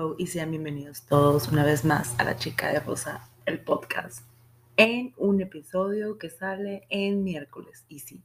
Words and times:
Hello 0.00 0.14
y 0.16 0.28
sean 0.28 0.50
bienvenidos 0.50 1.02
todos 1.02 1.48
una 1.48 1.62
vez 1.62 1.84
más 1.84 2.18
a 2.18 2.24
La 2.24 2.34
Chica 2.36 2.72
de 2.72 2.80
Rosa, 2.80 3.28
el 3.44 3.60
podcast, 3.60 4.24
en 4.78 5.12
un 5.18 5.42
episodio 5.42 6.16
que 6.16 6.30
sale 6.30 6.86
en 6.88 7.22
miércoles. 7.22 7.84
Y 7.86 7.98
sí, 7.98 8.22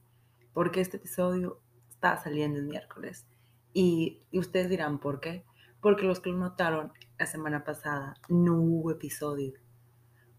porque 0.53 0.79
este 0.79 0.95
episodio 0.95 1.59
está 1.89 2.15
saliendo 2.23 2.59
el 2.59 2.65
miércoles. 2.65 3.25
Y, 3.73 4.21
ustedes 4.31 4.69
dirán, 4.69 4.99
¿por 4.99 5.19
qué? 5.19 5.43
Porque 5.81 6.05
los 6.05 6.21
que 6.21 6.29
lo 6.29 6.37
notaron 6.37 6.93
la 7.19 7.25
semana 7.25 7.65
pasada 7.65 8.15
no 8.29 8.55
hubo 8.55 8.91
episodio. 8.91 9.51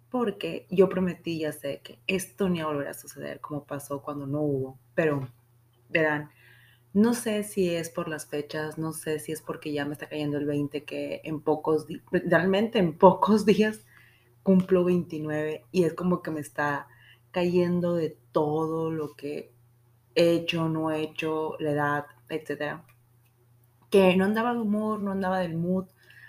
Porque 0.08 0.66
yo 0.70 0.88
prometí, 0.88 1.40
ya 1.40 1.52
sé, 1.52 1.82
que 1.84 1.98
esto 2.06 2.48
ni 2.48 2.60
a 2.60 2.66
volver 2.66 2.88
a 2.88 2.94
suceder 2.94 3.40
como 3.40 3.64
pasó 3.64 4.00
cuando 4.00 4.26
no 4.26 4.40
hubo. 4.40 4.78
Pero, 4.94 5.28
verán, 5.90 6.30
no 6.96 7.12
sé 7.12 7.44
si 7.44 7.74
es 7.74 7.90
por 7.90 8.08
las 8.08 8.24
fechas, 8.24 8.78
no 8.78 8.94
sé 8.94 9.18
si 9.18 9.30
es 9.30 9.42
porque 9.42 9.70
ya 9.70 9.84
me 9.84 9.92
está 9.92 10.08
cayendo 10.08 10.38
el 10.38 10.46
20, 10.46 10.84
que 10.84 11.20
en 11.24 11.42
pocos 11.42 11.86
días, 11.86 12.02
realmente 12.10 12.78
en 12.78 12.96
pocos 12.96 13.44
días 13.46 13.84
cumplo 14.42 14.82
29 14.82 15.66
y 15.72 15.84
es 15.84 15.92
como 15.92 16.22
que 16.22 16.30
me 16.30 16.40
está 16.40 16.88
cayendo 17.32 17.96
de 17.96 18.16
todo 18.32 18.90
lo 18.90 19.14
que 19.14 19.52
he 20.14 20.32
hecho, 20.32 20.70
no 20.70 20.90
he 20.90 21.02
hecho, 21.02 21.56
la 21.58 21.72
edad, 21.72 22.06
etc. 22.30 22.80
Que 23.90 24.16
no 24.16 24.24
andaba 24.24 24.54
de 24.54 24.60
humor, 24.60 25.02
no 25.02 25.12
andaba 25.12 25.40
del 25.40 25.54
mood, 25.54 25.84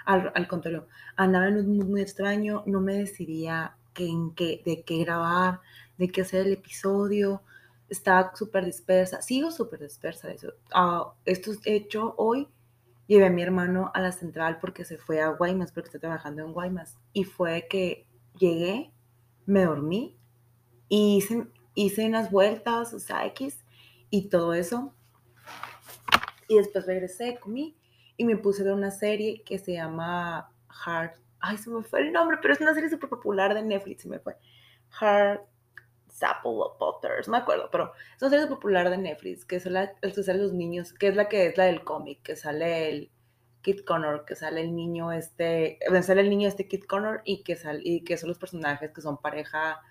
al, 0.05 0.34
al 0.35 0.48
contrario, 0.49 0.88
andaba 1.15 1.48
en 1.48 1.59
un 1.59 1.77
mood 1.77 1.85
muy 1.85 2.02
extraño, 2.02 2.63
no 2.65 2.81
me 2.81 2.95
decidía 2.95 3.77
que, 3.93 4.05
en 4.05 4.31
qué, 4.35 4.62
de 4.65 4.84
qué 4.84 4.98
grabar, 4.98 5.62
de 5.98 6.09
qué 6.09 6.23
hacer 6.23 6.45
el 6.45 6.52
episodio, 6.52 7.41
estaba 7.90 8.35
súper 8.35 8.66
dispersa, 8.66 9.21
sigo 9.21 9.52
súper 9.52 9.82
dispersa. 9.82 10.32
Eso. 10.32 10.54
Uh, 10.76 11.12
esto 11.26 11.52
hecho 11.66 12.13
hoy, 12.18 12.48
llevé 13.07 13.27
a 13.27 13.30
mi 13.30 13.41
hermano 13.41 13.91
a 13.93 14.02
la 14.02 14.12
central 14.12 14.60
porque 14.60 14.85
se 14.85 14.98
fue 14.98 15.21
a 15.21 15.30
Guaymas, 15.30 15.71
porque 15.71 15.88
está 15.88 15.99
trabajando 15.99 16.43
en 16.43 16.54
Guaymas. 16.54 16.98
Y 17.13 17.24
fue 17.24 17.68
que 17.70 18.05
llegué, 18.38 18.91
me 19.46 19.65
dormí 19.65 20.18
y 20.90 21.18
hice, 21.18 21.48
hice 21.74 22.05
unas 22.05 22.32
vueltas, 22.32 22.93
o 22.93 22.99
sea, 22.99 23.26
X, 23.27 23.63
y 24.10 24.30
todo 24.30 24.54
eso. 24.54 24.93
Y 26.48 26.58
después 26.58 26.85
regresé, 26.85 27.40
comí 27.40 27.76
y 28.15 28.26
me 28.26 28.38
puse 28.38 28.62
a 28.62 28.65
ver 28.65 28.74
una 28.74 28.91
serie 28.91 29.43
que 29.43 29.60
se 29.60 29.74
llama 29.74 30.49
Heart. 30.85 31.18
Ay, 31.40 31.58
se 31.58 31.70
me 31.70 31.84
fue 31.84 32.02
el 32.02 32.12
nombre, 32.12 32.38
pero 32.41 32.54
es 32.54 32.62
una 32.62 32.74
serie 32.74 32.90
súper 32.90 33.10
popular 33.10 33.54
de 33.54 33.62
Netflix, 33.62 34.02
se 34.04 34.10
me 34.10 34.20
fue. 34.20 34.35
Heart 34.99 35.41
Apple 36.23 36.51
Potters, 36.79 37.27
no 37.27 37.34
me 37.34 37.37
acuerdo, 37.37 37.70
pero 37.71 37.93
es 38.15 38.21
una 38.21 38.32
serie 38.32 38.48
popular 38.48 38.90
de 38.90 38.98
Netflix, 38.98 39.46
que 39.46 39.57
es 39.57 39.65
la 39.65 39.93
el 40.01 40.13
que 40.13 40.24
sale 40.24 40.40
los 40.40 40.54
niños, 40.54 40.93
que 40.93 41.07
es 41.07 41.15
la 41.15 41.29
que 41.29 41.48
es 41.48 41.57
la 41.57 41.65
del 41.65 41.84
cómic, 41.84 42.21
que 42.24 42.35
sale 42.35 42.90
el 42.90 43.12
Kid 43.62 43.82
Connor, 43.82 44.24
que 44.24 44.35
sale 44.35 44.62
el 44.62 44.74
niño 44.74 45.12
este, 45.12 45.77
sale 46.01 46.21
el 46.21 46.29
niño 46.29 46.48
este 46.48 46.70
Kid 46.70 46.84
Connor 46.85 47.21
y 47.26 47.43
que, 47.43 47.57
sale, 47.57 47.82
y 47.84 48.04
que 48.04 48.15
son 48.15 48.29
los 48.29 48.37
personajes 48.37 48.91
que 48.91 49.01
son 49.01 49.18
pareja 49.18 49.82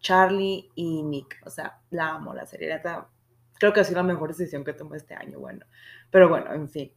Charlie 0.00 0.70
y 0.74 1.02
Nick. 1.02 1.40
O 1.46 1.50
sea, 1.50 1.80
la 1.88 2.10
amo, 2.10 2.34
la 2.34 2.44
serie. 2.44 2.80
creo 3.54 3.72
que 3.72 3.80
ha 3.80 3.84
sido 3.84 4.02
la 4.02 4.12
mejor 4.12 4.28
decisión 4.28 4.62
que 4.62 4.74
tomé 4.74 4.98
este 4.98 5.14
año, 5.14 5.40
bueno. 5.40 5.64
Pero 6.10 6.28
bueno, 6.28 6.52
en 6.52 6.68
fin. 6.68 6.92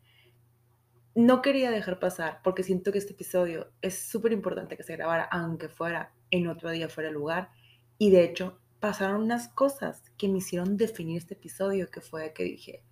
No 1.15 1.41
quería 1.41 1.71
dejar 1.71 1.97
pasar 1.97 2.41
porque 2.43 2.61
siento 2.61 2.91
que 2.91 2.97
este 2.97 3.13
episodio 3.13 3.71
es 3.81 3.97
súper 3.97 4.33
importante 4.33 4.75
que 4.75 4.83
se 4.83 4.97
grabara, 4.97 5.23
aunque 5.23 5.69
fuera 5.69 6.13
en 6.29 6.47
otro 6.47 6.69
día 6.69 6.89
fuera 6.89 7.07
el 7.07 7.15
lugar. 7.15 7.51
Y 7.97 8.11
de 8.11 8.25
hecho, 8.25 8.59
pasaron 8.79 9.23
unas 9.23 9.47
cosas 9.49 10.03
que 10.17 10.27
me 10.27 10.39
hicieron 10.39 10.77
definir 10.77 11.17
este 11.17 11.33
episodio, 11.33 11.89
que 11.89 12.01
fue 12.01 12.33
que 12.33 12.43
dije, 12.43 12.83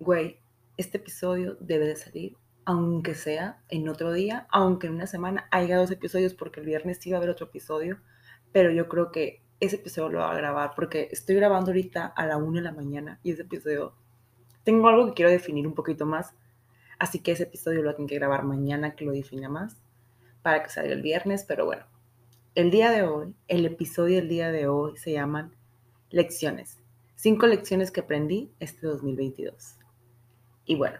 güey, 0.00 0.38
este 0.76 0.98
episodio 0.98 1.56
debe 1.60 1.86
de 1.86 1.96
salir, 1.96 2.36
aunque 2.64 3.14
sea 3.14 3.62
en 3.68 3.88
otro 3.88 4.12
día, 4.12 4.46
aunque 4.50 4.86
en 4.86 4.94
una 4.94 5.06
semana 5.06 5.48
haya 5.50 5.76
dos 5.76 5.90
episodios, 5.90 6.34
porque 6.34 6.60
el 6.60 6.66
viernes 6.66 6.98
sí 7.00 7.10
va 7.10 7.16
a 7.16 7.18
haber 7.18 7.30
otro 7.30 7.46
episodio, 7.46 8.00
pero 8.52 8.70
yo 8.70 8.88
creo 8.88 9.10
que 9.12 9.42
ese 9.60 9.76
episodio 9.76 10.08
lo 10.08 10.18
va 10.20 10.32
a 10.32 10.36
grabar, 10.36 10.72
porque 10.74 11.08
estoy 11.12 11.36
grabando 11.36 11.70
ahorita 11.70 12.06
a 12.06 12.26
la 12.26 12.36
una 12.36 12.60
de 12.60 12.64
la 12.64 12.72
mañana 12.72 13.20
y 13.22 13.32
ese 13.32 13.42
episodio, 13.42 13.94
tengo 14.64 14.88
algo 14.88 15.06
que 15.06 15.14
quiero 15.14 15.30
definir 15.30 15.66
un 15.66 15.74
poquito 15.74 16.06
más, 16.06 16.34
así 16.98 17.20
que 17.20 17.32
ese 17.32 17.44
episodio 17.44 17.82
lo 17.82 17.94
tengo 17.94 18.08
que 18.08 18.16
grabar 18.16 18.44
mañana 18.44 18.96
que 18.96 19.04
lo 19.04 19.12
defina 19.12 19.48
más, 19.48 19.82
para 20.42 20.62
que 20.62 20.70
salga 20.70 20.92
el 20.92 21.02
viernes, 21.02 21.44
pero 21.46 21.64
bueno, 21.64 21.84
el 22.54 22.70
día 22.70 22.90
de 22.90 23.02
hoy, 23.02 23.34
el 23.48 23.64
episodio 23.64 24.16
del 24.16 24.28
día 24.28 24.52
de 24.52 24.66
hoy 24.68 24.96
se 24.96 25.12
llaman 25.12 25.54
Lecciones. 26.10 26.78
Cinco 27.16 27.46
lecciones 27.46 27.90
que 27.90 28.00
aprendí 28.00 28.52
este 28.60 28.86
2022. 28.86 29.76
Y 30.66 30.74
bueno, 30.74 30.98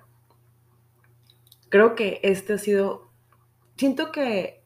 creo 1.69 1.95
que 1.95 2.21
este 2.23 2.55
ha 2.55 2.59
sido, 2.59 3.11
siento 3.77 4.13
que, 4.13 4.65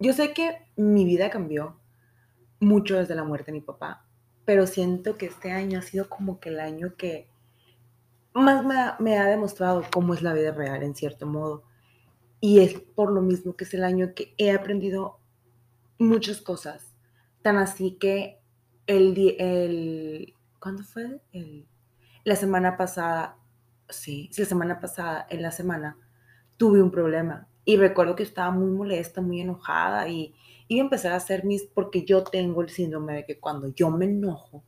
yo 0.00 0.12
sé 0.12 0.32
que 0.32 0.66
mi 0.76 1.04
vida 1.04 1.30
cambió 1.30 1.78
mucho 2.58 2.96
desde 2.96 3.14
la 3.14 3.24
muerte 3.24 3.52
de 3.52 3.58
mi 3.58 3.64
papá, 3.64 4.04
pero 4.44 4.66
siento 4.66 5.16
que 5.16 5.26
este 5.26 5.52
año 5.52 5.78
ha 5.78 5.82
sido 5.82 6.08
como 6.08 6.40
que 6.40 6.48
el 6.48 6.58
año 6.58 6.96
que 6.96 7.28
más 8.32 8.64
me 8.98 9.18
ha, 9.18 9.26
demostrado 9.26 9.84
cómo 9.92 10.14
es 10.14 10.22
la 10.22 10.32
vida 10.32 10.50
real 10.50 10.82
en 10.82 10.96
cierto 10.96 11.26
modo. 11.26 11.62
Y 12.40 12.60
es 12.60 12.74
por 12.74 13.12
lo 13.12 13.22
mismo 13.22 13.54
que 13.54 13.64
es 13.64 13.72
el 13.74 13.84
año 13.84 14.14
que 14.14 14.34
he 14.36 14.50
aprendido 14.50 15.20
muchas 15.98 16.40
cosas. 16.40 16.94
Tan 17.42 17.56
así 17.56 17.96
que 17.98 18.40
el, 18.86 19.36
el 19.38 20.34
¿cuándo 20.60 20.82
fue? 20.82 21.20
El, 21.32 21.66
la 22.24 22.36
semana 22.36 22.76
pasada, 22.76 23.36
sí, 23.88 24.30
la 24.36 24.44
semana 24.44 24.80
pasada, 24.80 25.26
en 25.28 25.42
la 25.42 25.52
semana, 25.52 25.98
tuve 26.56 26.82
un 26.82 26.90
problema. 26.90 27.48
Y 27.64 27.76
recuerdo 27.76 28.16
que 28.16 28.22
estaba 28.22 28.50
muy 28.50 28.70
molesta, 28.70 29.20
muy 29.20 29.40
enojada 29.40 30.08
y 30.08 30.34
a 30.70 30.82
empezar 30.82 31.12
a 31.12 31.16
hacer 31.16 31.44
mis, 31.44 31.64
porque 31.64 32.04
yo 32.04 32.24
tengo 32.24 32.62
el 32.62 32.68
síndrome 32.68 33.14
de 33.14 33.24
que 33.26 33.38
cuando 33.38 33.68
yo 33.68 33.90
me 33.90 34.06
enojo, 34.06 34.64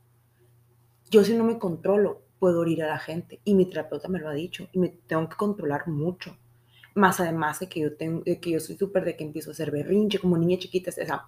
yo 1.09 1.23
si 1.23 1.35
no 1.35 1.43
me 1.43 1.57
controlo, 1.57 2.23
puedo 2.39 2.63
herir 2.63 2.83
a 2.83 2.87
la 2.87 2.99
gente. 2.99 3.41
Y 3.43 3.55
mi 3.55 3.65
terapeuta 3.65 4.07
me 4.07 4.19
lo 4.19 4.29
ha 4.29 4.33
dicho 4.33 4.67
y 4.71 4.79
me 4.79 4.89
tengo 4.89 5.27
que 5.29 5.35
controlar 5.35 5.87
mucho. 5.87 6.37
Más 6.97 7.19
además 7.19 7.59
de 7.59 7.69
que 7.69 7.81
yo, 7.81 7.95
tengo, 7.95 8.23
que 8.23 8.51
yo 8.51 8.59
soy 8.59 8.75
súper 8.75 9.05
de 9.05 9.15
que 9.15 9.23
empiezo 9.23 9.51
a 9.51 9.53
hacer 9.53 9.69
berrinche 9.69 10.17
como 10.19 10.37
niña 10.37 10.57
chiquita. 10.57 10.89
O 10.89 10.93
sea, 10.93 11.25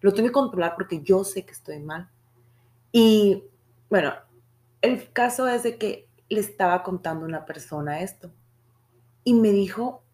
lo 0.00 0.14
tengo 0.14 0.28
que 0.28 0.32
controlar 0.32 0.74
porque 0.76 1.02
yo 1.02 1.24
sé 1.24 1.44
que 1.44 1.50
estoy 1.50 1.80
mal. 1.80 2.08
Y 2.92 3.42
bueno, 3.88 4.14
el 4.82 5.12
caso 5.12 5.48
es 5.48 5.64
de 5.64 5.78
que 5.78 6.08
le 6.28 6.38
estaba 6.38 6.84
contando 6.84 7.26
una 7.26 7.44
persona 7.44 8.00
esto. 8.02 8.30
Y 9.24 9.34
me 9.34 9.50
dijo 9.50 10.04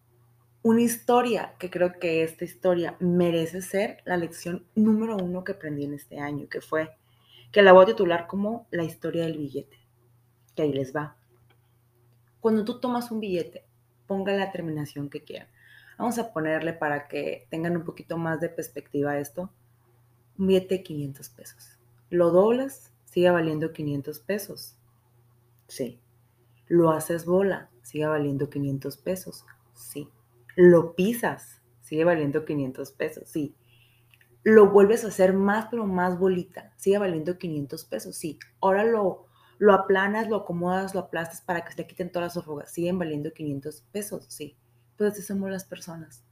una 0.63 0.81
historia, 0.81 1.53
que 1.59 1.69
creo 1.69 1.99
que 1.99 2.23
esta 2.23 2.43
historia 2.43 2.97
merece 2.99 3.61
ser 3.61 4.01
la 4.03 4.17
lección 4.17 4.65
número 4.73 5.15
uno 5.15 5.43
que 5.43 5.53
aprendí 5.53 5.85
en 5.85 5.93
este 5.93 6.19
año, 6.19 6.49
que 6.49 6.59
fue 6.59 6.89
que 7.51 7.61
la 7.61 7.71
voy 7.71 7.83
a 7.83 7.87
titular 7.87 8.27
como 8.27 8.67
la 8.71 8.83
historia 8.83 9.23
del 9.23 9.37
billete. 9.37 9.77
Que 10.55 10.63
ahí 10.63 10.73
les 10.73 10.93
va. 10.93 11.15
Cuando 12.39 12.65
tú 12.65 12.79
tomas 12.79 13.11
un 13.11 13.19
billete, 13.19 13.66
ponga 14.07 14.33
la 14.33 14.51
terminación 14.51 15.09
que 15.09 15.23
quieran. 15.23 15.47
Vamos 15.97 16.19
a 16.19 16.31
ponerle 16.31 16.73
para 16.73 17.07
que 17.07 17.47
tengan 17.49 17.75
un 17.75 17.83
poquito 17.83 18.17
más 18.17 18.39
de 18.39 18.49
perspectiva 18.49 19.17
esto. 19.17 19.51
Un 20.37 20.47
billete 20.47 20.75
de 20.75 20.83
500 20.83 21.29
pesos. 21.29 21.77
Lo 22.09 22.31
doblas, 22.31 22.93
sigue 23.05 23.29
valiendo 23.31 23.73
500 23.73 24.19
pesos. 24.19 24.75
Sí. 25.67 25.99
Lo 26.67 26.91
haces 26.91 27.25
bola, 27.25 27.69
sigue 27.81 28.05
valiendo 28.05 28.49
500 28.49 28.97
pesos. 28.97 29.45
Sí. 29.73 30.09
Lo 30.55 30.95
pisas, 30.95 31.61
sigue 31.81 32.03
valiendo 32.03 32.45
500 32.45 32.91
pesos. 32.91 33.29
Sí. 33.29 33.55
Lo 34.43 34.69
vuelves 34.69 35.03
a 35.03 35.07
hacer 35.07 35.33
más, 35.33 35.67
pero 35.69 35.85
más 35.85 36.19
bolita, 36.19 36.73
sigue 36.77 36.99
valiendo 36.99 37.37
500 37.37 37.85
pesos. 37.85 38.15
Sí. 38.15 38.39
Ahora 38.61 38.83
lo 38.83 39.26
lo 39.59 39.73
aplanas, 39.73 40.27
lo 40.27 40.37
acomodas, 40.37 40.93
lo 40.93 41.01
aplastas 41.01 41.41
para 41.41 41.63
que 41.63 41.71
se 41.71 41.77
le 41.77 41.87
quiten 41.87 42.11
todas 42.11 42.35
las 42.35 42.43
arrugas. 42.43 42.71
Siguen 42.71 42.99
valiendo 42.99 43.31
500 43.31 43.83
pesos, 43.91 44.25
sí. 44.27 44.55
Pues 44.97 45.13
así 45.13 45.21
somos 45.21 45.49
las 45.49 45.65
personas. 45.65 46.23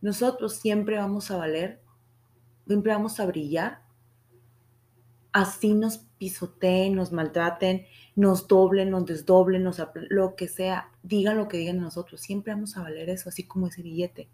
Nosotros 0.00 0.56
siempre 0.56 0.98
vamos 0.98 1.30
a 1.30 1.36
valer, 1.36 1.80
siempre 2.66 2.92
vamos 2.92 3.20
a 3.20 3.26
brillar. 3.26 3.82
Así 5.32 5.74
nos 5.74 5.98
pisoteen, 6.18 6.94
nos 6.94 7.10
maltraten, 7.10 7.86
nos 8.14 8.46
doblen, 8.46 8.90
nos 8.90 9.04
desdoblen, 9.06 9.64
nos 9.64 9.82
lo 10.10 10.36
que 10.36 10.46
sea, 10.46 10.90
digan 11.02 11.36
lo 11.36 11.48
que 11.48 11.56
digan 11.58 11.80
nosotros. 11.80 12.20
Siempre 12.20 12.54
vamos 12.54 12.76
a 12.76 12.82
valer 12.82 13.10
eso, 13.10 13.28
así 13.28 13.44
como 13.44 13.66
ese 13.66 13.82
billete. 13.82 14.28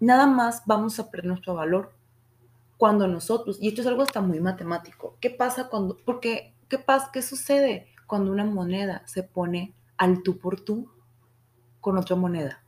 Nada 0.00 0.26
más 0.26 0.62
vamos 0.66 0.98
a 0.98 1.10
perder 1.10 1.26
nuestro 1.26 1.54
valor 1.54 1.92
cuando 2.76 3.06
nosotros, 3.06 3.58
y 3.60 3.68
esto 3.68 3.82
es 3.82 3.86
algo 3.86 4.02
hasta 4.02 4.20
muy 4.20 4.40
matemático, 4.40 5.16
¿qué 5.20 5.30
pasa 5.30 5.68
cuando, 5.68 5.96
porque 6.04 6.52
¿Qué 6.72 6.78
pasa? 6.78 7.10
¿Qué 7.12 7.20
sucede 7.20 7.88
cuando 8.06 8.32
una 8.32 8.46
moneda 8.46 9.02
se 9.06 9.22
pone 9.22 9.74
al 9.98 10.22
tú 10.22 10.38
por 10.38 10.58
tú 10.58 10.90
con 11.82 11.98
otra 11.98 12.16
moneda? 12.16 12.64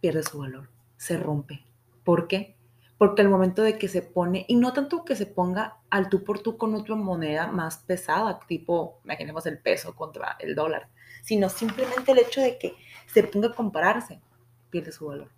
Pierde 0.00 0.22
su 0.22 0.38
valor, 0.38 0.70
se 0.96 1.18
rompe. 1.18 1.62
¿Por 2.02 2.26
qué? 2.26 2.56
Porque 2.96 3.20
al 3.20 3.28
momento 3.28 3.60
de 3.60 3.76
que 3.76 3.88
se 3.88 4.00
pone, 4.00 4.46
y 4.48 4.56
no 4.56 4.72
tanto 4.72 5.04
que 5.04 5.14
se 5.14 5.26
ponga 5.26 5.76
al 5.90 6.08
tú 6.08 6.24
por 6.24 6.38
tú 6.38 6.56
con 6.56 6.74
otra 6.74 6.94
moneda 6.94 7.48
más 7.48 7.76
pesada, 7.76 8.40
tipo, 8.48 9.02
imaginemos 9.04 9.44
el 9.44 9.58
peso 9.58 9.94
contra 9.94 10.38
el 10.40 10.54
dólar, 10.54 10.88
sino 11.22 11.50
simplemente 11.50 12.12
el 12.12 12.18
hecho 12.20 12.40
de 12.40 12.56
que 12.56 12.76
se 13.12 13.24
ponga 13.24 13.48
a 13.48 13.54
compararse, 13.54 14.22
pierde 14.70 14.90
su 14.90 15.04
valor. 15.04 15.28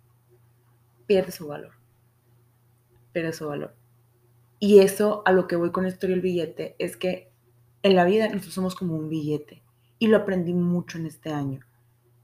Pierde 1.07 1.33
su 1.33 1.45
valor. 1.45 1.73
Pierde 3.11 3.33
su 3.33 3.49
valor. 3.49 3.76
Y 4.59 4.79
eso 4.79 5.21
a 5.25 5.31
lo 5.31 5.47
que 5.47 5.55
voy 5.55 5.71
con 5.71 5.83
la 5.83 5.89
historia 5.89 6.15
del 6.15 6.23
billete 6.23 6.75
es 6.79 6.97
que 6.97 7.31
en 7.83 7.95
la 7.95 8.05
vida 8.05 8.27
nosotros 8.27 8.53
somos 8.53 8.75
como 8.75 8.95
un 8.95 9.09
billete. 9.09 9.63
Y 9.99 10.07
lo 10.07 10.17
aprendí 10.17 10.53
mucho 10.53 10.97
en 10.97 11.05
este 11.05 11.31
año. 11.31 11.61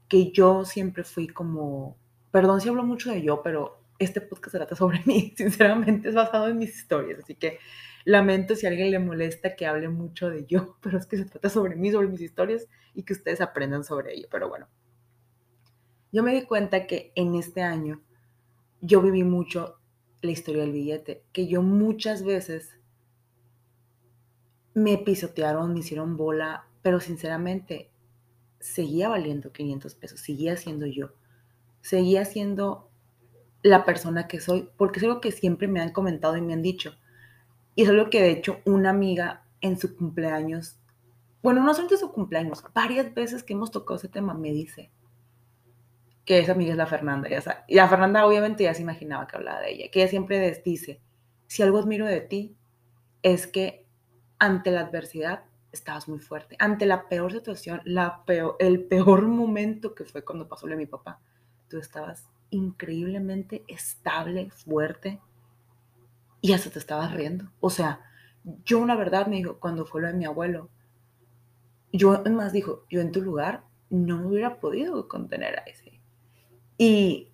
Que 0.08 0.30
yo 0.32 0.64
siempre 0.64 1.04
fui 1.04 1.28
como, 1.28 1.96
perdón 2.30 2.60
si 2.60 2.68
hablo 2.68 2.84
mucho 2.84 3.10
de 3.10 3.22
yo, 3.22 3.42
pero 3.42 3.80
este 3.98 4.20
podcast 4.20 4.52
se 4.52 4.58
trata 4.58 4.76
sobre 4.76 5.02
mí. 5.06 5.32
Sinceramente 5.36 6.08
es 6.08 6.14
basado 6.14 6.48
en 6.48 6.58
mis 6.58 6.76
historias. 6.76 7.20
Así 7.20 7.34
que 7.34 7.58
lamento 8.04 8.54
si 8.54 8.66
a 8.66 8.68
alguien 8.70 8.90
le 8.90 8.98
molesta 8.98 9.56
que 9.56 9.66
hable 9.66 9.88
mucho 9.88 10.28
de 10.28 10.44
yo, 10.44 10.76
pero 10.82 10.98
es 10.98 11.06
que 11.06 11.16
se 11.16 11.24
trata 11.24 11.48
sobre 11.48 11.76
mí, 11.76 11.90
sobre 11.90 12.08
mis 12.08 12.20
historias 12.20 12.66
y 12.94 13.02
que 13.04 13.12
ustedes 13.12 13.40
aprendan 13.40 13.84
sobre 13.84 14.14
ello. 14.14 14.28
Pero 14.30 14.48
bueno, 14.48 14.68
yo 16.12 16.22
me 16.22 16.34
di 16.34 16.42
cuenta 16.42 16.86
que 16.86 17.12
en 17.14 17.34
este 17.34 17.62
año 17.62 18.02
yo 18.80 19.00
viví 19.00 19.24
mucho 19.24 19.78
la 20.24 20.32
historia 20.32 20.62
del 20.62 20.72
billete, 20.72 21.22
que 21.32 21.46
yo 21.46 21.62
muchas 21.62 22.24
veces 22.24 22.78
me 24.74 24.98
pisotearon, 24.98 25.72
me 25.72 25.80
hicieron 25.80 26.16
bola, 26.16 26.66
pero 26.82 27.00
sinceramente 27.00 27.90
seguía 28.58 29.08
valiendo 29.08 29.52
500 29.52 29.94
pesos, 29.94 30.20
seguía 30.20 30.56
siendo 30.56 30.86
yo, 30.86 31.12
seguía 31.80 32.24
siendo 32.24 32.90
la 33.62 33.84
persona 33.84 34.26
que 34.26 34.40
soy, 34.40 34.68
porque 34.76 34.98
es 34.98 35.04
algo 35.04 35.20
que 35.20 35.32
siempre 35.32 35.68
me 35.68 35.80
han 35.80 35.92
comentado 35.92 36.36
y 36.36 36.42
me 36.42 36.52
han 36.52 36.62
dicho. 36.62 36.94
Y 37.74 37.82
es 37.82 37.88
algo 37.88 38.10
que 38.10 38.22
de 38.22 38.30
hecho 38.30 38.60
una 38.64 38.90
amiga 38.90 39.44
en 39.60 39.78
su 39.78 39.96
cumpleaños, 39.96 40.78
bueno, 41.42 41.62
no 41.62 41.72
solamente 41.72 41.98
su 41.98 42.12
cumpleaños, 42.12 42.64
varias 42.74 43.12
veces 43.14 43.42
que 43.42 43.52
hemos 43.52 43.70
tocado 43.70 43.96
ese 43.96 44.08
tema, 44.08 44.34
me 44.34 44.52
dice, 44.52 44.90
que 46.24 46.38
esa 46.38 46.52
amiga 46.52 46.72
es 46.72 46.78
la 46.78 46.86
Fernanda. 46.86 47.28
Ya 47.28 47.64
y 47.68 47.74
la 47.74 47.88
Fernanda 47.88 48.26
obviamente 48.26 48.64
ya 48.64 48.74
se 48.74 48.82
imaginaba 48.82 49.26
que 49.26 49.36
hablaba 49.36 49.60
de 49.60 49.72
ella, 49.72 49.90
que 49.90 50.00
ella 50.00 50.10
siempre 50.10 50.62
dice, 50.64 51.00
si 51.46 51.62
algo 51.62 51.78
admiro 51.78 52.06
de 52.06 52.20
ti 52.20 52.56
es 53.22 53.46
que 53.46 53.86
ante 54.38 54.70
la 54.70 54.80
adversidad 54.80 55.44
estabas 55.72 56.08
muy 56.08 56.18
fuerte, 56.18 56.56
ante 56.58 56.86
la 56.86 57.08
peor 57.08 57.32
situación, 57.32 57.80
la 57.84 58.24
peor, 58.24 58.56
el 58.58 58.84
peor 58.84 59.22
momento 59.22 59.94
que 59.94 60.04
fue 60.04 60.24
cuando 60.24 60.48
pasó 60.48 60.66
lo 60.66 60.72
de 60.72 60.78
mi 60.78 60.86
papá, 60.86 61.20
tú 61.68 61.78
estabas 61.78 62.28
increíblemente 62.50 63.64
estable, 63.66 64.50
fuerte 64.50 65.20
y 66.40 66.52
hasta 66.52 66.70
te 66.70 66.78
estabas 66.78 67.12
riendo. 67.12 67.50
O 67.60 67.70
sea, 67.70 68.00
yo 68.64 68.78
una 68.78 68.94
verdad 68.94 69.26
me 69.26 69.36
dijo, 69.36 69.58
cuando 69.58 69.86
fue 69.86 70.02
lo 70.02 70.08
de 70.08 70.14
mi 70.14 70.24
abuelo, 70.24 70.68
yo 71.92 72.22
más 72.30 72.52
dijo, 72.52 72.84
yo 72.90 73.00
en 73.00 73.12
tu 73.12 73.22
lugar 73.22 73.64
no 73.90 74.28
hubiera 74.28 74.60
podido 74.60 75.08
contener 75.08 75.58
a 75.58 75.62
ese 75.62 75.93
y 76.78 77.30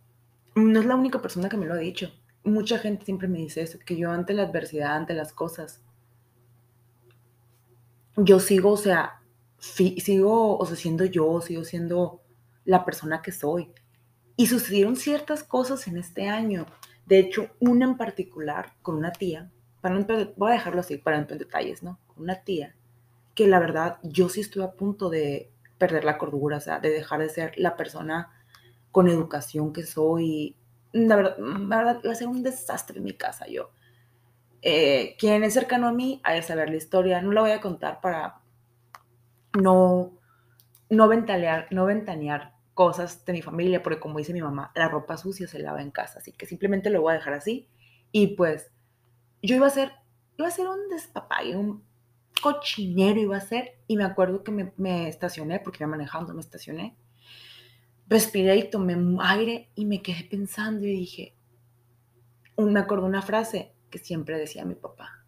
no 0.54 0.80
es 0.80 0.86
la 0.86 0.96
única 0.96 1.22
persona 1.22 1.48
que 1.48 1.56
me 1.56 1.66
lo 1.66 1.74
ha 1.74 1.78
dicho. 1.78 2.10
Mucha 2.44 2.78
gente 2.78 3.04
siempre 3.04 3.28
me 3.28 3.38
dice 3.38 3.62
eso, 3.62 3.78
que 3.84 3.96
yo 3.96 4.10
ante 4.10 4.34
la 4.34 4.44
adversidad, 4.44 4.96
ante 4.96 5.14
las 5.14 5.32
cosas, 5.32 5.82
yo 8.16 8.40
sigo, 8.40 8.72
o 8.72 8.76
sea, 8.76 9.22
sigo, 9.58 10.58
o 10.58 10.66
sea, 10.66 10.76
siendo 10.76 11.04
yo, 11.04 11.40
sigo 11.40 11.64
siendo 11.64 12.22
la 12.64 12.84
persona 12.84 13.22
que 13.22 13.32
soy. 13.32 13.70
Y 14.36 14.46
sucedieron 14.46 14.96
ciertas 14.96 15.42
cosas 15.42 15.86
en 15.86 15.98
este 15.98 16.28
año. 16.28 16.66
De 17.06 17.18
hecho, 17.18 17.50
una 17.58 17.84
en 17.86 17.96
particular 17.96 18.72
con 18.82 18.96
una 18.96 19.12
tía, 19.12 19.50
para 19.80 19.94
no, 19.94 20.06
voy 20.36 20.50
a 20.50 20.54
dejarlo 20.54 20.80
así 20.80 20.96
para 20.96 21.18
entrar 21.18 21.40
en 21.40 21.46
detalles, 21.46 21.82
¿no? 21.82 21.98
Con 22.06 22.24
una 22.24 22.42
tía, 22.42 22.74
que 23.34 23.46
la 23.46 23.58
verdad 23.58 23.98
yo 24.02 24.28
sí 24.28 24.40
estuve 24.40 24.64
a 24.64 24.72
punto 24.72 25.10
de 25.10 25.50
perder 25.78 26.04
la 26.04 26.18
cordura, 26.18 26.58
o 26.58 26.60
sea, 26.60 26.78
de 26.78 26.90
dejar 26.90 27.20
de 27.20 27.28
ser 27.28 27.52
la 27.56 27.76
persona 27.76 28.30
con 28.90 29.08
educación 29.08 29.72
que 29.72 29.84
soy. 29.84 30.56
La 30.92 31.16
verdad, 31.16 31.38
la 31.38 31.76
verdad 31.76 32.00
iba 32.02 32.12
a 32.12 32.16
ser 32.16 32.28
un 32.28 32.42
desastre 32.42 32.98
en 32.98 33.04
mi 33.04 33.12
casa 33.12 33.46
yo. 33.46 33.70
Eh, 34.62 35.16
quien 35.18 35.42
es 35.42 35.54
cercano 35.54 35.88
a 35.88 35.92
mí 35.92 36.20
ha 36.24 36.32
de 36.32 36.42
saber 36.42 36.70
la 36.70 36.76
historia. 36.76 37.22
No 37.22 37.32
la 37.32 37.40
voy 37.42 37.52
a 37.52 37.60
contar 37.60 38.00
para 38.00 38.42
no, 39.58 40.18
no, 40.88 41.08
ventanear, 41.08 41.68
no 41.70 41.86
ventanear 41.86 42.54
cosas 42.74 43.24
de 43.24 43.32
mi 43.32 43.42
familia, 43.42 43.82
porque 43.82 44.00
como 44.00 44.18
dice 44.18 44.32
mi 44.32 44.42
mamá, 44.42 44.72
la 44.74 44.88
ropa 44.88 45.16
sucia 45.16 45.46
se 45.46 45.60
lava 45.60 45.82
en 45.82 45.90
casa. 45.90 46.18
Así 46.18 46.32
que 46.32 46.46
simplemente 46.46 46.90
lo 46.90 47.02
voy 47.02 47.12
a 47.12 47.16
dejar 47.16 47.34
así. 47.34 47.68
Y 48.12 48.28
pues 48.28 48.70
yo 49.42 49.54
iba 49.54 49.66
a 49.66 49.70
ser, 49.70 49.92
iba 50.36 50.48
a 50.48 50.50
ser 50.50 50.66
un 50.66 50.88
despapalle, 50.88 51.56
un 51.56 51.84
cochinero 52.42 53.20
iba 53.20 53.36
a 53.36 53.40
ser. 53.40 53.78
Y 53.86 53.96
me 53.96 54.04
acuerdo 54.04 54.42
que 54.42 54.50
me, 54.50 54.72
me 54.76 55.08
estacioné, 55.08 55.60
porque 55.60 55.84
iba 55.84 55.90
manejando, 55.90 56.34
me 56.34 56.40
estacioné 56.40 56.96
respiré 58.10 58.56
y 58.56 58.70
tomé 58.70 58.96
aire 59.20 59.70
y 59.76 59.86
me 59.86 60.02
quedé 60.02 60.24
pensando 60.24 60.84
y 60.84 60.90
dije, 60.90 61.34
me 62.58 62.80
acuerdo 62.80 63.06
una 63.06 63.22
frase 63.22 63.72
que 63.88 63.98
siempre 63.98 64.36
decía 64.36 64.64
mi 64.64 64.74
papá. 64.74 65.24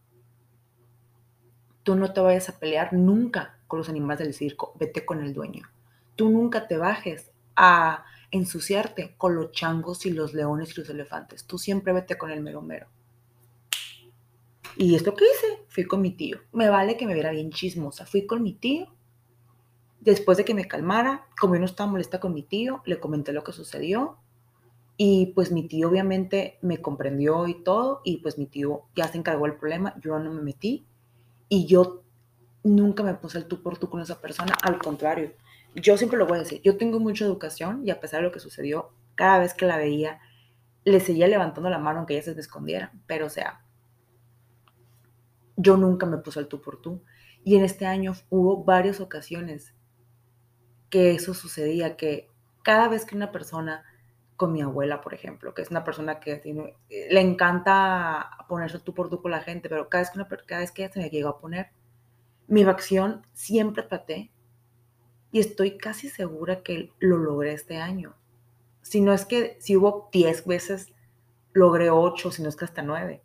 Tú 1.84 1.94
no 1.94 2.12
te 2.12 2.20
vayas 2.20 2.49
a 2.49 2.58
pelear 2.58 2.93
nunca 2.93 3.58
con 3.69 3.79
los 3.79 3.88
animales 3.88 4.19
del 4.19 4.34
circo, 4.34 4.75
vete 4.79 5.06
con 5.06 5.23
el 5.23 5.32
dueño. 5.32 5.70
Tú 6.17 6.29
nunca 6.29 6.67
te 6.67 6.76
bajes 6.76 7.31
a 7.56 8.05
ensuciarte 8.31 9.14
con 9.17 9.37
los 9.37 9.52
changos 9.52 10.05
y 10.05 10.11
los 10.11 10.34
leones 10.34 10.76
y 10.76 10.81
los 10.81 10.90
elefantes. 10.90 11.46
Tú 11.46 11.58
siempre 11.58 11.93
vete 11.93 12.19
con 12.19 12.31
el 12.31 12.43
mero 12.43 12.62
mero. 12.62 12.88
Y 14.76 14.94
esto 14.94 15.14
que 15.14 15.25
hice, 15.25 15.64
fui 15.69 15.84
con 15.84 16.00
mi 16.00 16.12
tío. 16.12 16.38
Me 16.52 16.69
vale 16.69 16.96
que 16.96 17.06
me 17.06 17.14
viera 17.14 17.31
bien 17.31 17.50
chismosa. 17.50 18.06
Fui 18.06 18.26
con 18.26 18.43
mi 18.43 18.55
tío 18.55 18.93
Después 20.02 20.37
de 20.37 20.44
que 20.44 20.52
me 20.52 20.66
calmara, 20.66 21.26
como 21.40 21.54
yo 21.54 21.60
no 21.60 21.66
estaba 21.66 21.88
molesta 21.88 22.19
con 22.19 22.34
mi 22.34 22.43
tío, 22.43 22.82
le 22.87 22.99
comenté 22.99 23.32
lo 23.32 23.44
que 23.44 23.52
sucedió 23.52 24.16
y 24.96 25.26
pues 25.34 25.52
mi 25.52 25.69
tío 25.69 25.88
obviamente 25.88 26.58
me 26.60 26.82
comprendió 26.82 27.46
y 27.46 27.62
todo 27.62 28.00
y 28.04 28.16
pues 28.16 28.37
mi 28.37 28.46
tío 28.46 28.82
ya 28.96 29.06
se 29.06 29.19
encargó 29.19 29.44
del 29.44 29.54
problema, 29.54 29.94
yo 30.00 30.19
no 30.19 30.32
me 30.32 30.43
metí 30.43 30.84
y 31.49 31.66
yo 31.66 32.02
nunca 32.64 33.04
me 33.04 33.14
puse 33.14 33.38
el 33.38 33.46
tú 33.46 33.62
por 33.62 33.78
tú 33.78 33.88
con 33.88 34.00
esa 34.02 34.20
persona, 34.20 34.56
al 34.62 34.78
contrario, 34.78 35.34
yo 35.76 35.96
siempre 35.96 36.19
lo 36.19 36.26
voy 36.26 36.38
a 36.38 36.43
decir, 36.43 36.60
yo 36.62 36.76
tengo 36.76 36.98
mucha 36.98 37.25
educación 37.25 37.82
y 37.87 37.90
a 37.90 38.00
pesar 38.00 38.20
de 38.20 38.26
lo 38.26 38.32
que 38.32 38.40
sucedió, 38.40 38.90
cada 39.14 39.38
vez 39.38 39.55
que 39.55 39.66
la 39.66 39.76
veía, 39.76 40.19
le 40.84 40.98
seguía 40.98 41.28
levantando 41.28 41.70
la 41.70 41.78
mano 41.78 42.00
aunque 42.00 42.14
ella 42.14 42.25
se 42.34 42.40
escondiera, 42.40 42.93
pero 43.06 43.26
o 43.26 43.31
sea, 43.31 43.62
yo 45.56 45.76
nunca 45.76 46.06
me 46.06 46.19
puse 46.19 46.41
el 46.41 46.48
tú 46.48 46.60
por 46.60 46.81
tú. 46.81 47.03
Y 47.44 47.56
en 47.56 47.65
este 47.65 47.86
año 47.86 48.15
hubo 48.31 48.65
varias 48.65 49.00
ocasiones 49.00 49.74
que 50.93 51.13
eso 51.13 51.32
sucedía, 51.32 51.96
que 51.96 52.29
cada 52.63 52.87
vez 52.87 53.06
que 53.06 53.17
una 53.17 53.32
persona, 53.32 53.82
con 54.37 54.53
mi 54.53 54.61
abuela, 54.61 55.01
por 55.01 55.15
ejemplo, 55.15 55.55
que 55.55 55.63
es 55.63 55.70
una 55.70 55.84
persona 55.84 56.20
que 56.20 56.37
tiene, 56.37 56.77
le 56.91 57.20
encanta 57.20 58.29
ponerse 58.46 58.79
tú 58.79 58.93
por 58.93 59.08
tú 59.08 59.22
con 59.22 59.31
la 59.31 59.41
gente, 59.41 59.70
pero 59.70 59.89
cada 59.89 60.03
vez 60.03 60.11
que, 60.11 60.19
una, 60.19 60.29
cada 60.29 60.61
vez 60.61 60.70
que 60.70 60.84
ella 60.84 60.93
se 60.93 61.01
me 61.01 61.08
llegó 61.08 61.31
a 61.31 61.41
poner, 61.41 61.70
mi 62.46 62.63
reacción 62.63 63.27
siempre 63.32 63.84
traté 63.84 64.31
y 65.31 65.41
estoy 65.41 65.79
casi 65.79 66.11
segura 66.11 66.63
que 66.63 66.93
lo 66.99 67.17
logré 67.17 67.55
este 67.55 67.79
año. 67.79 68.15
Si 68.82 69.01
no 69.01 69.15
es 69.15 69.25
que 69.25 69.56
si 69.61 69.79
hubo 69.79 70.11
10 70.13 70.46
veces, 70.46 70.93
logré 71.55 71.89
8, 71.89 72.32
si 72.32 72.43
no 72.43 72.51
es 72.51 72.56
que 72.56 72.67
hasta 72.67 72.82
9. 72.82 73.22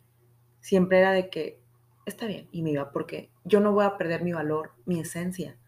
Siempre 0.60 1.00
era 1.00 1.12
de 1.12 1.28
que 1.28 1.60
está 2.06 2.24
bien 2.24 2.48
y 2.50 2.62
me 2.62 2.70
iba 2.70 2.92
porque 2.92 3.30
yo 3.44 3.60
no 3.60 3.72
voy 3.72 3.84
a 3.84 3.98
perder 3.98 4.22
mi 4.22 4.32
valor, 4.32 4.72
mi 4.86 5.00
esencia 5.00 5.58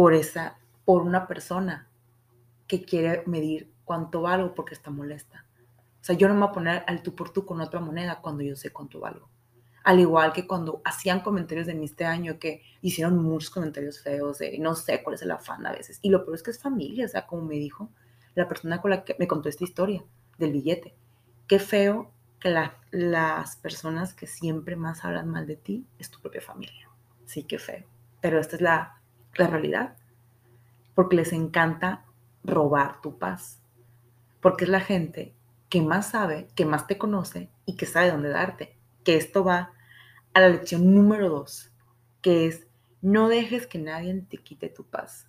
por 0.00 0.14
esa, 0.14 0.56
por 0.86 1.02
una 1.02 1.26
persona 1.26 1.86
que 2.66 2.82
quiere 2.82 3.22
medir 3.26 3.70
cuánto 3.84 4.22
valgo 4.22 4.54
porque 4.54 4.72
está 4.72 4.90
molesta. 4.90 5.44
O 6.00 6.04
sea, 6.04 6.16
yo 6.16 6.26
no 6.26 6.32
me 6.32 6.40
voy 6.40 6.48
a 6.48 6.52
poner 6.52 6.84
al 6.86 7.02
tú 7.02 7.14
por 7.14 7.34
tú 7.34 7.44
con 7.44 7.60
otra 7.60 7.80
moneda 7.80 8.22
cuando 8.22 8.42
yo 8.42 8.56
sé 8.56 8.70
cuánto 8.70 8.98
valgo. 8.98 9.28
Al 9.84 10.00
igual 10.00 10.32
que 10.32 10.46
cuando 10.46 10.80
hacían 10.86 11.20
comentarios 11.20 11.66
de 11.66 11.74
mí 11.74 11.84
este 11.84 12.06
año, 12.06 12.38
que 12.38 12.62
hicieron 12.80 13.22
muchos 13.22 13.50
comentarios 13.50 14.00
feos, 14.00 14.38
de 14.38 14.58
no 14.58 14.74
sé 14.74 15.02
cuál 15.02 15.16
es 15.16 15.20
el 15.20 15.32
afán 15.32 15.66
a 15.66 15.72
veces. 15.72 15.98
Y 16.00 16.08
lo 16.08 16.24
peor 16.24 16.36
es 16.36 16.42
que 16.42 16.52
es 16.52 16.62
familia, 16.62 17.04
o 17.04 17.08
sea, 17.08 17.26
como 17.26 17.42
me 17.42 17.56
dijo 17.56 17.90
la 18.34 18.48
persona 18.48 18.80
con 18.80 18.92
la 18.92 19.04
que 19.04 19.16
me 19.18 19.28
contó 19.28 19.50
esta 19.50 19.64
historia 19.64 20.02
del 20.38 20.52
billete. 20.52 20.94
Qué 21.46 21.58
feo 21.58 22.10
que 22.40 22.56
las 22.90 23.56
personas 23.56 24.14
que 24.14 24.26
siempre 24.26 24.76
más 24.76 25.04
hablan 25.04 25.28
mal 25.28 25.46
de 25.46 25.56
ti 25.56 25.86
es 25.98 26.10
tu 26.10 26.20
propia 26.20 26.40
familia. 26.40 26.88
Sí, 27.26 27.42
qué 27.42 27.58
feo. 27.58 27.84
Pero 28.22 28.40
esta 28.40 28.56
es 28.56 28.62
la, 28.62 28.99
la 29.36 29.46
realidad, 29.46 29.96
porque 30.94 31.16
les 31.16 31.32
encanta 31.32 32.04
robar 32.44 33.00
tu 33.00 33.18
paz, 33.18 33.62
porque 34.40 34.64
es 34.64 34.70
la 34.70 34.80
gente 34.80 35.34
que 35.68 35.82
más 35.82 36.10
sabe, 36.10 36.48
que 36.54 36.66
más 36.66 36.86
te 36.86 36.98
conoce 36.98 37.48
y 37.64 37.76
que 37.76 37.86
sabe 37.86 38.10
dónde 38.10 38.30
darte. 38.30 38.76
Que 39.04 39.16
esto 39.16 39.44
va 39.44 39.72
a 40.34 40.40
la 40.40 40.48
lección 40.48 40.94
número 40.94 41.28
dos, 41.28 41.70
que 42.20 42.46
es 42.46 42.66
no 43.02 43.28
dejes 43.28 43.66
que 43.66 43.78
nadie 43.78 44.14
te 44.28 44.38
quite 44.38 44.68
tu 44.68 44.84
paz. 44.84 45.28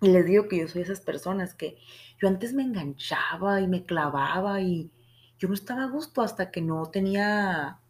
Y 0.00 0.08
les 0.08 0.24
digo 0.26 0.48
que 0.48 0.58
yo 0.58 0.68
soy 0.68 0.82
esas 0.82 1.00
personas 1.00 1.54
que 1.54 1.78
yo 2.18 2.28
antes 2.28 2.52
me 2.52 2.62
enganchaba 2.62 3.60
y 3.60 3.68
me 3.68 3.84
clavaba 3.84 4.60
y 4.60 4.90
yo 5.38 5.48
no 5.48 5.54
estaba 5.54 5.84
a 5.84 5.88
gusto 5.88 6.22
hasta 6.22 6.50
que 6.50 6.60
no 6.60 6.86
tenía 6.86 7.80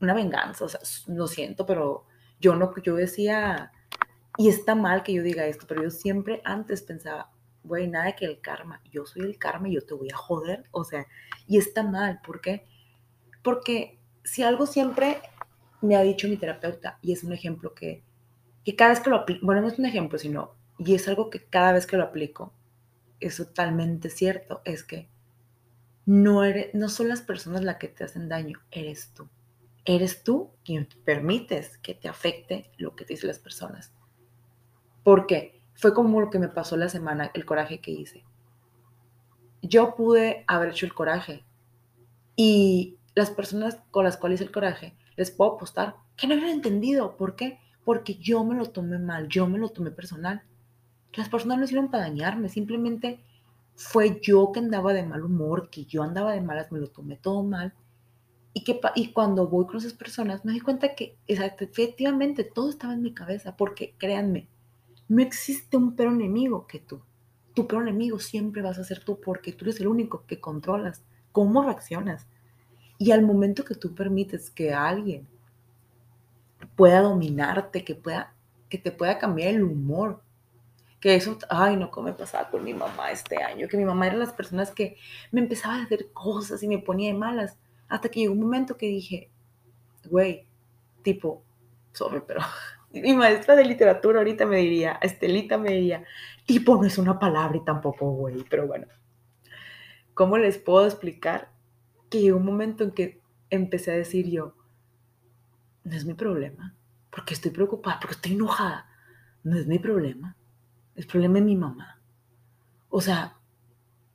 una 0.00 0.14
venganza. 0.14 0.64
O 0.64 0.68
sea, 0.68 0.80
lo 1.06 1.28
siento, 1.28 1.66
pero 1.66 2.06
yo 2.40 2.56
no, 2.56 2.74
yo 2.82 2.96
decía, 2.96 3.72
Y 4.38 4.48
está 4.48 4.76
mal 4.76 5.02
que 5.02 5.12
yo 5.12 5.22
diga 5.24 5.46
esto, 5.46 5.66
pero 5.66 5.82
yo 5.82 5.90
siempre 5.90 6.40
antes 6.44 6.82
pensaba, 6.82 7.32
güey, 7.64 7.88
nada 7.88 8.14
que 8.14 8.24
el 8.24 8.40
karma, 8.40 8.80
yo 8.88 9.04
soy 9.04 9.22
el 9.22 9.36
karma 9.36 9.68
y 9.68 9.74
yo 9.74 9.84
te 9.84 9.94
voy 9.94 10.10
a 10.10 10.16
joder, 10.16 10.64
o 10.70 10.84
sea, 10.84 11.08
y 11.48 11.58
está 11.58 11.82
mal, 11.82 12.20
¿por 12.24 12.40
qué? 12.40 12.64
Porque 13.42 13.98
si 14.22 14.44
algo 14.44 14.66
siempre 14.66 15.20
me 15.82 15.96
ha 15.96 16.02
dicho 16.02 16.28
mi 16.28 16.36
terapeuta, 16.36 17.00
y 17.02 17.12
es 17.12 17.24
un 17.24 17.32
ejemplo 17.32 17.74
que, 17.74 18.04
que 18.64 18.76
cada 18.76 18.90
vez 18.90 19.00
que 19.00 19.10
lo 19.10 19.16
aplico, 19.16 19.44
bueno, 19.44 19.60
no 19.60 19.66
es 19.66 19.78
un 19.80 19.86
ejemplo, 19.86 20.20
sino, 20.20 20.54
y 20.78 20.94
es 20.94 21.08
algo 21.08 21.30
que 21.30 21.44
cada 21.44 21.72
vez 21.72 21.84
que 21.84 21.96
lo 21.96 22.04
aplico, 22.04 22.54
es 23.18 23.38
totalmente 23.38 24.08
cierto, 24.08 24.62
es 24.64 24.84
que 24.84 25.08
no, 26.06 26.44
eres, 26.44 26.72
no 26.74 26.88
son 26.88 27.08
las 27.08 27.22
personas 27.22 27.64
las 27.64 27.78
que 27.78 27.88
te 27.88 28.04
hacen 28.04 28.28
daño, 28.28 28.60
eres 28.70 29.12
tú. 29.14 29.28
Eres 29.84 30.22
tú 30.22 30.52
quien 30.64 30.88
permites 31.04 31.76
que 31.78 31.94
te 31.94 32.08
afecte 32.08 32.70
lo 32.76 32.94
que 32.94 33.04
te 33.04 33.14
dicen 33.14 33.28
las 33.28 33.40
personas. 33.40 33.92
¿Por 35.08 35.26
qué? 35.26 35.62
Fue 35.72 35.94
como 35.94 36.20
lo 36.20 36.28
que 36.28 36.38
me 36.38 36.48
pasó 36.48 36.76
la 36.76 36.90
semana, 36.90 37.30
el 37.32 37.46
coraje 37.46 37.80
que 37.80 37.90
hice. 37.90 38.26
Yo 39.62 39.94
pude 39.94 40.44
haber 40.46 40.68
hecho 40.68 40.84
el 40.84 40.92
coraje 40.92 41.46
y 42.36 42.98
las 43.14 43.30
personas 43.30 43.78
con 43.90 44.04
las 44.04 44.18
cuales 44.18 44.38
hice 44.38 44.48
el 44.48 44.52
coraje, 44.52 44.94
les 45.16 45.30
puedo 45.30 45.54
apostar 45.54 45.96
que 46.14 46.26
no 46.26 46.34
habían 46.34 46.50
entendido. 46.50 47.16
¿Por 47.16 47.36
qué? 47.36 47.58
Porque 47.86 48.16
yo 48.16 48.44
me 48.44 48.54
lo 48.54 48.66
tomé 48.66 48.98
mal, 48.98 49.28
yo 49.28 49.48
me 49.48 49.56
lo 49.56 49.70
tomé 49.70 49.90
personal. 49.90 50.42
Las 51.14 51.30
personas 51.30 51.56
no 51.56 51.64
hicieron 51.64 51.90
para 51.90 52.02
dañarme, 52.02 52.50
simplemente 52.50 53.24
fue 53.76 54.20
yo 54.20 54.52
que 54.52 54.60
andaba 54.60 54.92
de 54.92 55.06
mal 55.06 55.24
humor, 55.24 55.70
que 55.70 55.86
yo 55.86 56.02
andaba 56.02 56.32
de 56.32 56.42
malas, 56.42 56.70
me 56.70 56.80
lo 56.80 56.88
tomé 56.88 57.16
todo 57.16 57.42
mal. 57.42 57.72
Y, 58.52 58.62
que, 58.62 58.78
y 58.94 59.12
cuando 59.14 59.48
voy 59.48 59.64
con 59.64 59.78
esas 59.78 59.94
personas 59.94 60.44
me 60.44 60.52
di 60.52 60.60
cuenta 60.60 60.94
que 60.94 61.16
efectivamente 61.26 62.44
todo 62.44 62.68
estaba 62.68 62.92
en 62.92 63.00
mi 63.00 63.14
cabeza, 63.14 63.56
porque 63.56 63.94
créanme, 63.96 64.50
no 65.08 65.22
existe 65.22 65.76
un 65.76 65.96
peor 65.96 66.12
enemigo 66.12 66.66
que 66.66 66.78
tú. 66.78 67.00
Tu 67.54 67.66
peor 67.66 67.82
enemigo 67.82 68.18
siempre 68.18 68.62
vas 68.62 68.78
a 68.78 68.84
ser 68.84 69.02
tú 69.02 69.20
porque 69.20 69.52
tú 69.52 69.64
eres 69.64 69.80
el 69.80 69.88
único 69.88 70.24
que 70.26 70.40
controlas 70.40 71.02
cómo 71.32 71.62
reaccionas. 71.62 72.26
Y 72.98 73.12
al 73.12 73.22
momento 73.22 73.64
que 73.64 73.74
tú 73.74 73.94
permites 73.94 74.50
que 74.50 74.74
alguien 74.74 75.26
pueda 76.76 77.00
dominarte, 77.02 77.84
que, 77.84 77.94
pueda, 77.94 78.34
que 78.68 78.78
te 78.78 78.92
pueda 78.92 79.18
cambiar 79.18 79.50
el 79.50 79.62
humor, 79.62 80.20
que 81.00 81.14
eso, 81.14 81.38
ay, 81.48 81.76
no, 81.76 81.90
cómo 81.90 82.08
me 82.08 82.12
pasaba 82.12 82.50
con 82.50 82.64
mi 82.64 82.74
mamá 82.74 83.12
este 83.12 83.42
año, 83.42 83.68
que 83.68 83.76
mi 83.76 83.84
mamá 83.84 84.08
era 84.08 84.16
las 84.16 84.32
personas 84.32 84.72
que 84.72 84.96
me 85.30 85.40
empezaba 85.40 85.76
a 85.76 85.82
hacer 85.84 86.10
cosas 86.12 86.62
y 86.62 86.68
me 86.68 86.78
ponía 86.78 87.12
de 87.12 87.18
malas, 87.18 87.56
hasta 87.88 88.08
que 88.08 88.20
llegó 88.20 88.32
un 88.32 88.40
momento 88.40 88.76
que 88.76 88.86
dije, 88.86 89.30
güey, 90.10 90.44
tipo, 91.02 91.42
sobre, 91.92 92.20
pero 92.20 92.40
mi 92.92 93.14
maestra 93.14 93.54
de 93.56 93.64
literatura 93.64 94.18
ahorita 94.18 94.46
me 94.46 94.58
diría, 94.58 94.98
Estelita 95.02 95.58
me 95.58 95.72
diría, 95.72 96.04
tipo 96.46 96.76
no 96.76 96.86
es 96.86 96.98
una 96.98 97.18
palabra 97.18 97.56
y 97.56 97.64
tampoco, 97.64 98.10
güey, 98.12 98.44
pero 98.48 98.66
bueno, 98.66 98.86
¿cómo 100.14 100.38
les 100.38 100.58
puedo 100.58 100.86
explicar 100.86 101.50
que 102.10 102.20
llegó 102.20 102.38
un 102.38 102.46
momento 102.46 102.84
en 102.84 102.92
que 102.92 103.20
empecé 103.50 103.92
a 103.92 103.96
decir 103.96 104.30
yo, 104.30 104.54
no 105.84 105.94
es 105.96 106.04
mi 106.04 106.14
problema, 106.14 106.74
porque 107.10 107.34
estoy 107.34 107.50
preocupada, 107.50 107.98
porque 108.00 108.14
estoy 108.14 108.32
enojada, 108.32 108.86
no 109.42 109.58
es 109.58 109.66
mi 109.66 109.78
problema 109.78 110.38
el 110.98 111.06
problema 111.06 111.38
es 111.38 111.44
mi 111.44 111.54
mamá. 111.54 112.00
O 112.88 113.00
sea, 113.00 113.36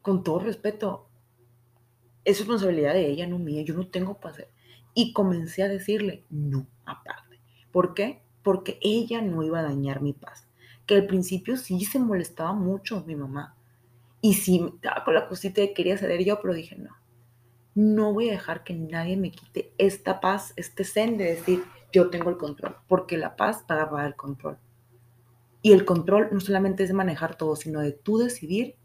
con 0.01 0.21
todo 0.21 0.39
respeto, 0.39 1.07
es 2.25 2.39
responsabilidad 2.39 2.93
de 2.93 3.07
ella, 3.07 3.25
no 3.25 3.39
mía. 3.39 3.61
Yo 3.61 3.73
no 3.73 3.87
tengo 3.87 4.19
para 4.19 4.33
hacer. 4.33 4.49
Y 4.93 5.13
comencé 5.13 5.63
a 5.63 5.69
decirle, 5.69 6.25
no, 6.29 6.67
aparte. 6.85 7.39
¿Por 7.71 7.93
qué? 7.93 8.21
Porque 8.43 8.77
ella 8.81 9.21
no 9.21 9.43
iba 9.43 9.59
a 9.59 9.63
dañar 9.63 10.01
mi 10.01 10.13
paz. 10.13 10.47
Que 10.85 10.95
al 10.95 11.07
principio 11.07 11.57
sí 11.57 11.85
se 11.85 11.99
molestaba 11.99 12.53
mucho 12.53 13.03
mi 13.05 13.15
mamá. 13.15 13.55
Y 14.21 14.35
sí, 14.35 14.63
estaba 14.75 15.03
con 15.03 15.13
la 15.13 15.27
cosita 15.27 15.61
de 15.61 15.73
quería 15.73 15.97
ceder 15.97 16.23
yo, 16.23 16.41
pero 16.41 16.53
dije, 16.53 16.77
no. 16.77 16.91
No 17.75 18.13
voy 18.13 18.29
a 18.29 18.33
dejar 18.33 18.63
que 18.63 18.73
nadie 18.73 19.17
me 19.17 19.31
quite 19.31 19.73
esta 19.77 20.21
paz, 20.21 20.53
este 20.55 20.83
zen 20.83 21.17
de 21.17 21.25
decir, 21.25 21.63
yo 21.91 22.09
tengo 22.09 22.29
el 22.29 22.37
control. 22.37 22.75
Porque 22.87 23.17
la 23.17 23.35
paz 23.35 23.65
va 23.69 23.81
a 23.81 23.85
dar 23.85 24.05
el 24.07 24.15
control. 24.15 24.57
Y 25.61 25.71
el 25.71 25.85
control 25.85 26.29
no 26.31 26.39
solamente 26.41 26.83
es 26.83 26.89
de 26.89 26.95
manejar 26.95 27.35
todo, 27.35 27.55
sino 27.55 27.79
de 27.79 27.93
tú 27.93 28.17
decidir 28.17 28.75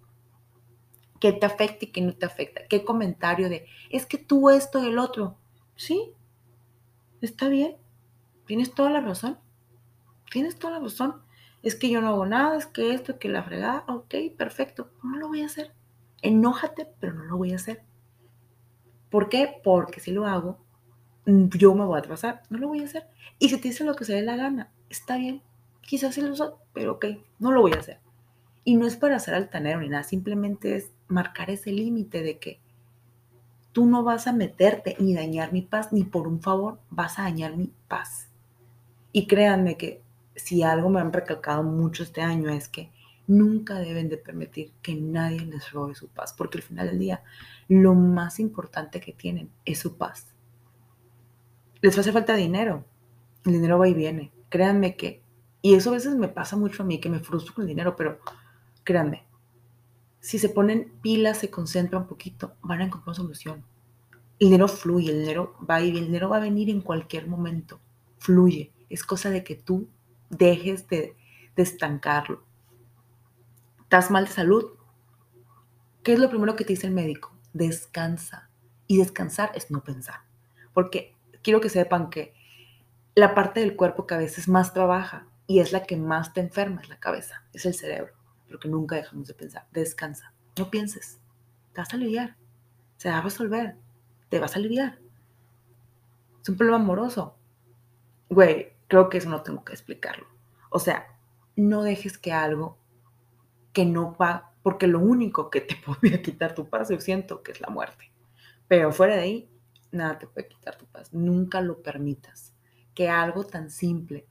qué 1.21 1.33
te 1.33 1.47
afecta 1.47 1.85
y 1.85 1.89
qué 1.89 2.01
no 2.01 2.15
te 2.15 2.27
afecta. 2.27 2.63
Qué 2.69 2.85
comentario 2.85 3.49
de, 3.49 3.67
es 3.91 4.07
que 4.07 4.19
tú 4.19 4.51
esto 4.51 4.83
y 4.83 4.87
el 4.89 4.99
otro. 4.99 5.37
Sí, 5.75 6.13
está 7.21 7.49
bien. 7.49 7.77
Tienes 8.47 8.73
toda 8.75 8.91
la 8.91 9.01
razón. 9.01 9.39
Tienes 10.31 10.59
toda 10.59 10.75
la 10.75 10.81
razón. 10.81 11.23
Es 11.63 11.75
que 11.75 11.91
yo 11.91 12.01
no 12.01 12.09
hago 12.09 12.27
nada, 12.27 12.57
es 12.57 12.67
que 12.67 12.95
esto, 12.95 13.19
que 13.19 13.29
la 13.29 13.43
fregada. 13.43 13.85
Ok, 13.89 14.15
perfecto. 14.37 14.91
No 15.03 15.17
lo 15.17 15.29
voy 15.29 15.43
a 15.43 15.47
hacer. 15.47 15.73
Enójate, 16.23 16.89
pero 17.01 17.15
no 17.15 17.25
lo 17.25 17.37
voy 17.37 17.53
a 17.53 17.57
hacer. 17.57 17.83
¿Por 19.11 19.29
qué? 19.29 19.61
Porque 19.65 20.01
si 20.01 20.13
lo 20.13 20.27
hago, 20.27 20.59
yo 21.27 21.75
me 21.75 21.85
voy 21.85 21.97
a 21.97 22.01
atrasar. 22.01 22.43
No 22.51 22.59
lo 22.59 22.69
voy 22.69 22.83
a 22.83 22.85
hacer. 22.85 23.09
Y 23.39 23.49
si 23.49 23.57
te 23.59 23.69
dice 23.69 23.85
lo 23.85 23.95
que 23.95 24.05
se 24.05 24.15
dé 24.15 24.23
la 24.23 24.37
gana, 24.37 24.71
está 24.89 25.17
bien 25.17 25.43
quizás 25.89 26.15
sí 26.15 26.21
lo 26.21 26.33
uso, 26.33 26.59
pero 26.75 26.93
ok, 26.93 27.07
no 27.39 27.51
lo 27.51 27.63
voy 27.63 27.73
a 27.73 27.81
hacer. 27.81 27.99
Y 28.63 28.77
no 28.77 28.87
es 28.87 28.97
para 28.97 29.19
ser 29.19 29.35
altanero 29.35 29.81
ni 29.81 29.89
nada, 29.89 30.03
simplemente 30.03 30.77
es 30.77 30.91
marcar 31.09 31.49
ese 31.49 31.73
límite 31.73 32.23
de 32.23 32.39
que 32.39 32.61
tú 33.73 33.87
no 33.87 34.05
vas 34.05 34.27
a 34.27 34.35
meterte 34.35 34.97
ni 34.99 35.15
dañar 35.15 35.51
mi 35.51 35.63
paz, 35.63 35.91
ni 35.91 36.05
por 36.05 36.29
un 36.29 36.43
favor 36.43 36.79
vas 36.91 37.19
a 37.19 37.23
dañar 37.23 37.57
mi 37.57 37.73
paz. 37.89 38.29
Y 39.13 39.27
créanme 39.27 39.79
que 39.79 40.03
si 40.39 40.63
algo 40.63 40.89
me 40.89 41.01
han 41.01 41.13
recalcado 41.13 41.63
mucho 41.63 42.03
este 42.03 42.23
año 42.23 42.51
es 42.51 42.69
que 42.69 42.91
nunca 43.27 43.79
deben 43.79 44.09
de 44.09 44.17
permitir 44.17 44.73
que 44.83 44.95
nadie 44.95 45.41
les 45.41 45.71
robe 45.73 45.95
su 45.95 46.09
paz, 46.09 46.33
porque 46.37 46.59
al 46.59 46.65
final 46.65 46.89
del 46.89 46.99
día 46.99 47.23
lo 47.69 47.95
más 47.95 48.41
importante 48.41 49.01
que 49.01 49.13
tienen 49.13 49.51
es 49.65 49.79
su 49.79 49.97
paz. 49.97 50.27
Les 51.81 51.97
hace 51.99 52.13
falta 52.13 52.35
dinero, 52.35 52.85
el 53.45 53.53
dinero 53.53 53.79
va 53.79 53.89
y 53.89 53.95
viene. 53.95 54.33
Créanme 54.49 54.97
que 54.97 55.23
y 55.61 55.75
eso 55.75 55.91
a 55.91 55.95
veces 55.95 56.15
me 56.15 56.29
pasa 56.29 56.57
mucho 56.57 56.83
a 56.83 56.87
mí, 56.87 57.01
que 57.01 57.09
me 57.09 57.21
frustro 57.21 57.55
con 57.55 57.63
el 57.63 57.69
dinero, 57.69 57.97
pero 57.97 58.21
créanme, 58.85 59.25
si 60.21 60.39
se 60.39 60.49
ponen 60.49 60.93
pilas, 61.03 61.39
se 61.39 61.51
concentran 61.51 62.03
un 62.03 62.09
poquito, 62.09 62.55
van 62.63 62.81
a 62.81 62.85
encontrar 62.85 63.17
solución. 63.17 63.65
El 64.39 64.49
dinero 64.49 64.69
fluye, 64.69 65.11
el 65.11 65.21
dinero 65.21 65.57
va 65.69 65.81
y 65.81 65.91
el 65.91 66.07
dinero 66.07 66.29
va 66.29 66.37
a 66.37 66.41
venir 66.41 66.71
en 66.71 66.81
cualquier 66.81 67.27
momento. 67.27 67.81
Fluye. 68.19 68.73
Es 68.89 69.03
cosa 69.05 69.31
de 69.31 69.43
que 69.43 69.57
tú 69.57 69.89
dejes 70.31 70.89
de, 70.89 71.17
estancarlo. 71.57 72.45
¿Estás 73.81 74.13
mal 74.13 74.27
de 74.27 74.31
salud? 74.31 74.65
¿Qué 76.05 76.13
es 76.13 76.21
lo 76.21 76.31
primero 76.31 76.55
que 76.55 76.65
te 76.65 76.75
dice 76.75 76.87
el 76.87 76.93
médico? 76.93 77.35
Descansa. 77.53 78.49
Y 78.87 78.99
descansar 78.99 79.51
es 79.57 79.69
no 79.69 79.83
pensar. 79.83 80.21
Porque 80.73 81.17
quiero 81.43 81.61
que 81.61 81.69
sepan 81.69 82.11
que 82.11 82.33
la 83.17 83.35
parte 83.35 83.59
del 83.59 83.75
cuerpo 83.75 84.07
que 84.07 84.15
a 84.15 84.19
veces 84.19 84.47
más 84.47 84.73
trabaja 84.73 85.27
y 85.49 85.59
es 85.59 85.73
la 85.73 85.83
que 85.83 85.97
más 85.97 86.33
te 86.33 86.41
enferma, 86.41 86.81
es 86.81 86.89
la 86.89 87.01
cabeza, 87.01 87.43
es 87.53 87.67
el 87.67 87.75
cerebro, 87.75 88.13
pero 88.47 88.61
que 88.61 88.69
nunca 88.69 88.95
dejamos 88.95 89.27
de 89.27 89.35
pensar. 89.35 89.67
Descansa, 89.73 90.33
no 90.57 90.71
pienses, 90.71 91.19
te 91.73 91.81
vas 91.81 91.93
a 91.93 91.97
aliviar, 91.97 92.37
se 92.99 93.11
va 93.11 93.19
a 93.19 93.23
resolver, 93.23 93.77
te 94.29 94.39
vas 94.39 94.55
a 94.55 94.59
aliviar. 94.61 95.01
Es 96.41 96.49
un 96.49 96.57
problema 96.57 96.79
amoroso. 96.79 97.37
Güey, 98.29 98.78
creo 98.89 99.09
que 99.09 99.19
eso 99.19 99.31
no 99.31 99.43
tengo 99.43 99.65
que 99.65 99.73
explicarlo. 99.73 100.27
O 100.71 100.79
sea, 100.79 101.07
no 101.57 101.83
dejes 101.83 102.19
que 102.19 102.33
algo 102.33 102.79
que 103.73 103.85
no 103.85 104.17
va, 104.17 104.53
porque 104.63 104.87
lo 104.87 104.99
único 104.99 105.51
que 105.51 105.61
te 105.61 105.77
podría 105.87 106.21
quitar 106.23 106.55
tu 106.55 106.69
paz, 106.69 106.89
yo 106.89 107.01
siento 107.01 107.43
que 107.43 107.53
es 107.53 107.61
la 107.61 107.69
muerte. 107.69 108.11
Pero 108.67 108.91
fuera 108.93 109.15
de 109.15 109.23
ahí, 109.23 109.51
nada 109.93 110.19
te 110.19 110.27
puede 110.27 110.49
quitar 110.49 110.77
tu 110.77 110.87
paz. 110.87 111.13
Nunca 111.13 111.61
lo 111.61 111.83
permitas. 111.83 112.55
Que 112.95 113.09
algo 113.09 113.45
tan 113.45 113.71
simple 113.71 114.27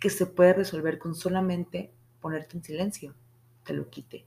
que 0.00 0.10
se 0.10 0.26
puede 0.26 0.54
resolver 0.54 0.98
con 0.98 1.14
solamente 1.14 1.92
ponerte 2.20 2.56
en 2.56 2.64
silencio, 2.64 3.14
te 3.64 3.74
lo 3.74 3.88
quite. 3.90 4.26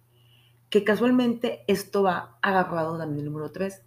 Que 0.70 0.84
casualmente 0.84 1.64
esto 1.68 2.04
va 2.04 2.38
agarrado 2.42 2.98
también 2.98 3.20
el 3.20 3.32
número 3.32 3.52
3, 3.52 3.82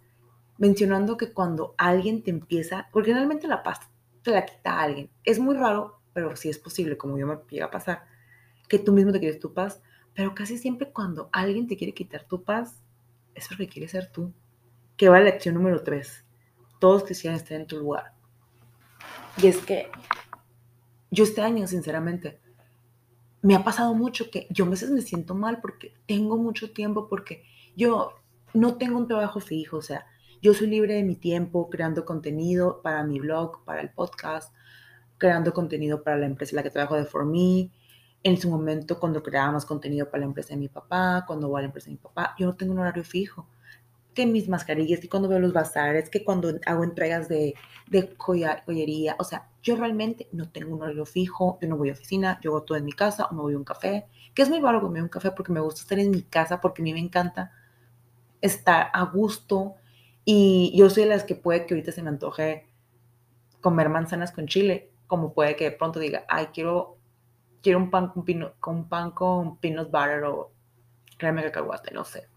mencionando 0.57 1.17
que 1.17 1.31
cuando 1.31 1.73
alguien 1.77 2.23
te 2.23 2.31
empieza, 2.31 2.89
porque 2.91 3.11
generalmente 3.11 3.47
la 3.47 3.63
paz 3.63 3.79
te 4.23 4.31
la 4.31 4.45
quita 4.45 4.79
alguien. 4.79 5.09
Es 5.23 5.39
muy 5.39 5.55
raro, 5.55 5.99
pero 6.13 6.35
sí 6.35 6.49
es 6.49 6.57
posible, 6.57 6.97
como 6.97 7.17
yo 7.17 7.27
me 7.27 7.37
llega 7.49 7.65
a 7.65 7.71
pasar, 7.71 8.05
que 8.67 8.79
tú 8.79 8.93
mismo 8.93 9.11
te 9.11 9.19
quieres 9.19 9.39
tu 9.39 9.53
paz, 9.53 9.81
pero 10.13 10.33
casi 10.33 10.57
siempre 10.57 10.91
cuando 10.91 11.29
alguien 11.31 11.67
te 11.67 11.75
quiere 11.75 11.93
quitar 11.93 12.23
tu 12.23 12.43
paz, 12.43 12.81
es 13.35 13.47
porque 13.47 13.67
quiere 13.67 13.87
ser 13.87 14.11
tú. 14.11 14.33
Que 14.95 15.09
va 15.09 15.19
la 15.19 15.25
lección 15.25 15.55
número 15.55 15.83
3. 15.83 16.23
Todos 16.79 17.03
quisieran 17.03 17.37
estar 17.37 17.59
en 17.59 17.67
tu 17.67 17.77
lugar. 17.77 18.13
Y 19.37 19.47
es 19.47 19.57
que 19.57 19.89
yo 21.09 21.23
este 21.23 21.41
año, 21.41 21.67
sinceramente, 21.67 22.39
me 23.41 23.55
ha 23.55 23.63
pasado 23.63 23.93
mucho 23.93 24.29
que 24.29 24.47
yo 24.49 24.65
a 24.65 24.69
veces 24.69 24.91
me 24.91 25.01
siento 25.01 25.35
mal 25.35 25.59
porque 25.61 25.93
tengo 26.05 26.37
mucho 26.37 26.71
tiempo, 26.71 27.09
porque 27.09 27.43
yo 27.75 28.13
no 28.53 28.77
tengo 28.77 28.97
un 28.97 29.07
trabajo 29.07 29.39
fijo, 29.39 29.77
o 29.77 29.81
sea, 29.81 30.05
yo 30.43 30.53
soy 30.53 30.67
libre 30.67 30.95
de 30.95 31.03
mi 31.03 31.15
tiempo 31.15 31.69
creando 31.69 32.03
contenido 32.03 32.81
para 32.81 33.01
mi 33.05 33.17
blog, 33.17 33.63
para 33.63 33.79
el 33.79 33.89
podcast, 33.89 34.53
creando 35.17 35.53
contenido 35.53 36.03
para 36.03 36.17
la 36.17 36.25
empresa 36.25 36.51
en 36.51 36.57
la 36.57 36.63
que 36.63 36.69
trabajo 36.69 36.97
de 36.97 37.05
For 37.05 37.25
Me, 37.25 37.71
en 38.23 38.37
su 38.37 38.49
momento 38.49 38.99
cuando 38.99 39.23
creábamos 39.23 39.65
contenido 39.65 40.09
para 40.09 40.19
la 40.19 40.25
empresa 40.25 40.49
de 40.49 40.57
mi 40.57 40.67
papá, 40.67 41.23
cuando 41.25 41.47
voy 41.47 41.59
a 41.59 41.61
la 41.61 41.67
empresa 41.67 41.85
de 41.85 41.91
mi 41.91 41.97
papá, 41.97 42.35
yo 42.37 42.45
no 42.45 42.55
tengo 42.57 42.73
un 42.73 42.79
horario 42.79 43.05
fijo. 43.05 43.47
Que 44.13 44.25
mis 44.25 44.49
mascarillas, 44.49 44.99
que 44.99 45.07
cuando 45.07 45.29
veo 45.29 45.39
los 45.39 45.53
bazares, 45.53 46.09
que 46.09 46.25
cuando 46.25 46.53
hago 46.65 46.83
entregas 46.83 47.29
de, 47.29 47.55
de 47.89 48.13
joyería, 48.17 49.15
o 49.19 49.23
sea, 49.23 49.49
yo 49.63 49.77
realmente 49.77 50.27
no 50.33 50.49
tengo 50.51 50.75
un 50.75 50.81
horario 50.83 51.05
fijo, 51.05 51.57
yo 51.61 51.69
no 51.69 51.77
voy 51.77 51.89
a 51.89 51.93
oficina, 51.93 52.37
yo 52.43 52.51
hago 52.51 52.63
todo 52.63 52.77
en 52.77 52.83
mi 52.83 52.91
casa 52.91 53.27
o 53.27 53.33
me 53.33 53.41
voy 53.41 53.53
a 53.53 53.57
un 53.57 53.63
café, 53.63 54.07
que 54.35 54.41
es 54.41 54.49
muy 54.49 54.59
raro 54.59 54.81
comer 54.81 55.03
un 55.03 55.09
café 55.09 55.31
porque 55.31 55.53
me 55.53 55.61
gusta 55.61 55.81
estar 55.81 55.97
en 55.99 56.11
mi 56.11 56.21
casa, 56.23 56.59
porque 56.59 56.81
a 56.81 56.83
mí 56.83 56.91
me 56.91 56.99
encanta 56.99 57.53
estar 58.41 58.89
a 58.93 59.05
gusto 59.05 59.75
y 60.25 60.73
yo 60.75 60.89
soy 60.89 61.03
de 61.03 61.09
las 61.09 61.23
que 61.23 61.35
puede 61.35 61.65
que 61.65 61.73
ahorita 61.73 61.91
se 61.91 62.01
me 62.01 62.09
antoje 62.09 62.67
comer 63.61 63.89
manzanas 63.89 64.31
con 64.31 64.47
chile, 64.47 64.91
como 65.07 65.33
puede 65.33 65.55
que 65.55 65.65
de 65.65 65.71
pronto 65.71 65.99
diga, 65.99 66.25
ay, 66.27 66.47
quiero 66.53 66.97
quiero 67.63 67.79
un 67.79 67.89
pan 67.89 68.09
con, 68.09 68.23
pino, 68.25 68.53
con 68.59 68.87
pan 68.87 69.11
con 69.11 69.57
peanut 69.57 69.89
butter 69.89 70.25
o 70.25 70.51
crema 71.17 71.41
de 71.41 71.47
cacahuate, 71.47 71.93
no 71.93 72.03
sé. 72.03 72.27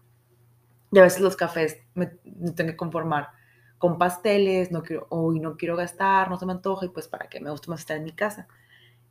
Y 0.91 0.99
a 0.99 1.03
veces 1.03 1.19
los 1.19 1.35
cafés 1.35 1.77
me, 1.93 2.07
tengo 2.55 2.71
que 2.71 2.77
conformar 2.77 3.29
con 3.77 3.99
pasteles, 3.99 4.71
no 4.71 4.81
quiero, 4.81 5.05
hoy 5.09 5.39
no 5.39 5.57
quiero 5.57 5.75
gastar, 5.75 6.29
no 6.29 6.39
se 6.39 6.45
me 6.45 6.53
antoja, 6.53 6.85
y 6.85 6.89
pues 6.89 7.07
para 7.07 7.27
qué, 7.27 7.41
me 7.41 7.51
gusta 7.51 7.69
más 7.69 7.81
estar 7.81 7.97
en 7.97 8.05
mi 8.05 8.13
casa. 8.13 8.47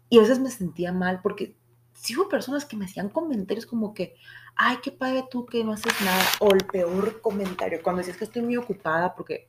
Y 0.08 0.18
a 0.18 0.22
veces 0.22 0.40
me 0.40 0.50
sentía 0.50 0.92
mal 0.92 1.20
porque 1.22 1.54
sí 1.96 2.16
hubo 2.16 2.28
personas 2.28 2.64
que 2.64 2.76
me 2.76 2.84
hacían 2.84 3.08
comentarios 3.08 3.66
como 3.66 3.94
que, 3.94 4.14
ay, 4.54 4.76
qué 4.82 4.92
padre 4.92 5.24
tú 5.30 5.46
que 5.46 5.64
no 5.64 5.72
haces 5.72 5.92
nada, 6.04 6.22
o 6.40 6.52
el 6.54 6.64
peor 6.64 7.20
comentario, 7.20 7.80
cuando 7.82 7.98
decías 7.98 8.16
que 8.16 8.24
estoy 8.24 8.42
muy 8.42 8.56
ocupada, 8.56 9.14
porque 9.14 9.48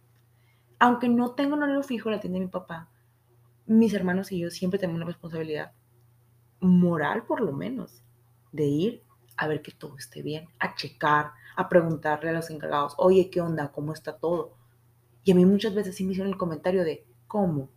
aunque 0.80 1.10
no 1.10 1.32
tengo 1.32 1.56
un 1.56 1.64
horario 1.64 1.84
fijo 1.84 2.10
la 2.10 2.20
tienda 2.20 2.40
de 2.40 2.46
mi 2.46 2.52
papá, 2.52 2.90
mis 3.66 3.94
hermanos 3.94 4.32
y 4.32 4.40
yo 4.40 4.50
siempre 4.50 4.80
tenemos 4.80 4.98
una 4.98 5.08
responsabilidad 5.08 5.74
moral 6.60 7.26
por 7.26 7.42
lo 7.42 7.52
menos, 7.52 8.04
de 8.52 8.66
ir 8.66 9.04
a 9.36 9.48
ver 9.48 9.62
que 9.62 9.72
todo 9.72 9.98
esté 9.98 10.22
bien, 10.22 10.48
a 10.60 10.74
checar, 10.76 11.32
a 11.56 11.70
preguntarle 11.70 12.30
a 12.30 12.34
los 12.34 12.50
encargados, 12.50 12.96
oye, 12.98 13.30
¿qué 13.30 13.42
onda? 13.42 13.72
¿Cómo 13.72 13.94
está 13.94 14.18
todo? 14.18 14.56
Y 15.24 15.32
a 15.32 15.36
mí 15.36 15.46
muchas 15.46 15.76
veces 15.76 15.96
sí 15.96 16.06
me 16.06 16.14
hicieron 16.14 16.32
el 16.32 16.40
comentario 16.40 16.84
de, 16.84 17.06
¿cómo? 17.28 17.70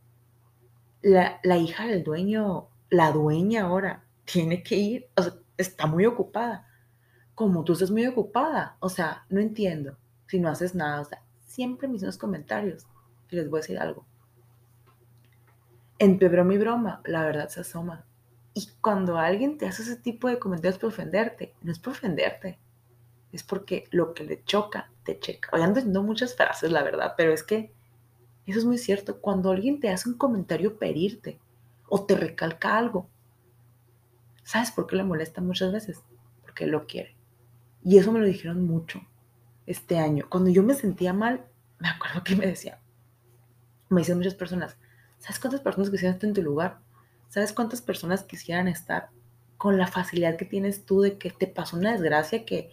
La, 1.03 1.41
la 1.43 1.57
hija 1.59 1.87
del 1.87 2.05
dueño, 2.05 2.69
la 2.89 3.13
dueña 3.13 3.63
ahora, 3.63 4.05
tiene 4.33 4.63
que 4.63 4.77
ir, 4.77 5.11
o 5.17 5.23
sea, 5.23 5.35
está 5.57 5.87
muy 5.87 6.07
ocupada. 6.07 6.67
¿Cómo? 7.35 7.65
Tú 7.65 7.73
estás 7.73 7.91
muy 7.91 8.07
ocupada. 8.07 8.77
O 8.81 8.89
sea, 8.89 9.25
no 9.29 9.41
entiendo. 9.41 9.97
Si 10.27 10.39
no 10.39 10.49
haces 10.49 10.75
nada, 10.75 11.01
o 11.01 11.05
sea, 11.05 11.23
siempre 11.41 11.89
mis 11.89 11.97
hicieron 11.97 12.19
comentarios. 12.19 12.87
Y 13.31 13.37
les 13.37 13.49
voy 13.49 13.59
a 13.59 13.63
decir 13.63 13.79
algo. 13.79 14.05
En 15.99 16.19
mi 16.47 16.59
broma, 16.59 17.03
la 17.05 17.25
verdad 17.25 17.49
se 17.49 17.61
asoma. 17.61 18.07
Y 18.55 18.69
cuando 18.81 19.19
alguien 19.19 19.59
te 19.59 19.67
hace 19.67 19.83
ese 19.83 19.97
tipo 19.97 20.29
de 20.29 20.39
comentarios 20.39 20.79
por 20.79 20.89
ofenderte, 20.89 21.55
no 21.63 21.71
es 21.71 21.79
por 21.79 21.93
ofenderte, 21.93 22.59
es 23.33 23.43
porque 23.45 23.85
lo 23.91 24.13
que 24.13 24.25
le 24.25 24.43
choca, 24.45 24.91
te 25.05 25.19
checa. 25.19 25.51
Hoy 25.53 25.61
ando 25.61 25.77
diciendo 25.77 26.03
muchas 26.03 26.35
frases, 26.35 26.73
la 26.73 26.83
verdad, 26.83 27.15
pero 27.17 27.33
es 27.33 27.43
que 27.43 27.73
eso 28.47 28.59
es 28.59 28.65
muy 28.65 28.79
cierto. 28.79 29.21
Cuando 29.21 29.51
alguien 29.51 29.79
te 29.79 29.91
hace 29.91 30.09
un 30.09 30.17
comentario 30.17 30.79
perirte 30.79 31.39
o 31.89 32.05
te 32.05 32.17
recalca 32.17 32.77
algo, 32.77 33.09
¿sabes 34.51 34.73
por 34.73 34.89
qué 34.89 34.97
le 34.97 35.05
molesta 35.05 35.41
muchas 35.41 35.71
veces? 35.71 36.03
Porque 36.43 36.67
lo 36.67 36.89
quiere. 36.89 37.15
Y 37.85 37.99
eso 37.99 38.11
me 38.11 38.19
lo 38.19 38.27
dijeron 38.27 38.67
mucho 38.67 39.01
este 39.65 39.97
año. 39.97 40.27
Cuando 40.29 40.51
yo 40.51 40.65
me 40.65 40.75
sentía 40.75 41.13
mal, 41.13 41.45
me 41.79 41.89
acuerdo 41.89 42.25
que 42.25 42.35
me 42.35 42.49
decían, 42.49 42.79
me 43.91 44.01
decían 44.01 44.19
muchas 44.19 44.35
personas, 44.35 44.77
¿sabes 45.19 45.39
cuántas 45.39 45.61
personas 45.61 45.91
quisieran 45.91 46.15
estar 46.15 46.29
en 46.29 46.35
tu 46.35 46.43
lugar? 46.43 46.81
¿Sabes 47.29 47.53
cuántas 47.53 47.81
personas 47.81 48.25
quisieran 48.25 48.67
estar 48.67 49.11
con 49.57 49.79
la 49.79 49.87
facilidad 49.87 50.37
que 50.37 50.47
tienes 50.47 50.85
tú 50.85 51.01
de 51.01 51.17
que 51.17 51.31
te 51.31 51.47
pasó 51.47 51.77
una 51.77 51.93
desgracia 51.93 52.45
que 52.45 52.73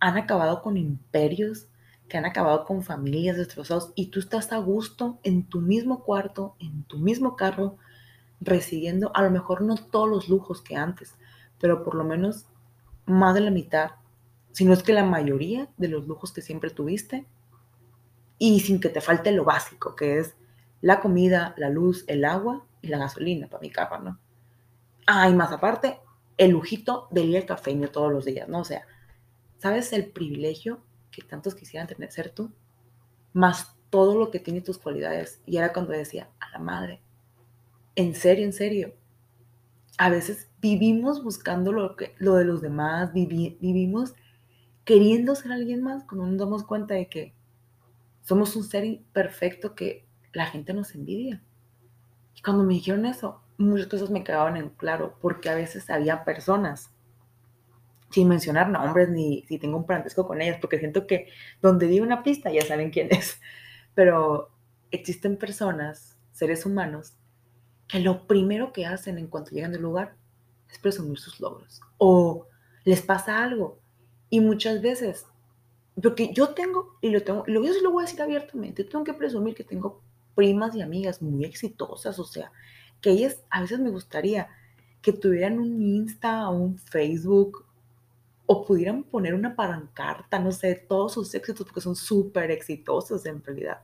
han 0.00 0.16
acabado 0.16 0.60
con 0.60 0.76
imperios, 0.76 1.68
que 2.08 2.18
han 2.18 2.24
acabado 2.24 2.64
con 2.64 2.82
familias 2.82 3.36
destrozadas 3.36 3.92
y 3.94 4.06
tú 4.06 4.18
estás 4.18 4.50
a 4.52 4.58
gusto 4.58 5.20
en 5.22 5.44
tu 5.44 5.60
mismo 5.60 6.02
cuarto, 6.02 6.56
en 6.58 6.82
tu 6.82 6.98
mismo 6.98 7.36
carro, 7.36 7.78
recibiendo 8.40 9.10
a 9.14 9.22
lo 9.22 9.30
mejor 9.30 9.62
no 9.62 9.76
todos 9.76 10.08
los 10.08 10.28
lujos 10.28 10.62
que 10.62 10.76
antes, 10.76 11.14
pero 11.58 11.82
por 11.84 11.94
lo 11.94 12.04
menos 12.04 12.46
más 13.06 13.34
de 13.34 13.40
la 13.40 13.50
mitad, 13.50 13.92
si 14.52 14.64
no 14.64 14.72
es 14.72 14.82
que 14.82 14.92
la 14.92 15.04
mayoría 15.04 15.68
de 15.76 15.88
los 15.88 16.06
lujos 16.06 16.32
que 16.32 16.42
siempre 16.42 16.70
tuviste 16.70 17.26
y 18.38 18.60
sin 18.60 18.80
que 18.80 18.88
te 18.88 19.00
falte 19.00 19.32
lo 19.32 19.44
básico, 19.44 19.94
que 19.94 20.18
es 20.18 20.34
la 20.80 21.00
comida, 21.00 21.54
la 21.58 21.68
luz, 21.68 22.04
el 22.08 22.24
agua 22.24 22.64
y 22.80 22.88
la 22.88 22.98
gasolina 22.98 23.48
para 23.48 23.60
mi 23.60 23.70
carro, 23.70 23.98
¿no? 23.98 24.18
Ah, 25.06 25.28
y 25.28 25.34
más 25.34 25.52
aparte, 25.52 25.98
el 26.38 26.52
lujito 26.52 27.08
del 27.10 27.28
ir 27.28 27.36
al 27.36 27.46
cafeño 27.46 27.88
todos 27.88 28.10
los 28.10 28.24
días, 28.24 28.48
¿no? 28.48 28.60
O 28.60 28.64
sea, 28.64 28.86
¿sabes 29.58 29.92
el 29.92 30.06
privilegio 30.06 30.80
que 31.10 31.22
tantos 31.22 31.54
quisieran 31.54 31.86
tener 31.86 32.10
ser 32.10 32.30
tú? 32.30 32.50
Más 33.32 33.76
todo 33.90 34.16
lo 34.16 34.30
que 34.30 34.40
tiene 34.40 34.62
tus 34.62 34.78
cualidades. 34.78 35.42
Y 35.44 35.58
era 35.58 35.72
cuando 35.72 35.92
decía, 35.92 36.30
a 36.40 36.50
la 36.50 36.58
madre, 36.58 37.02
en 38.00 38.14
serio, 38.14 38.44
en 38.44 38.52
serio. 38.52 38.94
A 39.98 40.08
veces 40.08 40.50
vivimos 40.60 41.22
buscando 41.22 41.72
lo, 41.72 41.96
que, 41.96 42.14
lo 42.18 42.34
de 42.36 42.44
los 42.44 42.62
demás, 42.62 43.12
vivimos 43.12 44.14
queriendo 44.84 45.34
ser 45.34 45.52
alguien 45.52 45.82
más 45.82 46.04
cuando 46.04 46.26
nos 46.26 46.38
damos 46.38 46.64
cuenta 46.64 46.94
de 46.94 47.08
que 47.08 47.34
somos 48.22 48.56
un 48.56 48.64
ser 48.64 48.84
imperfecto 48.84 49.74
que 49.74 50.06
la 50.32 50.46
gente 50.46 50.72
nos 50.72 50.94
envidia. 50.94 51.42
Y 52.34 52.42
cuando 52.42 52.64
me 52.64 52.74
dijeron 52.74 53.04
eso, 53.04 53.42
muchas 53.58 53.88
cosas 53.88 54.10
me 54.10 54.24
quedaban 54.24 54.56
en 54.56 54.70
claro, 54.70 55.18
porque 55.20 55.50
a 55.50 55.54
veces 55.54 55.90
había 55.90 56.24
personas, 56.24 56.90
sin 58.10 58.28
mencionar 58.28 58.70
nombres 58.70 59.08
ni 59.10 59.44
si 59.46 59.58
tengo 59.58 59.76
un 59.76 59.86
parentesco 59.86 60.26
con 60.26 60.40
ellas, 60.40 60.58
porque 60.60 60.78
siento 60.78 61.06
que 61.06 61.28
donde 61.60 61.86
di 61.86 62.00
una 62.00 62.22
pista 62.22 62.50
ya 62.50 62.62
saben 62.62 62.90
quién 62.90 63.08
es, 63.10 63.40
pero 63.94 64.50
existen 64.90 65.36
personas, 65.36 66.16
seres 66.32 66.64
humanos, 66.64 67.19
que 67.90 68.00
lo 68.00 68.26
primero 68.26 68.72
que 68.72 68.86
hacen 68.86 69.18
en 69.18 69.26
cuanto 69.26 69.50
llegan 69.50 69.74
al 69.74 69.82
lugar 69.82 70.14
es 70.70 70.78
presumir 70.78 71.18
sus 71.18 71.40
logros 71.40 71.80
o 71.98 72.46
les 72.84 73.02
pasa 73.02 73.42
algo. 73.42 73.78
Y 74.30 74.40
muchas 74.40 74.80
veces, 74.80 75.26
porque 76.00 76.32
yo 76.32 76.50
tengo, 76.50 76.96
y 77.00 77.10
lo 77.10 77.22
tengo, 77.22 77.44
lo, 77.46 77.64
yo 77.64 77.72
lo 77.82 77.90
voy 77.90 78.04
a 78.04 78.06
decir 78.06 78.22
abiertamente, 78.22 78.84
tengo 78.84 79.04
que 79.04 79.14
presumir 79.14 79.54
que 79.54 79.64
tengo 79.64 80.00
primas 80.34 80.74
y 80.74 80.82
amigas 80.82 81.20
muy 81.20 81.44
exitosas, 81.44 82.18
o 82.18 82.24
sea, 82.24 82.52
que 83.00 83.10
ellas 83.10 83.42
a 83.50 83.62
veces 83.62 83.80
me 83.80 83.90
gustaría 83.90 84.48
que 85.02 85.12
tuvieran 85.12 85.58
un 85.58 85.82
Insta 85.82 86.48
o 86.48 86.56
un 86.56 86.78
Facebook 86.78 87.64
o 88.46 88.64
pudieran 88.64 89.02
poner 89.04 89.34
una 89.34 89.54
parancarta, 89.56 90.38
no 90.38 90.52
sé, 90.52 90.74
todos 90.74 91.14
sus 91.14 91.34
éxitos, 91.34 91.66
porque 91.66 91.80
son 91.80 91.96
súper 91.96 92.50
exitosos 92.50 93.24
en 93.26 93.42
realidad. 93.42 93.82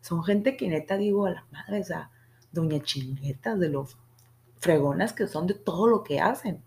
Son 0.00 0.22
gente 0.22 0.56
que 0.56 0.68
neta 0.68 0.96
digo 0.96 1.26
a 1.26 1.30
la 1.30 1.46
madre, 1.50 1.80
o 1.80 1.84
sea, 1.84 2.10
doña 2.54 2.80
chinguetas 2.80 3.58
de 3.58 3.68
los 3.68 3.96
fregonas 4.58 5.12
que 5.12 5.26
son 5.26 5.46
de 5.46 5.54
todo 5.54 5.86
lo 5.86 6.02
que 6.02 6.20
hacen. 6.20 6.62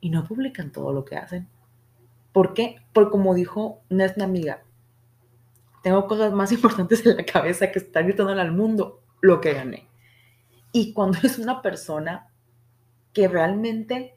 Y 0.00 0.10
no 0.10 0.24
publican 0.24 0.72
todo 0.72 0.92
lo 0.92 1.04
que 1.04 1.16
hacen. 1.16 1.48
¿Por 2.32 2.54
qué? 2.54 2.76
Porque 2.92 3.10
como 3.10 3.34
dijo 3.34 3.80
una 3.88 4.12
amiga, 4.20 4.62
tengo 5.82 6.06
cosas 6.06 6.32
más 6.32 6.52
importantes 6.56 7.04
en 7.06 7.16
la 7.16 7.24
cabeza 7.24 7.70
que 7.70 7.78
estar 7.78 8.04
gritando 8.04 8.32
al 8.32 8.52
mundo 8.52 9.00
lo 9.20 9.40
que 9.40 9.54
gané. 9.54 9.88
Y 10.72 10.92
cuando 10.92 11.18
es 11.22 11.38
una 11.38 11.62
persona 11.62 12.28
que 13.12 13.28
realmente 13.28 14.16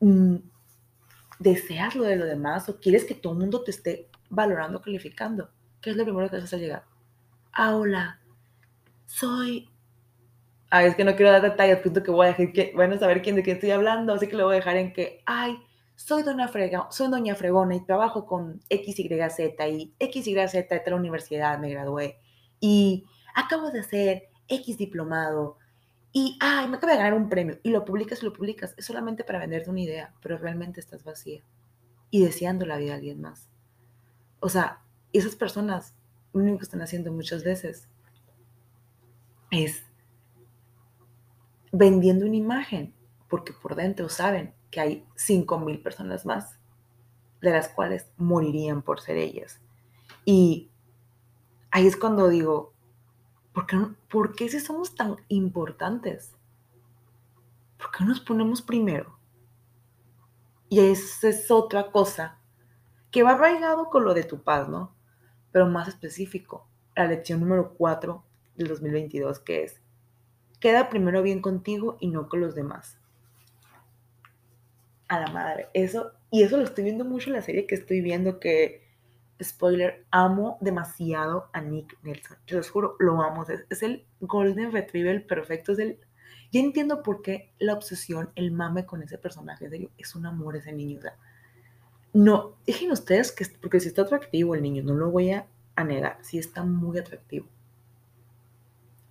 mm, 0.00 0.36
deseas 1.38 1.96
lo 1.96 2.04
de 2.04 2.16
lo 2.16 2.24
demás 2.24 2.68
o 2.68 2.78
quieres 2.80 3.04
que 3.04 3.14
todo 3.14 3.32
el 3.32 3.40
mundo 3.40 3.62
te 3.62 3.72
esté 3.72 4.08
valorando, 4.30 4.80
calificando, 4.80 5.50
¿qué 5.80 5.90
es 5.90 5.96
lo 5.96 6.04
primero 6.04 6.30
que 6.30 6.36
haces 6.36 6.54
al 6.54 6.60
llegar? 6.60 6.84
Ah, 7.52 7.76
hola, 7.76 8.20
soy... 9.06 9.68
Ay, 10.70 10.86
es 10.86 10.96
que 10.96 11.04
no 11.04 11.14
quiero 11.14 11.30
dar 11.30 11.42
detalles, 11.42 11.78
punto 11.78 12.02
que 12.02 12.10
voy 12.10 12.26
a 12.26 12.30
dejar 12.30 12.52
que, 12.52 12.72
bueno, 12.74 12.98
saber 12.98 13.22
quién 13.22 13.36
de 13.36 13.42
quién 13.42 13.56
estoy 13.56 13.70
hablando, 13.70 14.12
así 14.12 14.26
que 14.26 14.36
lo 14.36 14.44
voy 14.44 14.54
a 14.54 14.56
dejar 14.56 14.76
en 14.76 14.92
que, 14.92 15.22
ay, 15.24 15.56
soy 15.94 16.24
doña, 16.24 16.48
Frega, 16.48 16.88
soy 16.90 17.08
doña 17.08 17.36
Fregona 17.36 17.76
y 17.76 17.84
trabajo 17.84 18.26
con 18.26 18.60
XYZ 18.68 19.38
y 19.70 19.94
XYZ 20.00 20.52
de 20.68 20.82
la 20.86 20.96
universidad 20.96 21.58
me 21.60 21.70
gradué 21.70 22.18
y 22.58 23.04
acabo 23.34 23.70
de 23.70 23.80
hacer 23.80 24.28
X 24.48 24.76
diplomado 24.76 25.58
y, 26.12 26.38
ay, 26.40 26.68
me 26.68 26.76
acabo 26.76 26.92
de 26.92 26.98
ganar 26.98 27.14
un 27.14 27.28
premio 27.28 27.58
y 27.62 27.70
lo 27.70 27.84
publicas 27.84 28.22
y 28.22 28.24
lo 28.24 28.32
publicas. 28.32 28.72
Es 28.76 28.86
solamente 28.86 29.24
para 29.24 29.40
venderte 29.40 29.68
una 29.68 29.80
idea, 29.80 30.14
pero 30.22 30.38
realmente 30.38 30.78
estás 30.78 31.02
vacía 31.02 31.42
y 32.10 32.24
deseando 32.24 32.66
la 32.66 32.76
vida 32.76 32.90
de 32.90 32.96
alguien 32.98 33.20
más. 33.20 33.48
O 34.38 34.48
sea, 34.48 34.80
esas 35.12 35.34
personas, 35.34 35.96
lo 36.32 36.42
único 36.42 36.58
que 36.58 36.64
están 36.64 36.82
haciendo 36.82 37.12
muchas 37.12 37.42
veces 37.42 37.88
es 39.54 39.84
vendiendo 41.72 42.26
una 42.26 42.36
imagen, 42.36 42.94
porque 43.28 43.52
por 43.52 43.74
dentro 43.74 44.08
saben 44.08 44.54
que 44.70 44.80
hay 44.80 45.06
5.000 45.16 45.82
personas 45.82 46.26
más, 46.26 46.58
de 47.40 47.50
las 47.50 47.68
cuales 47.68 48.10
morirían 48.16 48.82
por 48.82 49.00
ser 49.00 49.16
ellas. 49.16 49.60
Y 50.24 50.70
ahí 51.70 51.86
es 51.86 51.96
cuando 51.96 52.28
digo, 52.28 52.72
¿por 53.52 53.66
qué, 53.66 53.78
¿por 54.08 54.34
qué 54.34 54.48
si 54.48 54.60
somos 54.60 54.94
tan 54.94 55.16
importantes? 55.28 56.34
¿por 57.84 57.92
qué 57.92 58.04
nos 58.04 58.20
ponemos 58.20 58.62
primero? 58.62 59.18
Y 60.70 60.80
esa 60.80 61.28
es 61.28 61.50
otra 61.50 61.90
cosa 61.90 62.38
que 63.10 63.22
va 63.22 63.32
arraigado 63.32 63.90
con 63.90 64.04
lo 64.04 64.14
de 64.14 64.24
tu 64.24 64.42
paz, 64.42 64.68
¿no? 64.68 64.94
Pero 65.52 65.66
más 65.66 65.88
específico, 65.88 66.66
la 66.96 67.06
lección 67.06 67.40
número 67.40 67.74
4 67.74 68.24
del 68.56 68.68
2022, 68.68 69.40
que 69.40 69.64
es, 69.64 69.80
queda 70.60 70.88
primero 70.88 71.22
bien 71.22 71.40
contigo 71.40 71.96
y 72.00 72.08
no 72.08 72.28
con 72.28 72.40
los 72.40 72.54
demás. 72.54 72.98
A 75.08 75.20
la 75.20 75.28
madre, 75.28 75.68
eso, 75.74 76.12
y 76.30 76.42
eso 76.42 76.56
lo 76.56 76.64
estoy 76.64 76.84
viendo 76.84 77.04
mucho 77.04 77.30
en 77.30 77.36
la 77.36 77.42
serie 77.42 77.66
que 77.66 77.74
estoy 77.74 78.00
viendo, 78.00 78.40
que, 78.40 78.82
spoiler, 79.42 80.04
amo 80.10 80.58
demasiado 80.60 81.50
a 81.52 81.60
Nick 81.60 81.98
Nelson. 82.02 82.38
Yo 82.46 82.56
les 82.56 82.70
juro, 82.70 82.96
lo 82.98 83.20
amo. 83.20 83.44
Es, 83.44 83.64
es 83.68 83.82
el 83.82 84.06
Golden 84.20 84.72
Retriever 84.72 85.26
perfecto, 85.26 85.72
es 85.72 85.78
el 85.78 85.98
ya 86.54 86.60
entiendo 86.60 87.02
por 87.02 87.20
qué 87.20 87.52
la 87.58 87.72
obsesión, 87.72 88.30
el 88.36 88.52
mame 88.52 88.86
con 88.86 89.02
ese 89.02 89.18
personaje, 89.18 89.90
es 89.98 90.14
un 90.14 90.24
amor 90.24 90.54
ese 90.54 90.72
niño. 90.72 91.00
No, 92.12 92.54
dejen 92.64 92.92
ustedes 92.92 93.32
que, 93.32 93.44
porque 93.60 93.80
si 93.80 93.88
está 93.88 94.02
atractivo 94.02 94.54
el 94.54 94.62
niño, 94.62 94.84
no 94.84 94.94
lo 94.94 95.10
voy 95.10 95.32
a, 95.32 95.48
negar, 95.84 96.16
sí 96.22 96.38
está 96.38 96.62
muy 96.62 96.96
atractivo. 96.96 97.48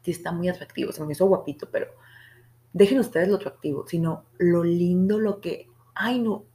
Sí 0.04 0.12
está 0.12 0.32
muy 0.32 0.50
atractivo, 0.50 0.92
se 0.92 1.04
me 1.04 1.14
hizo 1.14 1.26
guapito, 1.26 1.70
pero 1.70 1.88
dejen 2.74 3.00
ustedes 3.00 3.30
lo 3.30 3.36
atractivo, 3.36 3.88
sino 3.88 4.26
lo 4.38 4.64
lindo, 4.64 5.20
lo 5.20 5.40
que, 5.40 5.70
ay 5.96 6.20
no. 6.20 6.46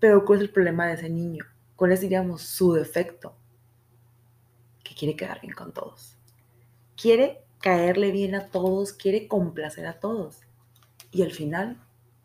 Pero 0.00 0.24
¿cuál 0.24 0.38
es 0.38 0.44
el 0.44 0.52
problema 0.52 0.86
de 0.86 0.94
ese 0.94 1.10
niño? 1.10 1.44
¿Cuál 1.76 1.92
es, 1.92 2.00
digamos, 2.00 2.42
su 2.42 2.72
defecto? 2.72 3.34
Que 4.84 4.94
quiere 4.94 5.16
quedar 5.16 5.40
bien 5.40 5.54
con 5.54 5.72
todos. 5.72 6.16
Quiere 6.96 7.42
caerle 7.60 8.12
bien 8.12 8.34
a 8.34 8.46
todos, 8.46 8.92
quiere 8.92 9.28
complacer 9.28 9.86
a 9.86 9.98
todos. 9.98 10.40
Y 11.10 11.22
al 11.22 11.32
final 11.32 11.80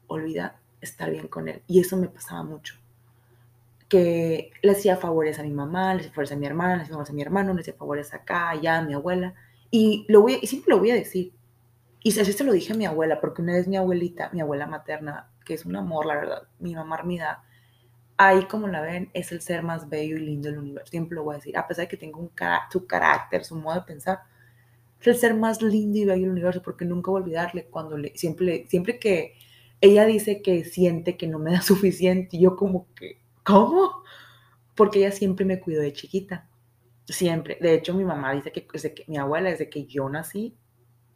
olvida 0.07 0.59
estar 0.81 1.09
bien 1.09 1.27
con 1.27 1.47
él. 1.47 1.63
Y 1.67 1.79
eso 1.79 1.97
me 1.97 2.07
pasaba 2.07 2.43
mucho. 2.43 2.75
Que 3.89 4.51
le 4.61 4.71
hacía 4.71 4.97
favores 4.97 5.39
a 5.39 5.43
mi 5.43 5.51
mamá, 5.51 5.93
le 5.93 6.01
hacía 6.01 6.11
favores 6.11 6.31
a 6.31 6.35
mi 6.35 6.45
hermana, 6.45 6.75
le 6.75 6.81
hacía 6.83 6.93
favores 6.93 7.11
a 7.11 7.13
mi 7.13 7.21
hermano, 7.21 7.53
le 7.53 7.61
hacía 7.61 7.73
favores 7.73 8.13
acá, 8.13 8.49
allá, 8.49 8.79
a 8.79 8.83
mi 8.83 8.93
abuela. 8.93 9.33
Y, 9.75 10.05
lo 10.07 10.21
voy, 10.21 10.37
y 10.39 10.45
siempre 10.45 10.69
lo 10.69 10.77
voy 10.77 10.91
a 10.91 10.93
decir. 10.93 11.33
Y 12.03 12.09
así 12.19 12.31
se 12.31 12.43
lo 12.43 12.51
dije 12.53 12.73
a 12.73 12.75
mi 12.75 12.85
abuela, 12.85 13.19
porque 13.19 13.41
una 13.41 13.53
vez 13.53 13.67
mi 13.67 13.75
abuelita, 13.75 14.29
mi 14.31 14.39
abuela 14.39 14.67
materna, 14.67 15.31
que 15.43 15.55
es 15.55 15.65
un 15.65 15.75
amor, 15.75 16.05
la 16.05 16.13
verdad, 16.13 16.43
mi 16.59 16.75
mamá 16.75 16.93
Armida, 16.93 17.43
ahí 18.15 18.45
como 18.45 18.67
la 18.67 18.81
ven, 18.81 19.09
es 19.15 19.31
el 19.31 19.41
ser 19.41 19.63
más 19.63 19.89
bello 19.89 20.17
y 20.17 20.19
lindo 20.19 20.47
del 20.47 20.59
universo. 20.59 20.91
Siempre 20.91 21.15
lo 21.15 21.23
voy 21.23 21.33
a 21.33 21.37
decir, 21.37 21.57
a 21.57 21.67
pesar 21.67 21.85
de 21.85 21.87
que 21.87 21.97
tenga 21.97 22.19
un 22.19 22.29
su 22.71 22.85
carácter, 22.85 23.43
su 23.43 23.55
modo 23.55 23.79
de 23.79 23.81
pensar, 23.81 24.19
el 25.01 25.15
ser 25.15 25.33
más 25.33 25.59
lindo 25.63 25.97
y 25.97 26.05
bello 26.05 26.21
del 26.21 26.29
universo, 26.29 26.61
porque 26.61 26.85
nunca 26.85 27.09
voy 27.09 27.21
a 27.21 27.23
olvidarle 27.23 27.65
cuando 27.65 27.97
le, 27.97 28.15
siempre, 28.15 28.67
siempre 28.67 28.99
que 28.99 29.33
ella 29.81 30.05
dice 30.05 30.43
que 30.43 30.65
siente 30.65 31.17
que 31.17 31.25
no 31.25 31.39
me 31.39 31.51
da 31.51 31.61
suficiente, 31.63 32.37
yo 32.37 32.55
como 32.55 32.85
que, 32.93 33.17
¿cómo? 33.41 34.03
Porque 34.75 34.99
ella 34.99 35.11
siempre 35.11 35.45
me 35.45 35.59
cuidó 35.59 35.81
de 35.81 35.93
chiquita, 35.93 36.47
siempre. 37.07 37.57
De 37.61 37.73
hecho, 37.75 37.93
mi 37.93 38.03
mamá 38.03 38.33
dice 38.33 38.51
que, 38.51 38.67
desde 38.71 38.93
que 38.93 39.05
mi 39.07 39.17
abuela, 39.17 39.49
desde 39.49 39.69
que 39.69 39.85
yo 39.85 40.07
nací, 40.09 40.55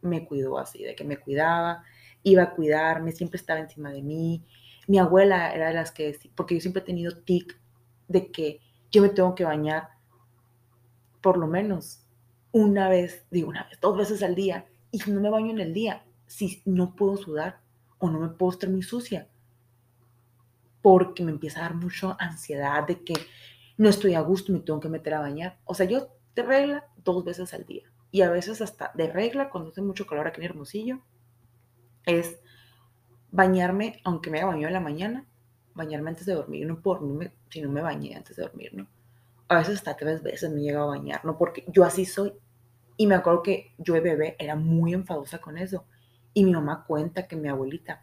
me 0.02 0.26
cuidó 0.26 0.58
así, 0.58 0.82
de 0.84 0.94
que 0.94 1.04
me 1.04 1.16
cuidaba, 1.16 1.84
iba 2.22 2.42
a 2.42 2.54
cuidarme, 2.54 3.12
siempre 3.12 3.38
estaba 3.38 3.60
encima 3.60 3.90
de 3.90 4.02
mí. 4.02 4.44
Mi 4.86 4.98
abuela 4.98 5.52
era 5.52 5.68
de 5.68 5.74
las 5.74 5.92
que, 5.92 6.18
porque 6.34 6.54
yo 6.54 6.60
siempre 6.60 6.82
he 6.82 6.86
tenido 6.86 7.16
tic 7.22 7.58
de 8.06 8.30
que 8.30 8.60
yo 8.90 9.02
me 9.02 9.10
tengo 9.10 9.34
que 9.34 9.44
bañar 9.44 9.90
por 11.20 11.36
lo 11.36 11.46
menos 11.46 12.04
una 12.52 12.88
vez, 12.88 13.26
digo 13.30 13.48
una 13.48 13.64
vez, 13.64 13.78
dos 13.80 13.96
veces 13.96 14.22
al 14.22 14.34
día, 14.34 14.66
y 14.90 15.00
si 15.00 15.10
no 15.10 15.20
me 15.20 15.30
baño 15.30 15.50
en 15.50 15.60
el 15.60 15.74
día, 15.74 16.04
si 16.26 16.62
no 16.64 16.94
puedo 16.94 17.16
sudar 17.16 17.60
o 17.98 18.08
no 18.08 18.20
me 18.20 18.28
puedo 18.28 18.52
estar 18.52 18.70
muy 18.70 18.82
sucia, 18.82 19.28
porque 20.80 21.22
me 21.22 21.32
empieza 21.32 21.60
a 21.60 21.62
dar 21.64 21.74
mucha 21.74 22.16
ansiedad 22.18 22.86
de 22.86 23.02
que 23.02 23.14
no 23.78 23.88
estoy 23.88 24.14
a 24.14 24.20
gusto, 24.20 24.52
me 24.52 24.60
tengo 24.60 24.80
que 24.80 24.90
meter 24.90 25.14
a 25.14 25.20
bañar. 25.20 25.58
O 25.64 25.74
sea, 25.74 25.86
yo 25.86 26.08
de 26.34 26.42
regla 26.42 26.86
dos 27.04 27.24
veces 27.24 27.54
al 27.54 27.64
día, 27.64 27.84
y 28.10 28.20
a 28.22 28.30
veces 28.30 28.60
hasta 28.60 28.92
de 28.94 29.10
regla, 29.10 29.48
cuando 29.50 29.70
hace 29.70 29.82
mucho 29.82 30.06
calor 30.06 30.26
aquí 30.26 30.40
en 30.40 30.46
Hermosillo, 30.46 31.00
es 32.04 32.38
bañarme, 33.30 34.00
aunque 34.04 34.30
me 34.30 34.38
haya 34.38 34.46
bañado 34.46 34.68
en 34.68 34.74
la 34.74 34.80
mañana, 34.80 35.26
bañarme 35.74 36.10
antes 36.10 36.26
de 36.26 36.34
dormir, 36.34 36.66
no 36.66 36.80
por 36.82 37.00
si 37.50 37.62
no 37.62 37.70
me 37.70 37.80
bañé 37.82 38.16
antes 38.16 38.36
de 38.36 38.42
dormir, 38.42 38.74
¿no? 38.74 38.88
a 39.48 39.58
veces 39.58 39.76
hasta 39.76 39.96
tres 39.96 40.22
veces 40.22 40.50
me 40.50 40.60
llega 40.60 40.82
a 40.82 40.86
bañar, 40.86 41.24
¿no? 41.24 41.38
Porque 41.38 41.64
yo 41.68 41.84
así 41.84 42.04
soy. 42.04 42.32
Y 42.96 43.06
me 43.06 43.14
acuerdo 43.14 43.42
que 43.42 43.72
yo 43.78 43.94
de 43.94 44.00
bebé 44.00 44.36
era 44.38 44.56
muy 44.56 44.92
enfadosa 44.92 45.38
con 45.38 45.56
eso. 45.56 45.86
Y 46.34 46.44
mi 46.44 46.52
mamá 46.52 46.84
cuenta 46.86 47.26
que 47.26 47.36
mi 47.36 47.48
abuelita 47.48 48.02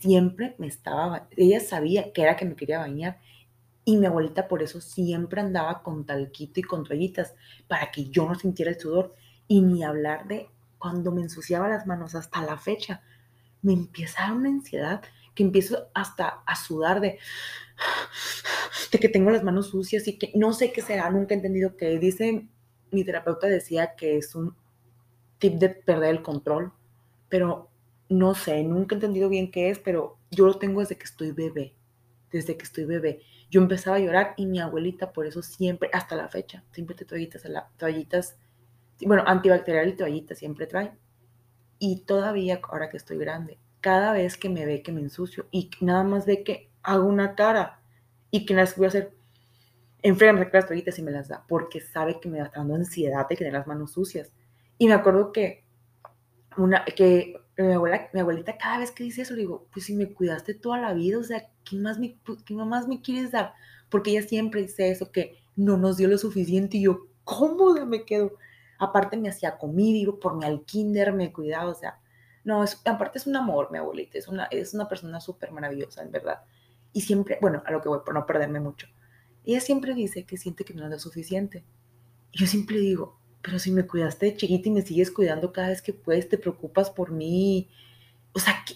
siempre 0.00 0.54
me 0.58 0.66
estaba, 0.66 1.28
ella 1.36 1.60
sabía 1.60 2.12
que 2.12 2.22
era 2.22 2.36
que 2.36 2.44
me 2.44 2.56
quería 2.56 2.78
bañar. 2.78 3.20
Y 3.88 3.96
mi 3.96 4.04
abuelita 4.04 4.48
por 4.48 4.62
eso 4.62 4.82
siempre 4.82 5.40
andaba 5.40 5.82
con 5.82 6.04
talquito 6.04 6.60
y 6.60 6.62
con 6.62 6.84
toallitas 6.84 7.34
para 7.68 7.90
que 7.90 8.10
yo 8.10 8.28
no 8.28 8.34
sintiera 8.34 8.70
el 8.70 8.78
sudor. 8.78 9.14
Y 9.46 9.62
ni 9.62 9.82
hablar 9.82 10.28
de 10.28 10.50
cuando 10.76 11.10
me 11.10 11.22
ensuciaba 11.22 11.70
las 11.70 11.86
manos 11.86 12.14
hasta 12.14 12.42
la 12.42 12.58
fecha. 12.58 13.00
Me 13.62 13.72
empieza 13.72 14.30
una 14.30 14.50
ansiedad 14.50 15.00
que 15.34 15.42
empiezo 15.42 15.88
hasta 15.94 16.42
a 16.44 16.54
sudar 16.54 17.00
de 17.00 17.18
de 18.92 18.98
que 18.98 19.08
tengo 19.08 19.30
las 19.30 19.42
manos 19.42 19.68
sucias 19.70 20.06
y 20.06 20.18
que 20.18 20.32
no 20.34 20.52
sé 20.52 20.70
qué 20.70 20.82
será, 20.82 21.08
nunca 21.08 21.32
he 21.32 21.38
entendido 21.38 21.74
qué. 21.78 21.98
Dice, 21.98 22.46
mi 22.90 23.04
terapeuta 23.04 23.46
decía 23.46 23.94
que 23.96 24.18
es 24.18 24.34
un 24.34 24.54
tip 25.38 25.54
de 25.54 25.70
perder 25.70 26.10
el 26.10 26.22
control, 26.22 26.74
pero 27.30 27.70
no 28.10 28.34
sé, 28.34 28.62
nunca 28.64 28.94
he 28.94 28.96
entendido 28.96 29.30
bien 29.30 29.50
qué 29.50 29.70
es, 29.70 29.78
pero 29.78 30.18
yo 30.30 30.44
lo 30.44 30.58
tengo 30.58 30.80
desde 30.80 30.98
que 30.98 31.04
estoy 31.04 31.32
bebé, 31.32 31.74
desde 32.30 32.56
que 32.56 32.64
estoy 32.64 32.84
bebé. 32.84 33.20
Yo 33.50 33.60
empezaba 33.60 33.96
a 33.96 34.00
llorar 34.00 34.34
y 34.36 34.46
mi 34.46 34.60
abuelita 34.60 35.12
por 35.12 35.26
eso 35.26 35.42
siempre, 35.42 35.90
hasta 35.92 36.16
la 36.16 36.28
fecha, 36.28 36.64
siempre 36.72 36.94
te 36.94 37.04
toallitas, 37.04 37.42
toallitas, 37.76 38.36
bueno, 39.00 39.24
antibacterial 39.26 39.88
y 39.88 39.96
toallitas 39.96 40.38
siempre 40.38 40.66
trae. 40.66 40.92
Y 41.78 42.00
todavía, 42.00 42.60
ahora 42.62 42.88
que 42.88 42.96
estoy 42.96 43.18
grande, 43.18 43.58
cada 43.80 44.12
vez 44.12 44.36
que 44.36 44.48
me 44.48 44.66
ve 44.66 44.82
que 44.82 44.92
me 44.92 45.00
ensucio 45.00 45.46
y 45.50 45.70
nada 45.80 46.02
más 46.04 46.26
ve 46.26 46.42
que 46.42 46.70
hago 46.82 47.06
una 47.06 47.34
cara, 47.34 47.78
y 48.30 48.46
que 48.46 48.54
las 48.54 48.76
voy 48.76 48.86
a 48.86 48.88
hacer, 48.88 49.12
enfréame 50.02 50.48
las 50.52 50.66
toallitas 50.66 50.98
y 50.98 51.02
me 51.02 51.10
las 51.10 51.28
da, 51.28 51.44
porque 51.48 51.80
sabe 51.80 52.20
que 52.20 52.28
me 52.28 52.38
da 52.38 52.50
dando 52.54 52.74
ansiedad 52.74 53.26
de 53.28 53.36
tener 53.36 53.52
las 53.52 53.66
manos 53.66 53.92
sucias. 53.92 54.32
Y 54.76 54.86
me 54.86 54.94
acuerdo 54.94 55.32
que, 55.32 55.64
una, 56.56 56.84
que 56.84 57.40
mi, 57.64 57.72
abuela, 57.72 58.08
mi 58.12 58.20
abuelita 58.20 58.56
cada 58.56 58.78
vez 58.78 58.90
que 58.90 59.04
dice 59.04 59.22
eso, 59.22 59.34
le 59.34 59.40
digo, 59.40 59.66
pues 59.72 59.86
si 59.86 59.94
me 59.94 60.12
cuidaste 60.12 60.54
toda 60.54 60.78
la 60.78 60.92
vida, 60.94 61.18
o 61.18 61.24
sea, 61.24 61.48
¿qué 61.64 61.76
más 61.76 61.98
me, 61.98 62.18
qué 62.44 62.54
más 62.54 62.86
me 62.86 63.00
quieres 63.00 63.32
dar? 63.32 63.54
Porque 63.88 64.10
ella 64.10 64.22
siempre 64.22 64.62
dice 64.62 64.90
eso, 64.90 65.10
que 65.10 65.36
no 65.56 65.76
nos 65.76 65.96
dio 65.96 66.08
lo 66.08 66.18
suficiente 66.18 66.76
y 66.76 66.82
yo, 66.82 67.06
cómoda 67.24 67.84
me 67.84 68.04
quedo. 68.04 68.32
Aparte 68.78 69.16
me 69.16 69.28
hacía 69.28 69.58
comida, 69.58 70.12
por 70.20 70.36
mi 70.36 70.44
al 70.44 70.64
kinder 70.64 71.12
me 71.12 71.32
cuidaba, 71.32 71.70
o 71.70 71.74
sea, 71.74 71.98
no, 72.44 72.62
es, 72.62 72.80
aparte 72.86 73.18
es 73.18 73.26
un 73.26 73.36
amor, 73.36 73.70
mi 73.70 73.78
abuelita, 73.78 74.18
es 74.18 74.28
una, 74.28 74.44
es 74.44 74.72
una 74.72 74.88
persona 74.88 75.20
súper 75.20 75.50
maravillosa, 75.50 76.02
en 76.02 76.12
verdad. 76.12 76.42
Y 76.92 77.00
siempre, 77.02 77.38
bueno, 77.40 77.62
a 77.66 77.72
lo 77.72 77.82
que 77.82 77.88
voy, 77.88 78.00
por 78.04 78.14
no 78.14 78.24
perderme 78.24 78.60
mucho. 78.60 78.86
Ella 79.44 79.60
siempre 79.60 79.94
dice 79.94 80.24
que 80.24 80.36
siente 80.36 80.64
que 80.64 80.74
no 80.74 80.84
es 80.84 80.90
lo 80.90 80.98
suficiente. 80.98 81.64
Y 82.30 82.38
yo 82.38 82.46
siempre 82.46 82.78
digo, 82.78 83.18
pero 83.42 83.58
si 83.58 83.70
me 83.70 83.86
cuidaste 83.86 84.26
de 84.26 84.36
chiquita 84.36 84.68
y 84.68 84.72
me 84.72 84.82
sigues 84.82 85.10
cuidando 85.10 85.52
cada 85.52 85.68
vez 85.68 85.82
que 85.82 85.92
puedes, 85.92 86.28
te 86.28 86.38
preocupas 86.38 86.90
por 86.90 87.12
mí. 87.12 87.68
O 88.32 88.38
sea, 88.38 88.54
que, 88.66 88.74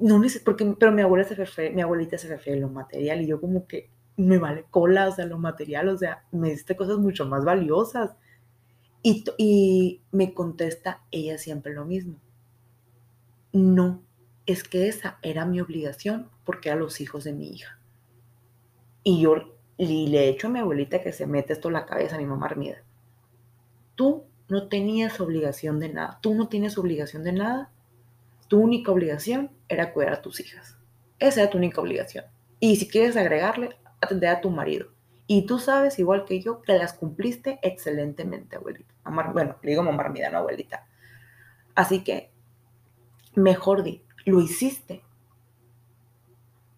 no 0.00 0.18
necesito, 0.18 0.44
porque, 0.44 0.64
pero 0.78 0.92
mi 0.92 1.02
abuela 1.02 1.24
se 1.24 1.34
refiere, 1.34 1.74
mi 1.74 1.82
abuelita 1.82 2.18
se 2.18 2.28
refiere 2.28 2.58
a 2.58 2.62
lo 2.62 2.68
material 2.68 3.22
y 3.22 3.26
yo 3.26 3.40
como 3.40 3.66
que 3.66 3.90
me 4.16 4.38
vale 4.38 4.64
cola, 4.70 5.08
o 5.08 5.12
sea, 5.12 5.26
lo 5.26 5.38
material, 5.38 5.88
o 5.88 5.96
sea, 5.96 6.24
me 6.32 6.50
diste 6.50 6.76
cosas 6.76 6.98
mucho 6.98 7.26
más 7.26 7.44
valiosas. 7.44 8.16
Y, 9.02 9.24
y 9.38 10.02
me 10.10 10.34
contesta 10.34 11.02
ella 11.10 11.38
siempre 11.38 11.72
lo 11.72 11.84
mismo. 11.84 12.16
No, 13.52 14.02
es 14.46 14.64
que 14.64 14.88
esa 14.88 15.18
era 15.22 15.44
mi 15.44 15.60
obligación 15.60 16.30
porque 16.44 16.68
eran 16.68 16.80
los 16.80 17.00
hijos 17.00 17.24
de 17.24 17.32
mi 17.32 17.50
hija. 17.50 17.78
Y 19.04 19.20
yo 19.20 19.58
le 19.78 20.18
he 20.18 20.28
hecho 20.28 20.48
a 20.48 20.50
mi 20.50 20.58
abuelita 20.58 21.02
que 21.02 21.12
se 21.12 21.26
mete 21.26 21.52
esto 21.52 21.68
en 21.68 21.74
la 21.74 21.86
cabeza 21.86 22.16
a 22.16 22.18
mi 22.18 22.26
mamá 22.26 22.46
Armida. 22.46 22.82
Tú 23.98 24.26
no 24.46 24.68
tenías 24.68 25.20
obligación 25.20 25.80
de 25.80 25.88
nada. 25.88 26.20
Tú 26.22 26.32
no 26.32 26.46
tienes 26.46 26.78
obligación 26.78 27.24
de 27.24 27.32
nada. 27.32 27.72
Tu 28.46 28.60
única 28.60 28.92
obligación 28.92 29.50
era 29.68 29.92
cuidar 29.92 30.12
a 30.12 30.22
tus 30.22 30.38
hijas. 30.38 30.78
Esa 31.18 31.42
era 31.42 31.50
tu 31.50 31.58
única 31.58 31.80
obligación. 31.80 32.24
Y 32.60 32.76
si 32.76 32.86
quieres 32.86 33.16
agregarle, 33.16 33.76
atender 34.00 34.28
a 34.28 34.40
tu 34.40 34.50
marido. 34.50 34.92
Y 35.26 35.46
tú 35.46 35.58
sabes, 35.58 35.98
igual 35.98 36.26
que 36.26 36.40
yo, 36.40 36.62
que 36.62 36.78
las 36.78 36.92
cumpliste 36.92 37.58
excelentemente, 37.60 38.54
abuelita. 38.54 38.94
bueno, 39.32 39.56
le 39.62 39.70
digo 39.70 39.82
mamá 39.82 40.08
no 40.08 40.38
abuelita. 40.38 40.86
Así 41.74 42.04
que, 42.04 42.30
mejor 43.34 43.82
di, 43.82 44.04
lo 44.26 44.40
hiciste 44.40 45.02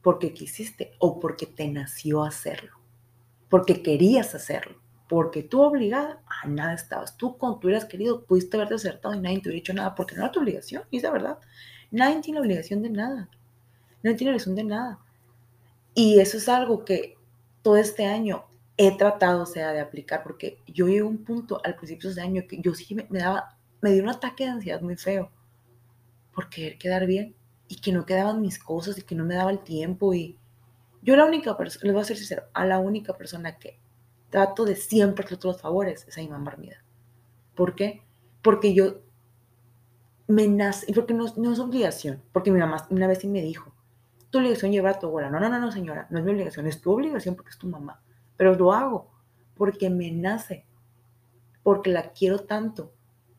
porque 0.01 0.33
quisiste 0.33 0.93
o 0.99 1.21
porque 1.21 1.45
te 1.45 1.69
nació 1.69 2.25
hacerlo, 2.25 2.79
porque 3.51 3.83
querías 3.83 4.35
hacerlo, 4.35 4.81
porque 5.11 5.43
tú 5.43 5.61
obligada 5.63 6.23
a 6.29 6.47
nada 6.47 6.73
estabas. 6.73 7.17
Tú, 7.17 7.37
cuando 7.37 7.59
tú 7.59 7.67
hubieras 7.67 7.85
querido, 7.85 8.25
pudiste 8.25 8.57
haberte 8.57 8.77
acertado 8.77 9.13
y 9.13 9.19
nadie 9.19 9.41
te 9.41 9.49
hubiera 9.49 9.61
dicho 9.61 9.75
nada 9.75 9.97
porque 9.97 10.15
no 10.15 10.23
era 10.23 10.31
tu 10.31 10.39
obligación, 10.39 10.85
y 10.89 10.99
es 10.99 11.03
de 11.03 11.11
verdad. 11.11 11.37
Nadie 11.91 12.21
tiene 12.21 12.39
obligación 12.39 12.81
de 12.81 12.91
nada. 12.91 13.29
Nadie 14.05 14.17
tiene 14.17 14.31
obligación 14.31 14.55
de 14.55 14.63
nada. 14.63 15.01
Y 15.97 16.21
eso 16.21 16.37
es 16.37 16.49
algo 16.49 16.85
que 16.85 17.17
todo 17.61 17.77
este 17.77 18.07
año 18.07 18.45
he 18.77 18.97
tratado, 18.97 19.47
sea, 19.47 19.73
de 19.73 19.81
aplicar, 19.81 20.23
porque 20.23 20.61
yo 20.69 20.87
llegué 20.87 21.01
a 21.01 21.07
un 21.07 21.25
punto 21.25 21.61
al 21.65 21.75
principio 21.75 22.09
de 22.09 22.13
este 22.13 22.23
año 22.23 22.43
que 22.49 22.61
yo 22.61 22.73
sí 22.75 22.95
me, 22.95 23.19
daba, 23.19 23.59
me 23.81 23.91
dio 23.91 24.05
un 24.05 24.11
ataque 24.11 24.45
de 24.45 24.51
ansiedad 24.51 24.81
muy 24.81 24.95
feo 24.95 25.33
por 26.33 26.49
querer 26.49 26.79
quedar 26.79 27.07
bien 27.07 27.35
y 27.67 27.81
que 27.81 27.91
no 27.91 28.07
quedaban 28.07 28.41
mis 28.41 28.61
cosas 28.61 28.97
y 28.97 29.03
que 29.03 29.17
no 29.17 29.25
me 29.25 29.35
daba 29.35 29.51
el 29.51 29.59
tiempo 29.59 30.15
y 30.15 30.39
yo 31.03 31.17
la 31.17 31.25
única 31.25 31.57
persona, 31.57 31.83
les 31.83 31.93
voy 31.95 32.03
a 32.03 32.05
ser 32.05 32.17
sincero, 32.17 32.45
a 32.53 32.65
la 32.65 32.79
única 32.79 33.17
persona 33.17 33.59
que 33.59 33.80
trato 34.31 34.65
de 34.65 34.77
siempre 34.77 35.25
hacer 35.25 35.39
los 35.43 35.61
favores 35.61 36.07
es 36.09 36.17
a 36.17 36.21
mi 36.21 36.29
mamá 36.29 36.53
Armida. 36.53 36.83
¿Por 37.55 37.75
qué? 37.75 38.03
Porque 38.43 38.73
yo 38.73 39.01
me 40.27 40.49
nace, 40.49 40.93
porque 40.95 41.13
no, 41.13 41.27
no, 41.37 41.53
es 41.53 41.59
obligación, 41.59 42.23
porque 42.33 42.51
mi 42.51 42.61
mamá 42.61 42.87
una 42.91 43.07
vez 43.07 43.19
sí 43.19 43.29
me 43.29 43.43
dijo, 43.43 43.75
tu 44.31 44.39
obligación 44.39 44.73
llevar 44.73 44.95
a 44.95 44.99
tu 44.99 45.09
abuela. 45.09 45.29
No, 45.29 45.41
no, 45.41 45.49
no, 45.49 45.59
no, 45.59 45.73
señora, 45.73 46.07
no 46.11 46.19
es 46.19 46.25
mi 46.25 46.31
obligación, 46.31 46.67
es 46.67 46.81
tu 46.81 46.93
obligación 46.93 47.35
porque 47.35 47.51
es 47.51 47.59
tu 47.59 47.67
mamá. 47.67 48.01
Pero 48.37 48.55
lo 48.55 48.73
hago 48.73 49.11
porque 49.57 49.91
me 49.91 50.11
nace, 50.13 50.65
porque 51.63 51.91
la 51.91 52.13
quiero 52.13 52.39
tanto 52.39 52.93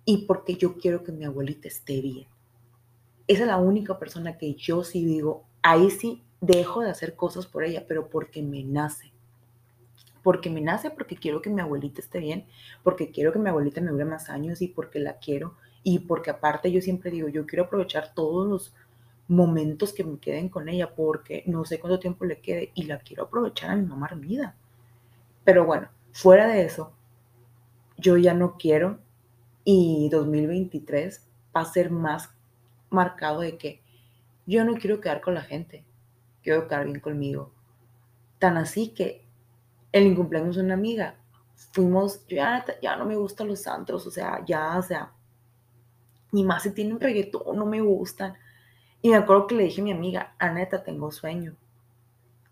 y 0.05 0.25
porque 0.25 0.55
yo 0.55 0.77
quiero 0.77 1.03
que 1.03 1.11
mi 1.11 1.25
abuelita 1.25 1.67
esté 1.67 2.01
bien. 2.01 2.27
Esa 3.27 3.43
es 3.43 3.47
la 3.47 3.57
única 3.57 3.97
persona 3.97 4.37
que 4.37 4.53
yo 4.55 4.83
sí 4.83 5.05
digo, 5.05 5.45
ahí 5.61 5.89
sí 5.89 6.23
dejo 6.41 6.81
de 6.81 6.89
hacer 6.89 7.15
cosas 7.15 7.47
por 7.47 7.63
ella, 7.63 7.85
pero 7.87 8.09
porque 8.09 8.43
me 8.43 8.63
nace. 8.63 9.13
Porque 10.23 10.49
me 10.49 10.61
nace, 10.61 10.91
porque 10.91 11.15
quiero 11.15 11.41
que 11.41 11.49
mi 11.49 11.61
abuelita 11.61 12.01
esté 12.01 12.19
bien, 12.19 12.45
porque 12.83 13.11
quiero 13.11 13.33
que 13.33 13.39
mi 13.39 13.49
abuelita 13.49 13.81
me 13.81 13.91
dure 13.91 14.05
más 14.05 14.29
años 14.29 14.61
y 14.61 14.67
porque 14.67 14.99
la 14.99 15.17
quiero. 15.17 15.55
Y 15.83 15.99
porque 15.99 16.29
aparte 16.29 16.71
yo 16.71 16.81
siempre 16.81 17.09
digo, 17.11 17.27
yo 17.27 17.45
quiero 17.45 17.65
aprovechar 17.65 18.13
todos 18.13 18.47
los 18.47 18.75
momentos 19.27 19.93
que 19.93 20.03
me 20.03 20.19
queden 20.19 20.49
con 20.49 20.69
ella, 20.69 20.93
porque 20.93 21.43
no 21.47 21.65
sé 21.65 21.79
cuánto 21.79 21.99
tiempo 21.99 22.25
le 22.25 22.41
quede 22.41 22.71
y 22.75 22.83
la 22.83 22.99
quiero 22.99 23.23
aprovechar 23.23 23.71
a 23.71 23.75
mi 23.75 23.87
mamá 23.87 24.09
vida. 24.15 24.55
Pero 25.43 25.65
bueno, 25.65 25.89
fuera 26.11 26.47
de 26.47 26.63
eso, 26.63 26.93
yo 27.97 28.17
ya 28.17 28.33
no 28.33 28.57
quiero 28.57 28.99
y 29.63 30.09
2023 30.09 31.27
va 31.55 31.61
a 31.61 31.65
ser 31.65 31.91
más 31.91 32.29
marcado 32.89 33.41
de 33.41 33.57
que 33.57 33.81
yo 34.45 34.65
no 34.65 34.75
quiero 34.75 34.99
quedar 34.99 35.21
con 35.21 35.33
la 35.33 35.41
gente, 35.41 35.85
quiero 36.43 36.67
quedar 36.67 36.85
bien 36.85 36.99
conmigo. 36.99 37.51
Tan 38.39 38.57
así 38.57 38.89
que 38.89 39.25
el 39.91 40.15
cumpleaños 40.15 40.55
de 40.55 40.63
una 40.63 40.73
amiga, 40.73 41.15
fuimos, 41.71 42.25
yo 42.27 42.37
ya, 42.37 42.65
ya 42.81 42.95
no 42.95 43.05
me 43.05 43.15
gustan 43.15 43.47
los 43.47 43.61
santos, 43.61 44.05
o 44.07 44.11
sea, 44.11 44.43
ya, 44.45 44.77
o 44.77 44.81
sea, 44.81 45.11
ni 46.31 46.43
más 46.43 46.63
si 46.63 46.71
tienen 46.71 46.99
reggaetón, 46.99 47.57
no 47.57 47.65
me 47.65 47.81
gustan. 47.81 48.35
Y 49.01 49.09
me 49.09 49.17
acuerdo 49.17 49.47
que 49.47 49.55
le 49.55 49.63
dije 49.63 49.81
a 49.81 49.83
mi 49.83 49.91
amiga, 49.91 50.35
Aneta, 50.39 50.83
tengo 50.83 51.11
sueño. 51.11 51.55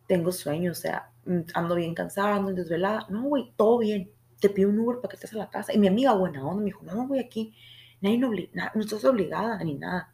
Tengo 0.07 0.31
sueño, 0.31 0.71
o 0.71 0.75
sea, 0.75 1.11
mm, 1.25 1.41
ando 1.53 1.75
bien 1.75 1.93
cansada, 1.93 2.35
ando 2.35 2.51
desvelada. 2.53 3.05
No, 3.09 3.23
güey, 3.23 3.53
todo 3.55 3.79
bien. 3.79 4.11
Te 4.39 4.49
pido 4.49 4.69
un 4.69 4.79
Uber 4.79 4.97
para 4.97 5.09
que 5.09 5.15
estés 5.15 5.33
a 5.33 5.37
la 5.37 5.49
casa. 5.49 5.73
Y 5.73 5.77
mi 5.77 5.87
amiga, 5.87 6.13
buena 6.13 6.45
onda, 6.45 6.59
me 6.59 6.65
dijo, 6.65 6.83
no, 6.83 7.07
voy 7.07 7.19
aquí. 7.19 7.53
Nadie 8.01 8.17
no, 8.17 8.29
no 8.29 8.81
estás 8.81 9.05
obligada 9.05 9.63
ni 9.63 9.75
nada. 9.75 10.13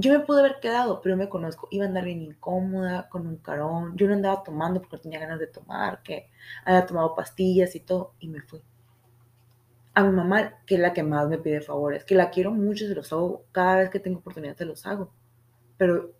Yo 0.00 0.12
me 0.12 0.24
pude 0.24 0.40
haber 0.40 0.60
quedado, 0.60 1.00
pero 1.00 1.16
me 1.16 1.28
conozco. 1.28 1.66
Iba 1.72 1.84
a 1.84 1.88
andar 1.88 2.04
bien 2.04 2.22
incómoda, 2.22 3.08
con 3.08 3.26
un 3.26 3.36
carón. 3.38 3.96
Yo 3.96 4.06
no 4.06 4.14
andaba 4.14 4.44
tomando 4.44 4.80
porque 4.80 4.96
no 4.96 5.02
tenía 5.02 5.18
ganas 5.18 5.40
de 5.40 5.48
tomar, 5.48 6.02
que 6.02 6.30
había 6.64 6.86
tomado 6.86 7.14
pastillas 7.16 7.74
y 7.74 7.80
todo. 7.80 8.12
Y 8.20 8.28
me 8.28 8.40
fui 8.42 8.62
a 9.98 10.04
mi 10.04 10.12
mamá, 10.12 10.54
que 10.64 10.76
es 10.76 10.80
la 10.80 10.92
que 10.92 11.02
más 11.02 11.28
me 11.28 11.38
pide 11.38 11.60
favores, 11.60 12.04
que 12.04 12.14
la 12.14 12.30
quiero 12.30 12.52
mucho, 12.52 12.86
se 12.86 12.94
los 12.94 13.12
hago, 13.12 13.42
cada 13.50 13.78
vez 13.78 13.90
que 13.90 13.98
tengo 13.98 14.20
oportunidad 14.20 14.56
se 14.56 14.64
los 14.64 14.86
hago, 14.86 15.10
pero 15.76 16.12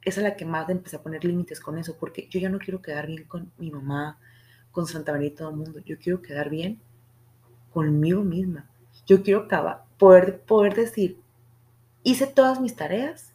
esa 0.00 0.20
es 0.20 0.24
la 0.24 0.36
que 0.36 0.46
más 0.46 0.70
empecé 0.70 0.96
a 0.96 1.02
poner 1.02 1.22
límites 1.22 1.60
con 1.60 1.76
eso, 1.76 1.98
porque 2.00 2.28
yo 2.30 2.40
ya 2.40 2.48
no 2.48 2.58
quiero 2.58 2.80
quedar 2.80 3.06
bien 3.06 3.24
con 3.24 3.52
mi 3.58 3.70
mamá, 3.70 4.18
con 4.72 4.86
Santa 4.86 5.12
María 5.12 5.28
y 5.28 5.32
todo 5.32 5.50
el 5.50 5.56
mundo, 5.56 5.80
yo 5.84 5.98
quiero 5.98 6.22
quedar 6.22 6.48
bien 6.48 6.80
conmigo 7.74 8.22
misma, 8.22 8.70
yo 9.04 9.22
quiero 9.22 9.46
poder, 9.98 10.40
poder 10.40 10.74
decir, 10.74 11.20
hice 12.06 12.28
todas 12.28 12.60
mis 12.60 12.76
tareas 12.76 13.34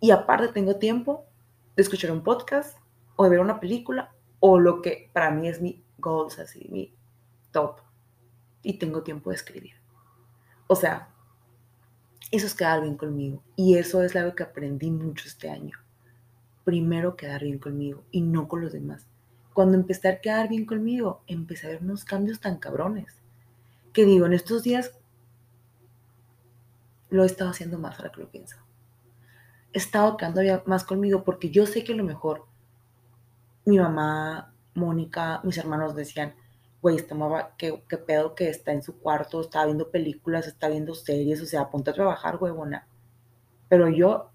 y 0.00 0.10
aparte 0.10 0.48
tengo 0.48 0.76
tiempo 0.76 1.26
de 1.76 1.82
escuchar 1.82 2.10
un 2.10 2.22
podcast 2.22 2.78
o 3.16 3.24
de 3.24 3.30
ver 3.30 3.40
una 3.40 3.60
película 3.60 4.14
o 4.40 4.58
lo 4.58 4.80
que 4.80 5.10
para 5.12 5.30
mí 5.30 5.46
es 5.46 5.60
mi 5.60 5.84
goals, 5.98 6.38
así, 6.38 6.66
mi 6.70 6.94
top 7.50 7.80
y 8.62 8.78
tengo 8.78 9.02
tiempo 9.02 9.28
de 9.28 9.36
escribir. 9.36 9.74
O 10.66 10.74
sea, 10.76 11.10
eso 12.30 12.46
es 12.46 12.54
quedar 12.54 12.80
bien 12.80 12.96
conmigo. 12.96 13.42
Y 13.54 13.76
eso 13.76 14.02
es 14.02 14.16
algo 14.16 14.34
que 14.34 14.42
aprendí 14.42 14.90
mucho 14.90 15.28
este 15.28 15.50
año. 15.50 15.76
Primero 16.64 17.16
quedar 17.16 17.42
bien 17.42 17.58
conmigo 17.58 18.02
y 18.12 18.22
no 18.22 18.48
con 18.48 18.62
los 18.62 18.72
demás. 18.72 19.06
Cuando 19.52 19.76
empecé 19.76 20.08
a 20.08 20.20
quedar 20.22 20.48
bien 20.48 20.64
conmigo, 20.64 21.22
empecé 21.26 21.66
a 21.66 21.70
ver 21.70 21.82
unos 21.82 22.06
cambios 22.06 22.40
tan 22.40 22.56
cabrones. 22.56 23.20
Que 23.92 24.06
digo, 24.06 24.24
en 24.24 24.32
estos 24.32 24.62
días 24.62 24.92
lo 27.14 27.22
he 27.22 27.26
estado 27.26 27.50
haciendo 27.50 27.78
más 27.78 27.96
ahora 27.96 28.10
que 28.10 28.20
lo 28.20 28.28
pienso. 28.28 28.56
He 29.72 29.78
estado 29.78 30.16
quedando 30.16 30.40
más 30.66 30.84
conmigo 30.84 31.22
porque 31.22 31.50
yo 31.50 31.64
sé 31.64 31.84
que 31.84 31.92
a 31.92 31.96
lo 31.96 32.04
mejor 32.04 32.44
mi 33.64 33.78
mamá, 33.78 34.52
Mónica, 34.74 35.40
mis 35.44 35.56
hermanos 35.56 35.94
decían, 35.94 36.34
güey, 36.82 36.96
está 36.96 37.16
qué, 37.56 37.82
qué 37.88 37.98
pedo 37.98 38.34
que 38.34 38.48
está 38.50 38.72
en 38.72 38.82
su 38.82 38.98
cuarto, 38.98 39.40
está 39.40 39.64
viendo 39.64 39.90
películas, 39.90 40.48
está 40.48 40.68
viendo 40.68 40.94
series, 40.94 41.40
o 41.40 41.46
sea, 41.46 41.70
ponte 41.70 41.90
a 41.90 41.94
trabajar, 41.94 42.36
huevona. 42.40 42.88
Pero 43.68 43.88
yo, 43.88 44.30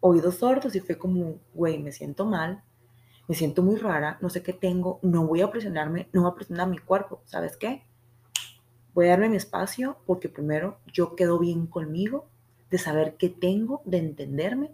oídos 0.00 0.36
sordos, 0.36 0.76
y 0.76 0.80
fue 0.80 0.98
como, 0.98 1.38
güey, 1.54 1.78
me 1.78 1.92
siento 1.92 2.26
mal, 2.26 2.62
me 3.26 3.34
siento 3.34 3.62
muy 3.62 3.76
rara, 3.76 4.18
no 4.20 4.28
sé 4.28 4.42
qué 4.42 4.52
tengo, 4.52 5.00
no 5.02 5.26
voy 5.26 5.40
a 5.40 5.50
presionarme, 5.50 6.08
no 6.12 6.22
voy 6.22 6.30
a 6.30 6.34
presionar 6.34 6.68
mi 6.68 6.78
cuerpo, 6.78 7.22
¿sabes 7.24 7.56
qué? 7.56 7.86
Voy 8.94 9.06
a 9.06 9.10
darme 9.10 9.28
mi 9.28 9.36
espacio 9.36 9.98
porque 10.06 10.28
primero 10.28 10.78
yo 10.92 11.16
quedo 11.16 11.38
bien 11.38 11.66
conmigo, 11.66 12.26
de 12.70 12.78
saber 12.78 13.16
qué 13.16 13.28
tengo, 13.28 13.82
de 13.84 13.98
entenderme, 13.98 14.70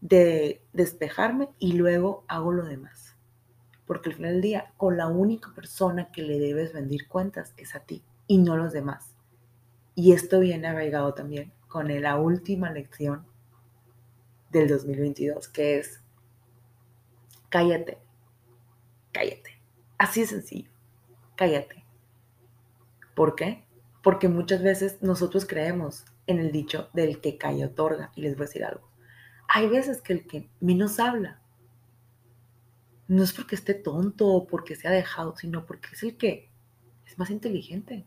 de 0.00 0.62
despejarme 0.72 1.48
y 1.58 1.72
luego 1.72 2.24
hago 2.28 2.52
lo 2.52 2.64
demás 2.64 3.10
porque 3.90 4.10
al 4.10 4.14
final 4.14 4.34
del 4.34 4.42
día, 4.42 4.72
con 4.76 4.96
la 4.96 5.08
única 5.08 5.52
persona 5.52 6.12
que 6.12 6.22
le 6.22 6.38
debes 6.38 6.72
rendir 6.72 7.08
cuentas 7.08 7.52
es 7.56 7.74
a 7.74 7.80
ti 7.80 8.04
y 8.28 8.38
no 8.38 8.52
a 8.52 8.56
los 8.56 8.72
demás. 8.72 9.16
Y 9.96 10.12
esto 10.12 10.38
viene 10.38 10.68
arraigado 10.68 11.12
también 11.12 11.52
con 11.66 11.88
la 12.00 12.16
última 12.16 12.70
lección 12.70 13.26
del 14.52 14.68
2022, 14.68 15.48
que 15.48 15.80
es 15.80 16.00
cállate, 17.48 17.98
cállate. 19.10 19.60
Así 19.98 20.20
de 20.20 20.26
sencillo, 20.28 20.70
cállate. 21.34 21.79
¿Por 23.20 23.34
qué? 23.34 23.66
Porque 24.02 24.28
muchas 24.28 24.62
veces 24.62 25.02
nosotros 25.02 25.44
creemos 25.44 26.06
en 26.26 26.38
el 26.38 26.52
dicho 26.52 26.88
del 26.94 27.20
que 27.20 27.36
calla 27.36 27.66
otorga. 27.66 28.12
Y 28.16 28.22
les 28.22 28.34
voy 28.34 28.44
a 28.44 28.46
decir 28.46 28.64
algo. 28.64 28.88
Hay 29.46 29.68
veces 29.68 30.00
que 30.00 30.14
el 30.14 30.26
que 30.26 30.48
menos 30.58 30.98
habla 30.98 31.42
no 33.08 33.22
es 33.22 33.34
porque 33.34 33.56
esté 33.56 33.74
tonto 33.74 34.26
o 34.26 34.46
porque 34.46 34.74
se 34.74 34.88
ha 34.88 34.90
dejado, 34.90 35.36
sino 35.36 35.66
porque 35.66 35.90
es 35.92 36.02
el 36.02 36.16
que 36.16 36.48
es 37.04 37.18
más 37.18 37.28
inteligente. 37.28 38.06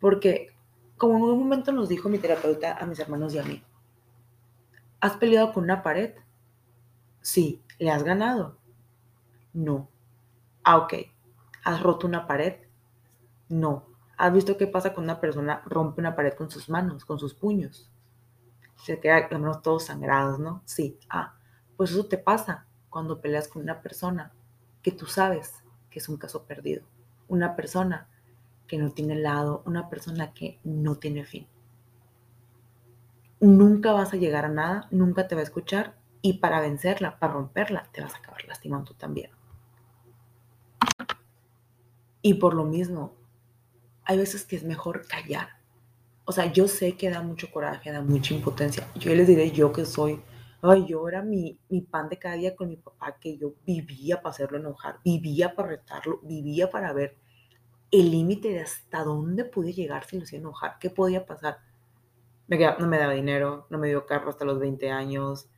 Porque, 0.00 0.56
como 0.96 1.18
en 1.18 1.24
un 1.24 1.40
momento 1.40 1.70
nos 1.70 1.90
dijo 1.90 2.08
mi 2.08 2.16
terapeuta 2.16 2.78
a 2.78 2.86
mis 2.86 2.98
hermanos 2.98 3.34
y 3.34 3.40
a 3.40 3.44
mí, 3.44 3.62
¿has 5.00 5.18
peleado 5.18 5.52
con 5.52 5.64
una 5.64 5.82
pared? 5.82 6.14
Sí. 7.20 7.60
¿Le 7.78 7.90
has 7.90 8.04
ganado? 8.04 8.56
No. 9.52 9.90
Ah, 10.64 10.78
ok. 10.78 10.94
¿Has 11.62 11.82
roto 11.82 12.06
una 12.06 12.26
pared? 12.26 12.54
No. 13.52 13.84
¿Has 14.16 14.32
visto 14.32 14.56
qué 14.56 14.66
pasa 14.66 14.94
cuando 14.94 15.12
una 15.12 15.20
persona 15.20 15.62
rompe 15.66 16.00
una 16.00 16.16
pared 16.16 16.32
con 16.32 16.50
sus 16.50 16.70
manos, 16.70 17.04
con 17.04 17.18
sus 17.18 17.34
puños? 17.34 17.90
Se 18.76 18.98
quedan 18.98 19.26
las 19.30 19.40
manos 19.40 19.60
todos 19.60 19.84
sangrados, 19.84 20.38
¿no? 20.38 20.62
Sí. 20.64 20.98
Ah, 21.10 21.34
pues 21.76 21.90
eso 21.90 22.06
te 22.06 22.16
pasa 22.16 22.64
cuando 22.88 23.20
peleas 23.20 23.48
con 23.48 23.60
una 23.60 23.82
persona 23.82 24.32
que 24.80 24.90
tú 24.90 25.04
sabes 25.04 25.62
que 25.90 25.98
es 25.98 26.08
un 26.08 26.16
caso 26.16 26.44
perdido, 26.44 26.86
una 27.28 27.54
persona 27.54 28.08
que 28.66 28.78
no 28.78 28.90
tiene 28.92 29.16
lado, 29.16 29.62
una 29.66 29.90
persona 29.90 30.32
que 30.32 30.58
no 30.64 30.94
tiene 30.94 31.26
fin. 31.26 31.46
Nunca 33.38 33.92
vas 33.92 34.14
a 34.14 34.16
llegar 34.16 34.46
a 34.46 34.48
nada, 34.48 34.88
nunca 34.90 35.28
te 35.28 35.34
va 35.34 35.42
a 35.42 35.44
escuchar 35.44 35.94
y 36.22 36.38
para 36.38 36.62
vencerla, 36.62 37.18
para 37.18 37.34
romperla, 37.34 37.86
te 37.92 38.00
vas 38.00 38.14
a 38.14 38.18
acabar 38.18 38.46
lastimando 38.46 38.92
tú 38.92 38.94
también. 38.94 39.30
Y 42.22 42.34
por 42.34 42.54
lo 42.54 42.64
mismo, 42.64 43.20
hay 44.04 44.18
veces 44.18 44.44
que 44.44 44.56
es 44.56 44.64
mejor 44.64 45.06
callar. 45.06 45.48
O 46.24 46.32
sea, 46.32 46.52
yo 46.52 46.68
sé 46.68 46.96
que 46.96 47.10
da 47.10 47.22
mucho 47.22 47.50
coraje, 47.50 47.90
da 47.90 48.00
mucha 48.00 48.34
impotencia. 48.34 48.86
Yo 48.94 49.14
les 49.14 49.26
diré 49.26 49.50
yo 49.50 49.72
que 49.72 49.84
soy 49.84 50.22
Ay, 50.64 50.86
yo 50.86 51.08
era 51.08 51.22
mi, 51.22 51.58
mi 51.68 51.80
pan 51.80 52.08
de 52.08 52.18
cada 52.18 52.36
día 52.36 52.54
con 52.54 52.68
mi 52.68 52.76
papá, 52.76 53.18
que 53.18 53.36
yo 53.36 53.54
vivía 53.66 54.22
para 54.22 54.30
hacerlo 54.30 54.58
enojar, 54.58 55.00
vivía 55.04 55.56
para 55.56 55.70
retarlo, 55.70 56.20
vivía 56.22 56.70
para 56.70 56.92
ver 56.92 57.16
el 57.90 58.12
límite 58.12 58.50
de 58.50 58.60
hasta 58.60 59.02
dónde 59.02 59.44
pude 59.44 59.72
llegar 59.72 60.04
si 60.04 60.18
lo 60.18 60.22
hacía 60.22 60.38
enojar, 60.38 60.78
qué 60.78 60.88
podía 60.88 61.26
pasar. 61.26 61.58
me, 62.46 62.58
no 62.78 62.86
me 62.86 62.98
daba 62.98 63.12
dinero, 63.12 63.66
no 63.70 63.78
me 63.78 63.88
dio 63.88 64.06
carro 64.06 64.30
hasta 64.30 64.44
los 64.44 64.60
20 64.60 64.88
años. 64.90 65.48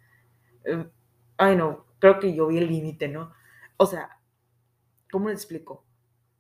Eh, 0.64 0.88
ay, 1.37 1.57
no, 1.57 1.85
creo 1.98 2.18
que 2.18 2.35
yo 2.35 2.46
vi 2.46 2.59
el 2.59 2.68
límite, 2.68 3.09
¿no? 3.09 3.30
O 3.76 3.85
sea, 3.87 4.18
¿cómo 5.12 5.28
le 5.28 5.35
explico? 5.35 5.85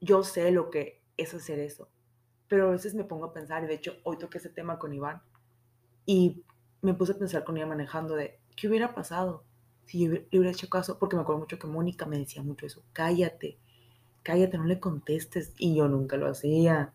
Yo 0.00 0.24
sé 0.24 0.50
lo 0.52 0.70
que 0.70 1.02
es 1.16 1.34
hacer 1.34 1.58
eso, 1.58 1.88
pero 2.48 2.68
a 2.68 2.72
veces 2.72 2.94
me 2.94 3.04
pongo 3.04 3.26
a 3.26 3.32
pensar, 3.32 3.66
de 3.66 3.74
hecho 3.74 3.96
hoy 4.04 4.18
toqué 4.18 4.38
ese 4.38 4.50
tema 4.50 4.78
con 4.78 4.92
Iván, 4.92 5.22
y 6.06 6.44
me 6.82 6.94
puse 6.94 7.12
a 7.12 7.18
pensar 7.18 7.44
con 7.44 7.56
ella 7.56 7.66
manejando 7.66 8.14
de, 8.14 8.38
¿qué 8.56 8.68
hubiera 8.68 8.94
pasado 8.94 9.44
si 9.86 10.04
yo 10.04 10.12
hubiera 10.32 10.50
hecho 10.50 10.68
caso? 10.68 10.98
Porque 10.98 11.16
me 11.16 11.22
acuerdo 11.22 11.40
mucho 11.40 11.58
que 11.58 11.66
Mónica 11.66 12.06
me 12.06 12.18
decía 12.18 12.42
mucho 12.42 12.66
eso, 12.66 12.82
cállate, 12.92 13.58
cállate, 14.22 14.58
no 14.58 14.64
le 14.64 14.80
contestes, 14.80 15.54
y 15.58 15.76
yo 15.76 15.88
nunca 15.88 16.16
lo 16.16 16.28
hacía. 16.28 16.92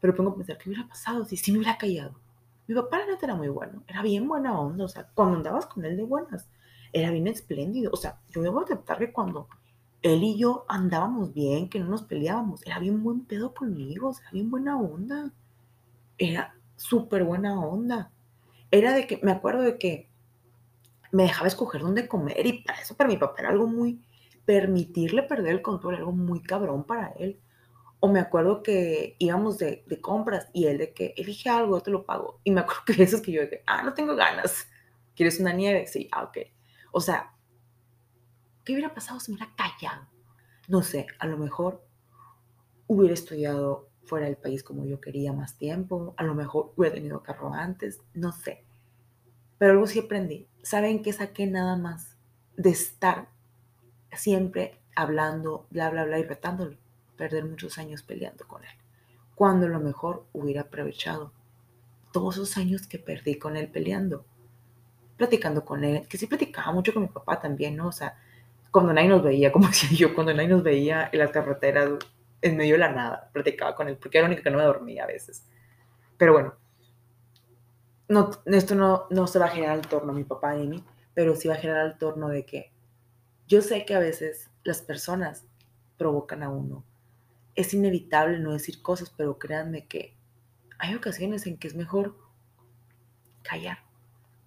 Pero 0.00 0.14
pongo 0.14 0.30
a 0.30 0.36
pensar, 0.36 0.58
¿qué 0.58 0.68
hubiera 0.68 0.86
pasado 0.86 1.24
si 1.24 1.36
sí 1.36 1.50
me 1.50 1.58
hubiera 1.58 1.78
callado? 1.78 2.20
Mi 2.66 2.74
papá 2.74 2.98
la 2.98 3.06
neta 3.06 3.26
era 3.26 3.34
muy 3.34 3.48
bueno, 3.48 3.82
era 3.88 4.02
bien 4.02 4.28
buena 4.28 4.58
onda, 4.60 4.84
o 4.84 4.88
sea, 4.88 5.08
cuando 5.14 5.38
andabas 5.38 5.66
con 5.66 5.84
él 5.84 5.96
de 5.96 6.04
buenas, 6.04 6.48
era 6.92 7.10
bien 7.10 7.26
espléndido, 7.26 7.90
o 7.92 7.96
sea, 7.96 8.20
yo 8.30 8.42
debo 8.42 8.60
aceptar 8.60 8.98
que 8.98 9.12
cuando 9.12 9.48
él 10.02 10.22
y 10.22 10.38
yo 10.38 10.64
andábamos 10.68 11.34
bien, 11.34 11.68
que 11.68 11.80
no 11.80 11.86
nos 11.86 12.02
peleábamos, 12.02 12.64
era 12.66 12.78
bien 12.78 13.02
buen 13.02 13.24
pedo 13.24 13.54
conmigo, 13.54 14.12
sea, 14.14 14.30
bien 14.32 14.50
buena 14.50 14.78
onda, 14.78 15.32
era 16.18 16.54
súper 16.76 17.24
buena 17.24 17.60
onda, 17.60 18.10
era 18.70 18.92
de 18.92 19.06
que, 19.06 19.18
me 19.22 19.32
acuerdo 19.32 19.62
de 19.62 19.78
que 19.78 20.08
me 21.10 21.24
dejaba 21.24 21.48
escoger 21.48 21.80
dónde 21.80 22.06
comer 22.06 22.46
y 22.46 22.62
para 22.62 22.80
eso 22.80 22.94
para 22.96 23.08
mi 23.08 23.16
papá 23.16 23.36
era 23.40 23.50
algo 23.50 23.66
muy, 23.66 24.00
permitirle 24.48 25.24
perder 25.24 25.52
el 25.56 25.60
control, 25.60 25.96
algo 25.96 26.12
muy 26.12 26.40
cabrón 26.40 26.84
para 26.84 27.08
él. 27.18 27.38
O 28.00 28.08
me 28.08 28.18
acuerdo 28.18 28.62
que 28.62 29.14
íbamos 29.18 29.58
de, 29.58 29.84
compras 30.00 30.48
y 30.54 30.64
él 30.64 30.78
de 30.78 30.94
que 30.94 31.12
elige 31.18 31.50
algo, 31.50 31.76
yo 31.76 31.82
te 31.82 31.90
lo 31.90 32.06
pago. 32.06 32.40
Y 32.44 32.50
me 32.50 32.62
acuerdo 32.62 32.82
que 32.86 33.02
eso 33.02 33.16
es 33.16 33.22
que 33.22 33.32
yo 33.32 33.42
de 33.42 33.62
ah, 33.66 33.82
no 33.82 33.92
tengo 33.92 34.16
ganas. 34.16 34.66
¿Quieres 35.14 35.38
una 35.38 35.52
nieve? 35.52 35.86
Sí, 35.86 36.08
ah, 36.12 36.22
ok. 36.24 36.38
O 36.92 37.00
sea, 37.02 37.34
¿qué 38.68 38.74
hubiera 38.74 38.92
pasado 38.92 39.18
si 39.18 39.32
me 39.32 39.38
hubiera 39.38 39.54
callado? 39.56 40.06
No 40.68 40.82
sé, 40.82 41.06
a 41.18 41.26
lo 41.26 41.38
mejor 41.38 41.82
hubiera 42.86 43.14
estudiado 43.14 43.88
fuera 44.04 44.26
del 44.26 44.36
país 44.36 44.62
como 44.62 44.84
yo 44.84 45.00
quería 45.00 45.32
más 45.32 45.56
tiempo, 45.56 46.12
a 46.18 46.22
lo 46.22 46.34
mejor 46.34 46.74
hubiera 46.76 46.94
tenido 46.94 47.22
carro 47.22 47.54
antes, 47.54 48.02
no 48.12 48.30
sé. 48.30 48.66
Pero 49.56 49.72
algo 49.72 49.86
sí 49.86 50.00
aprendí. 50.00 50.48
¿Saben 50.62 51.02
qué 51.02 51.14
saqué 51.14 51.46
nada 51.46 51.78
más? 51.78 52.18
De 52.58 52.68
estar 52.68 53.30
siempre 54.12 54.78
hablando, 54.94 55.66
bla, 55.70 55.88
bla, 55.88 56.04
bla 56.04 56.18
y 56.18 56.24
retándolo 56.24 56.76
perder 57.16 57.46
muchos 57.46 57.78
años 57.78 58.02
peleando 58.02 58.46
con 58.46 58.62
él, 58.64 58.76
cuando 59.34 59.64
a 59.64 59.70
lo 59.70 59.80
mejor 59.80 60.26
hubiera 60.34 60.60
aprovechado 60.60 61.32
todos 62.12 62.34
esos 62.34 62.58
años 62.58 62.86
que 62.86 62.98
perdí 62.98 63.38
con 63.38 63.56
él 63.56 63.70
peleando, 63.70 64.26
platicando 65.16 65.64
con 65.64 65.84
él, 65.84 66.06
que 66.06 66.18
sí 66.18 66.26
platicaba 66.26 66.70
mucho 66.70 66.92
con 66.92 67.04
mi 67.04 67.08
papá 67.08 67.40
también, 67.40 67.74
¿no? 67.74 67.88
O 67.88 67.92
sea, 67.92 68.18
cuando 68.70 68.92
nadie 68.92 69.08
nos 69.08 69.22
veía, 69.22 69.52
como 69.52 69.66
decía 69.68 69.90
yo, 69.92 70.14
cuando 70.14 70.34
nadie 70.34 70.48
nos 70.48 70.62
veía 70.62 71.08
en 71.12 71.18
las 71.18 71.30
carreteras, 71.30 71.90
en 72.40 72.56
medio 72.56 72.74
de 72.74 72.78
la 72.78 72.92
nada, 72.92 73.30
platicaba 73.32 73.74
con 73.74 73.88
él, 73.88 73.96
porque 73.96 74.18
era 74.18 74.26
la 74.26 74.32
única 74.32 74.42
que 74.42 74.50
no 74.50 74.58
me 74.58 74.64
dormía 74.64 75.04
a 75.04 75.06
veces. 75.06 75.44
Pero 76.16 76.32
bueno, 76.32 76.54
no, 78.08 78.30
esto 78.46 78.74
no, 78.74 79.06
no 79.10 79.26
se 79.26 79.38
va 79.38 79.46
a 79.46 79.50
generar 79.50 79.74
al 79.74 79.86
torno 79.86 80.12
mi 80.12 80.24
papá 80.24 80.56
y 80.56 80.66
mí, 80.66 80.84
pero 81.14 81.34
sí 81.34 81.48
va 81.48 81.54
a 81.54 81.58
generar 81.58 81.82
al 81.82 81.98
torno 81.98 82.28
de 82.28 82.44
que 82.44 82.72
yo 83.46 83.62
sé 83.62 83.84
que 83.84 83.94
a 83.94 83.98
veces 83.98 84.50
las 84.62 84.82
personas 84.82 85.46
provocan 85.96 86.42
a 86.42 86.48
uno 86.48 86.84
es 87.58 87.74
inevitable 87.74 88.38
no 88.38 88.52
decir 88.52 88.82
cosas, 88.82 89.10
pero 89.10 89.36
créanme 89.36 89.88
que 89.88 90.14
hay 90.78 90.94
ocasiones 90.94 91.44
en 91.48 91.58
que 91.58 91.66
es 91.66 91.74
mejor 91.74 92.16
callar, 93.42 93.78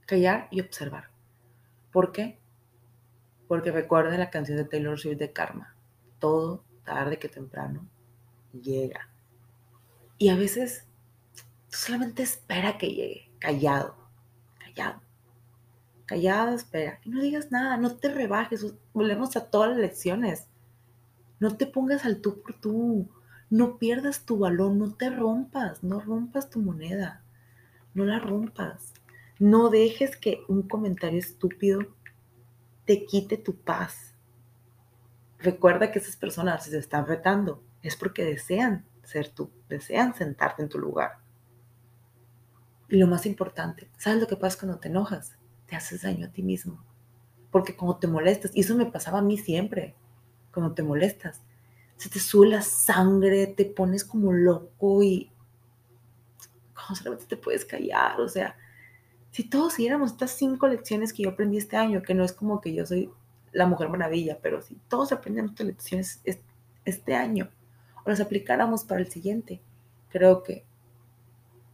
callar 0.06 0.48
y 0.50 0.62
observar. 0.62 1.10
¿Por 1.92 2.14
qué? 2.14 2.40
Porque 3.52 3.70
recuerden 3.70 4.18
la 4.18 4.30
canción 4.30 4.56
de 4.56 4.64
Taylor 4.64 4.98
Swift 4.98 5.18
de 5.18 5.34
Karma. 5.34 5.76
Todo 6.20 6.64
tarde 6.86 7.20
que 7.20 7.28
temprano 7.28 7.86
llega. 8.54 9.10
Y 10.18 10.30
a 10.30 10.38
veces 10.38 10.86
solamente 11.68 12.24
espera 12.24 12.78
que 12.78 12.94
llegue, 12.94 13.30
callado, 13.40 13.98
callado, 14.58 15.02
callado, 16.06 16.56
espera. 16.56 17.02
Y 17.04 17.10
no 17.10 17.22
digas 17.22 17.52
nada, 17.52 17.76
no 17.76 17.98
te 17.98 18.08
rebajes. 18.08 18.74
Volvemos 18.94 19.36
a 19.36 19.50
todas 19.50 19.72
las 19.72 19.80
lecciones. 19.80 20.48
No 21.42 21.58
te 21.58 21.68
pongas 21.68 22.06
al 22.06 22.22
tú 22.22 22.42
por 22.42 22.54
tú. 22.54 23.10
No 23.50 23.78
pierdas 23.78 24.26
tu 24.26 24.38
balón, 24.38 24.80
no 24.80 24.94
te 24.94 25.10
rompas, 25.10 25.84
no 25.84 26.00
rompas 26.00 26.50
tu 26.50 26.62
moneda. 26.62 27.22
No 27.96 28.06
la 28.06 28.20
rompas. 28.20 28.94
No 29.40 29.70
dejes 29.70 30.16
que 30.16 30.42
un 30.48 30.62
comentario 30.70 31.20
estúpido 31.20 31.82
te 32.92 33.06
quite 33.06 33.38
tu 33.38 33.56
paz. 33.56 34.14
Recuerda 35.40 35.94
que 35.94 36.00
esas 36.00 36.18
personas, 36.18 36.66
se 36.66 36.78
están 36.78 37.08
retando, 37.08 37.64
es 37.82 37.96
porque 37.96 38.26
desean 38.26 38.86
ser 39.02 39.30
tú, 39.30 39.50
desean 39.70 40.14
sentarte 40.14 40.62
en 40.62 40.68
tu 40.68 40.78
lugar. 40.78 41.20
Y 42.90 42.98
lo 42.98 43.08
más 43.08 43.26
importante, 43.26 43.90
¿sabes 43.98 44.20
lo 44.20 44.28
que 44.28 44.36
pasa 44.36 44.60
cuando 44.60 44.78
te 44.78 44.90
enojas? 44.90 45.38
Te 45.68 45.78
haces 45.78 46.02
daño 46.02 46.28
a 46.28 46.32
ti 46.34 46.44
mismo. 46.44 46.84
Porque 47.50 47.78
cuando 47.78 47.96
te 47.96 48.08
molestas, 48.08 48.52
y 48.54 48.60
eso 48.60 48.76
me 48.76 48.88
pasaba 48.88 49.20
a 49.20 49.24
mí 49.24 49.38
siempre, 49.38 49.96
cuando 50.54 50.74
te 50.74 50.84
molestas. 50.84 51.42
Se 51.96 52.10
te 52.10 52.20
sube 52.20 52.50
la 52.50 52.62
sangre, 52.62 53.48
te 53.48 53.64
pones 53.64 54.04
como 54.04 54.34
loco 54.34 55.02
y 55.02 55.32
¿cómo 56.74 56.94
solamente 56.98 57.26
te 57.26 57.38
puedes 57.38 57.64
callar. 57.64 58.20
O 58.20 58.28
sea, 58.28 58.58
si 59.32 59.46
todos 59.46 59.74
siguiéramos 59.74 60.12
estas 60.12 60.32
cinco 60.32 60.68
lecciones 60.68 61.14
que 61.14 61.24
yo 61.24 61.30
aprendí 61.30 61.58
este 61.58 61.78
año, 61.78 62.02
que 62.02 62.14
no 62.14 62.24
es 62.24 62.34
como 62.34 62.60
que 62.60 62.74
yo 62.74 62.86
soy 62.86 63.10
la 63.54 63.66
mujer 63.66 63.90
maravilla, 63.90 64.40
pero 64.42 64.62
si 64.62 64.76
todos 64.88 65.12
aprendemos 65.12 65.52
estas 65.52 65.68
lecciones 65.68 66.22
este 66.86 67.16
año 67.16 67.50
o 68.04 68.10
las 68.10 68.20
aplicáramos 68.20 68.84
para 68.84 69.02
el 69.02 69.10
siguiente, 69.10 69.62
creo 70.10 70.44
que 70.44 70.66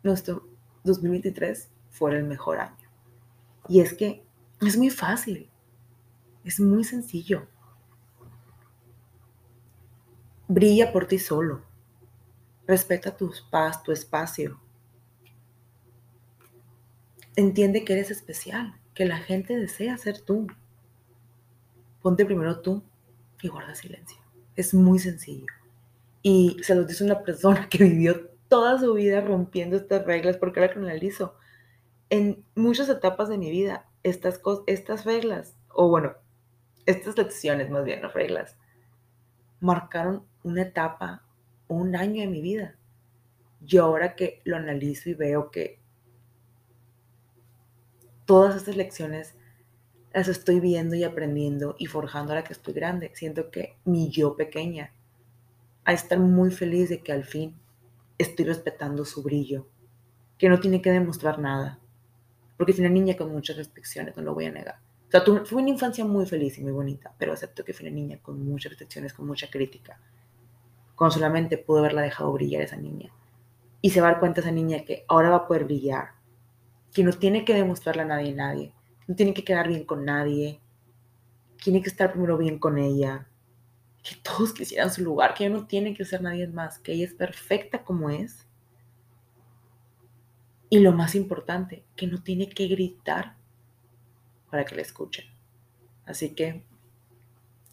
nuestro 0.04 0.48
2023 0.84 1.70
fuera 1.89 2.17
el 2.17 2.26
mejor 2.26 2.60
año. 2.60 2.89
Y 3.67 3.82
es 3.82 3.93
que 3.93 4.24
es 4.62 4.78
muy 4.78 4.89
fácil, 4.89 5.50
es 6.43 6.60
muy 6.60 6.84
sencillo. 6.84 7.48
Brilla 10.48 10.93
por 10.93 11.08
ti 11.08 11.20
solo. 11.20 11.62
Respeta 12.65 13.15
tu 13.15 13.32
paz, 13.50 13.84
tu 13.84 13.91
espacio. 13.91 14.60
Entiende 17.38 17.86
que 17.86 17.93
eres 17.93 18.10
especial, 18.10 18.73
que 18.95 19.06
la 19.06 19.19
gente 19.19 19.56
desea 19.56 19.95
ser 20.00 20.19
tú. 20.21 20.47
Ponte 22.02 22.26
primero 22.26 22.62
tú 22.62 22.82
y 23.43 23.47
guarda 23.47 23.76
silencio. 23.76 24.17
Es 24.56 24.73
muy 24.73 24.97
sencillo. 24.97 25.45
Y 26.23 26.58
se 26.63 26.73
lo 26.73 26.84
dice 26.84 27.04
una 27.04 27.21
persona 27.21 27.69
que 27.69 27.84
vivió 27.84 28.32
toda 28.47 28.80
su 28.80 28.91
vida 28.95 29.21
rompiendo 29.21 29.78
estas 29.78 30.04
reglas, 30.04 30.38
porque 30.38 30.62
que 30.62 30.80
analizo, 30.80 31.36
en 32.10 32.43
muchas 32.56 32.89
etapas 32.89 33.30
de 33.30 33.38
mi 33.38 33.52
vida, 33.52 33.86
estas, 34.02 34.41
estas 34.65 35.06
reglas, 35.06 35.56
o 35.69 35.89
bueno, 35.89 36.13
estas 36.88 37.19
lecciones 37.19 37.69
más 37.69 37.84
bien, 37.84 38.02
no 38.02 38.10
reglas, 38.10 38.58
marcaron 39.60 40.26
una 40.41 40.63
etapa, 40.63 41.23
un 41.67 41.95
año 41.95 42.21
de 42.21 42.30
mi 42.30 42.41
vida. 42.41 42.78
Yo 43.62 43.84
ahora 43.84 44.15
que 44.15 44.41
lo 44.43 44.56
analizo 44.56 45.12
y 45.12 45.13
veo 45.13 45.52
que 45.52 45.86
todas 48.28 48.56
estas 48.56 48.75
lecciones 48.75 49.34
las 50.13 50.28
estoy 50.28 50.60
viendo 50.60 50.96
y 50.96 51.04
aprendiendo 51.04 51.75
y 51.80 51.88
forjando 51.88 52.34
ahora 52.34 52.44
que 52.44 52.54
estoy 52.54 52.73
grande. 52.73 53.12
Siento 53.15 53.50
que 53.50 53.78
mi 53.86 54.10
yo 54.10 54.36
pequeña 54.36 54.92
a 55.86 55.94
estar 55.94 56.19
muy 56.19 56.52
feliz 56.52 56.90
de 56.90 57.02
que 57.02 57.13
al 57.13 57.23
fin 57.23 57.56
estoy 58.17 58.46
respetando 58.46 59.06
su 59.06 59.23
brillo, 59.23 59.67
que 60.38 60.50
no 60.50 60.60
tiene 60.60 60.82
que 60.82 60.92
demostrar 60.92 61.40
nada. 61.40 61.80
Porque 62.58 62.73
es 62.73 62.80
una 62.80 62.90
niña 62.90 63.15
con 63.15 63.32
muchas 63.32 63.58
restricciones, 63.58 64.17
no 64.17 64.23
lo 64.23 64.34
voy 64.34 64.46
a 64.46 64.52
negar. 64.52 64.80
O 65.08 65.12
sea, 65.12 65.23
fue 65.46 65.62
una 65.62 65.69
infancia 65.69 66.04
muy 66.04 66.25
feliz 66.25 66.58
y 66.58 66.63
muy 66.63 66.73
bonita, 66.73 67.13
pero 67.17 67.32
acepto 67.32 67.63
que 67.63 67.73
fui 67.73 67.88
una 67.88 67.96
niña 67.96 68.17
con 68.21 68.44
muchas 68.44 68.71
restricciones, 68.71 69.13
con 69.13 69.25
mucha 69.25 69.50
crítica. 69.50 70.00
Cuando 70.96 71.13
solamente 71.13 71.58
pudo 71.58 71.80
haberla 71.80 72.02
dejado 72.02 72.34
brillar 72.34 72.63
esa 72.63 72.75
niña. 72.75 73.12
Y 73.82 73.92
se 73.92 74.02
va 74.02 74.10
a 74.10 74.12
dar 74.12 74.19
cuenta 74.19 74.42
esa 74.42 74.52
niña 74.52 74.84
que 74.84 75.06
ahora 75.08 75.30
va 75.30 75.36
a 75.38 75.48
poder 75.48 75.63
brillar, 75.63 76.17
que 76.94 77.04
no 77.04 77.12
tiene 77.12 77.46
que 77.46 77.54
demostrarle 77.54 78.04
a 78.04 78.06
nadie, 78.06 78.33
nadie, 78.33 78.73
no 79.08 79.15
tiene 79.15 79.33
que 79.33 79.44
quedar 79.44 79.67
bien 79.67 79.85
con 79.85 80.06
nadie, 80.06 80.62
tiene 81.63 81.81
que 81.81 81.90
estar 81.90 82.12
primero 82.12 82.38
bien 82.38 82.60
con 82.60 82.77
ella, 82.77 83.27
que 84.04 84.15
todos 84.15 84.54
quisieran 84.54 84.92
su 84.92 85.04
lugar, 85.04 85.33
que 85.33 85.46
ella 85.46 85.56
no 85.56 85.67
tiene 85.67 85.94
que 85.94 86.06
ser 86.06 86.21
nadie 86.21 86.48
más, 86.48 86.79
que 86.79 86.94
ella 86.94 87.06
es 87.06 87.13
perfecta 87.13 87.83
como 87.83 88.10
es. 88.10 88.48
Y 90.69 90.79
lo 90.79 90.92
más 90.92 91.15
importante, 91.15 91.85
que 91.96 92.08
no 92.08 92.21
tiene 92.21 92.50
que 92.50 92.67
gritar 92.67 93.35
para 94.50 94.65
que 94.65 94.75
la 94.75 94.81
escuchen. 94.81 95.25
Así 96.06 96.35
que 96.35 96.63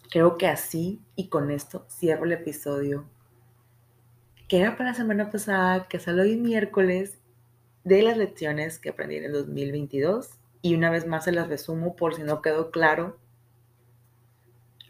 creo 0.09 0.37
que 0.37 0.47
así 0.47 1.01
y 1.15 1.27
con 1.27 1.51
esto 1.51 1.85
cierro 1.89 2.25
el 2.25 2.33
episodio 2.33 3.09
que 4.47 4.59
era 4.59 4.77
para 4.77 4.91
la 4.91 4.95
semana 4.95 5.31
pasada, 5.31 5.87
que 5.87 5.99
salió 5.99 6.23
hoy 6.23 6.37
miércoles 6.37 7.17
de 7.85 8.01
las 8.01 8.17
lecciones 8.17 8.79
que 8.79 8.89
aprendí 8.89 9.15
en 9.15 9.25
el 9.25 9.31
2022 9.31 10.31
y 10.63 10.73
una 10.73 10.89
vez 10.89 11.05
más 11.05 11.23
se 11.25 11.31
las 11.31 11.47
resumo 11.47 11.95
por 11.95 12.15
si 12.15 12.23
no 12.23 12.41
quedó 12.41 12.71
claro 12.71 13.17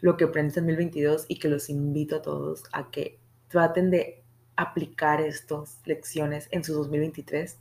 lo 0.00 0.16
que 0.16 0.24
aprendí 0.24 0.58
en 0.58 0.66
2022 0.66 1.26
y 1.28 1.38
que 1.38 1.48
los 1.48 1.68
invito 1.68 2.16
a 2.16 2.22
todos 2.22 2.64
a 2.72 2.90
que 2.90 3.18
traten 3.48 3.90
de 3.90 4.24
aplicar 4.56 5.20
estas 5.20 5.82
lecciones 5.84 6.48
en 6.50 6.64
su 6.64 6.72
2023, 6.72 7.58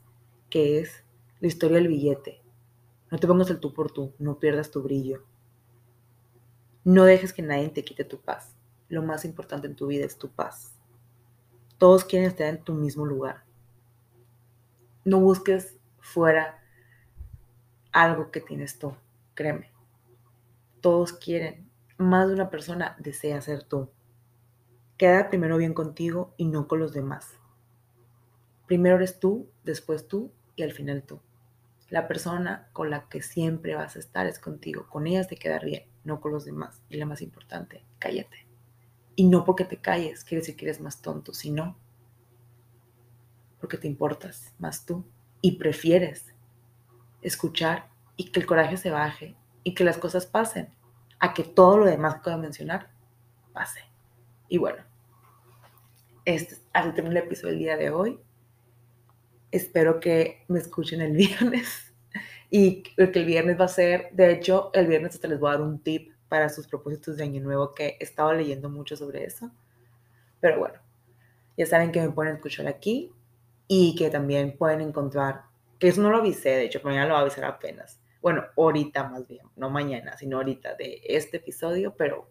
que 0.49 0.79
es 0.79 1.03
la 1.41 1.47
historia 1.47 1.77
del 1.77 1.89
billete. 1.89 2.41
No 3.11 3.19
te 3.19 3.27
pongas 3.27 3.49
el 3.49 3.59
tú 3.59 3.73
por 3.73 3.91
tú, 3.91 4.13
no 4.17 4.39
pierdas 4.39 4.71
tu 4.71 4.81
brillo. 4.81 5.25
No 6.85 7.03
dejes 7.03 7.33
que 7.33 7.41
nadie 7.41 7.67
te 7.69 7.83
quite 7.83 8.05
tu 8.05 8.21
paz. 8.21 8.55
Lo 8.87 9.03
más 9.03 9.25
importante 9.25 9.67
en 9.67 9.75
tu 9.75 9.87
vida 9.87 10.05
es 10.05 10.17
tu 10.17 10.29
paz. 10.29 10.73
Todos 11.77 12.05
quieren 12.05 12.29
estar 12.29 12.47
en 12.47 12.63
tu 12.63 12.73
mismo 12.73 13.05
lugar. 13.05 13.44
No 15.05 15.19
busques 15.19 15.77
fuera 15.99 16.63
algo 17.91 18.31
que 18.31 18.41
tienes 18.41 18.79
tú, 18.79 18.95
créeme. 19.35 19.71
Todos 20.81 21.13
quieren, 21.13 21.69
más 21.97 22.27
de 22.27 22.33
una 22.33 22.49
persona 22.49 22.95
desea 22.99 23.39
ser 23.39 23.63
tú. 23.63 23.89
Queda 24.97 25.29
primero 25.29 25.57
bien 25.57 25.75
contigo 25.75 26.33
y 26.37 26.45
no 26.45 26.67
con 26.67 26.79
los 26.79 26.91
demás. 26.91 27.37
Primero 28.65 28.95
eres 28.95 29.19
tú, 29.19 29.47
después 29.63 30.07
tú 30.07 30.31
y 30.55 30.63
al 30.63 30.71
final 30.71 31.03
tú. 31.03 31.21
La 31.89 32.07
persona 32.07 32.67
con 32.73 32.89
la 32.89 33.07
que 33.07 33.21
siempre 33.21 33.75
vas 33.75 33.95
a 33.95 33.99
estar 33.99 34.25
es 34.25 34.39
contigo. 34.39 34.87
Con 34.89 35.05
ellas 35.05 35.27
te 35.27 35.35
quedar 35.35 35.65
bien, 35.65 35.83
no 36.03 36.19
con 36.19 36.31
los 36.31 36.45
demás. 36.45 36.81
Y 36.89 36.97
la 36.97 37.05
más 37.05 37.21
importante, 37.21 37.85
cállate. 37.99 38.47
Y 39.15 39.25
no 39.27 39.45
porque 39.45 39.65
te 39.65 39.77
calles 39.77 40.23
quiere 40.23 40.41
decir 40.41 40.55
que 40.55 40.65
eres 40.65 40.81
más 40.81 41.03
tonto, 41.03 41.31
sino 41.31 41.77
porque 43.59 43.77
te 43.77 43.87
importas 43.87 44.53
más 44.59 44.85
tú 44.85 45.05
y 45.41 45.53
prefieres 45.53 46.33
escuchar 47.21 47.89
y 48.17 48.31
que 48.31 48.39
el 48.39 48.45
coraje 48.45 48.77
se 48.77 48.91
baje 48.91 49.35
y 49.63 49.73
que 49.73 49.83
las 49.83 49.97
cosas 49.97 50.25
pasen 50.25 50.69
a 51.19 51.33
que 51.33 51.43
todo 51.43 51.77
lo 51.77 51.85
demás 51.85 52.15
que 52.15 52.21
puedo 52.21 52.37
mencionar 52.37 52.91
pase. 53.53 53.81
Y 54.47 54.57
bueno, 54.57 54.83
este 56.25 56.57
así 56.73 56.91
termina 56.91 57.19
el 57.19 57.25
episodio 57.25 57.51
del 57.51 57.59
día 57.59 57.77
de 57.77 57.89
hoy. 57.89 58.19
Espero 59.51 59.99
que 59.99 60.43
me 60.47 60.59
escuchen 60.59 61.01
el 61.01 61.11
viernes 61.15 61.93
y 62.49 62.83
que 62.83 62.95
el 62.97 63.25
viernes 63.25 63.59
va 63.59 63.65
a 63.65 63.69
ser, 63.69 64.09
de 64.11 64.31
hecho, 64.31 64.71
el 64.73 64.87
viernes 64.87 65.15
hasta 65.15 65.27
les 65.27 65.39
voy 65.39 65.49
a 65.49 65.53
dar 65.53 65.61
un 65.61 65.79
tip 65.79 66.13
para 66.27 66.49
sus 66.49 66.67
propósitos 66.67 67.17
de 67.17 67.23
año 67.23 67.41
nuevo 67.41 67.73
que 67.73 67.97
he 67.99 68.03
estado 68.03 68.33
leyendo 68.33 68.69
mucho 68.69 68.95
sobre 68.95 69.23
eso. 69.23 69.51
Pero 70.39 70.59
bueno, 70.59 70.79
ya 71.57 71.65
saben 71.65 71.91
que 71.91 72.01
me 72.01 72.11
pueden 72.11 72.35
escuchar 72.35 72.67
aquí 72.67 73.11
y 73.67 73.95
que 73.95 74.09
también 74.09 74.57
pueden 74.57 74.81
encontrar, 74.81 75.43
que 75.79 75.87
eso 75.87 76.01
no 76.01 76.09
lo 76.09 76.17
avisé, 76.17 76.49
de 76.49 76.65
hecho, 76.65 76.81
mañana 76.83 77.07
lo 77.07 77.13
voy 77.13 77.19
a 77.19 77.21
avisar 77.21 77.45
apenas. 77.45 77.99
Bueno, 78.21 78.43
ahorita 78.57 79.09
más 79.09 79.27
bien, 79.27 79.45
no 79.55 79.69
mañana, 79.69 80.17
sino 80.17 80.37
ahorita 80.37 80.75
de 80.75 81.01
este 81.03 81.37
episodio, 81.37 81.95
pero, 81.95 82.29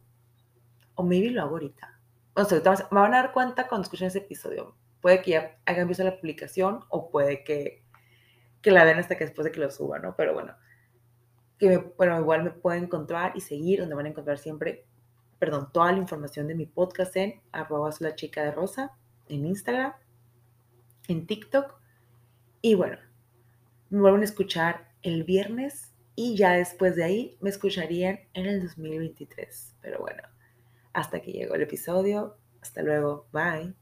o 0.94 1.02
maybe 1.02 1.30
lo 1.30 1.42
hago 1.42 1.52
ahorita 1.52 1.94
o 2.34 2.44
sea, 2.44 2.60
me 2.90 3.00
van 3.00 3.14
a 3.14 3.18
dar 3.18 3.32
cuenta 3.32 3.68
cuando 3.68 3.84
escuchen 3.84 4.08
ese 4.08 4.18
episodio. 4.18 4.74
Puede 5.00 5.22
que 5.22 5.32
ya 5.32 5.58
hayan 5.66 5.86
visto 5.86 6.02
la 6.02 6.16
publicación 6.16 6.80
o 6.88 7.10
puede 7.10 7.44
que, 7.44 7.84
que 8.60 8.70
la 8.70 8.84
vean 8.84 8.98
hasta 8.98 9.16
que 9.16 9.24
después 9.24 9.44
de 9.44 9.52
que 9.52 9.60
lo 9.60 9.70
suba, 9.70 9.98
¿no? 9.98 10.16
Pero 10.16 10.34
bueno, 10.34 10.54
que 11.58 11.78
bueno, 11.96 12.18
igual 12.18 12.42
me 12.42 12.50
pueden 12.50 12.84
encontrar 12.84 13.32
y 13.36 13.40
seguir, 13.40 13.80
donde 13.80 13.94
van 13.94 14.06
a 14.06 14.08
encontrar 14.08 14.38
siempre, 14.38 14.86
perdón, 15.38 15.70
toda 15.72 15.92
la 15.92 15.98
información 15.98 16.48
de 16.48 16.54
mi 16.54 16.66
podcast 16.66 17.14
en 17.16 17.40
arroba 17.52 17.90
la 18.00 18.16
chica 18.16 18.42
de 18.42 18.50
rosa, 18.50 18.92
en 19.28 19.46
Instagram, 19.46 19.92
en 21.08 21.26
TikTok. 21.26 21.74
Y 22.62 22.74
bueno, 22.74 22.98
me 23.90 24.00
vuelven 24.00 24.22
a 24.22 24.24
escuchar 24.24 24.88
el 25.02 25.24
viernes 25.24 25.92
y 26.16 26.36
ya 26.36 26.52
después 26.52 26.96
de 26.96 27.04
ahí 27.04 27.36
me 27.40 27.50
escucharían 27.50 28.20
en 28.32 28.46
el 28.46 28.62
2023. 28.62 29.74
Pero 29.80 29.98
bueno, 29.98 30.22
hasta 30.92 31.20
que 31.20 31.32
llegó 31.32 31.54
el 31.54 31.62
episodio. 31.62 32.36
Hasta 32.60 32.82
luego. 32.82 33.26
Bye. 33.32 33.74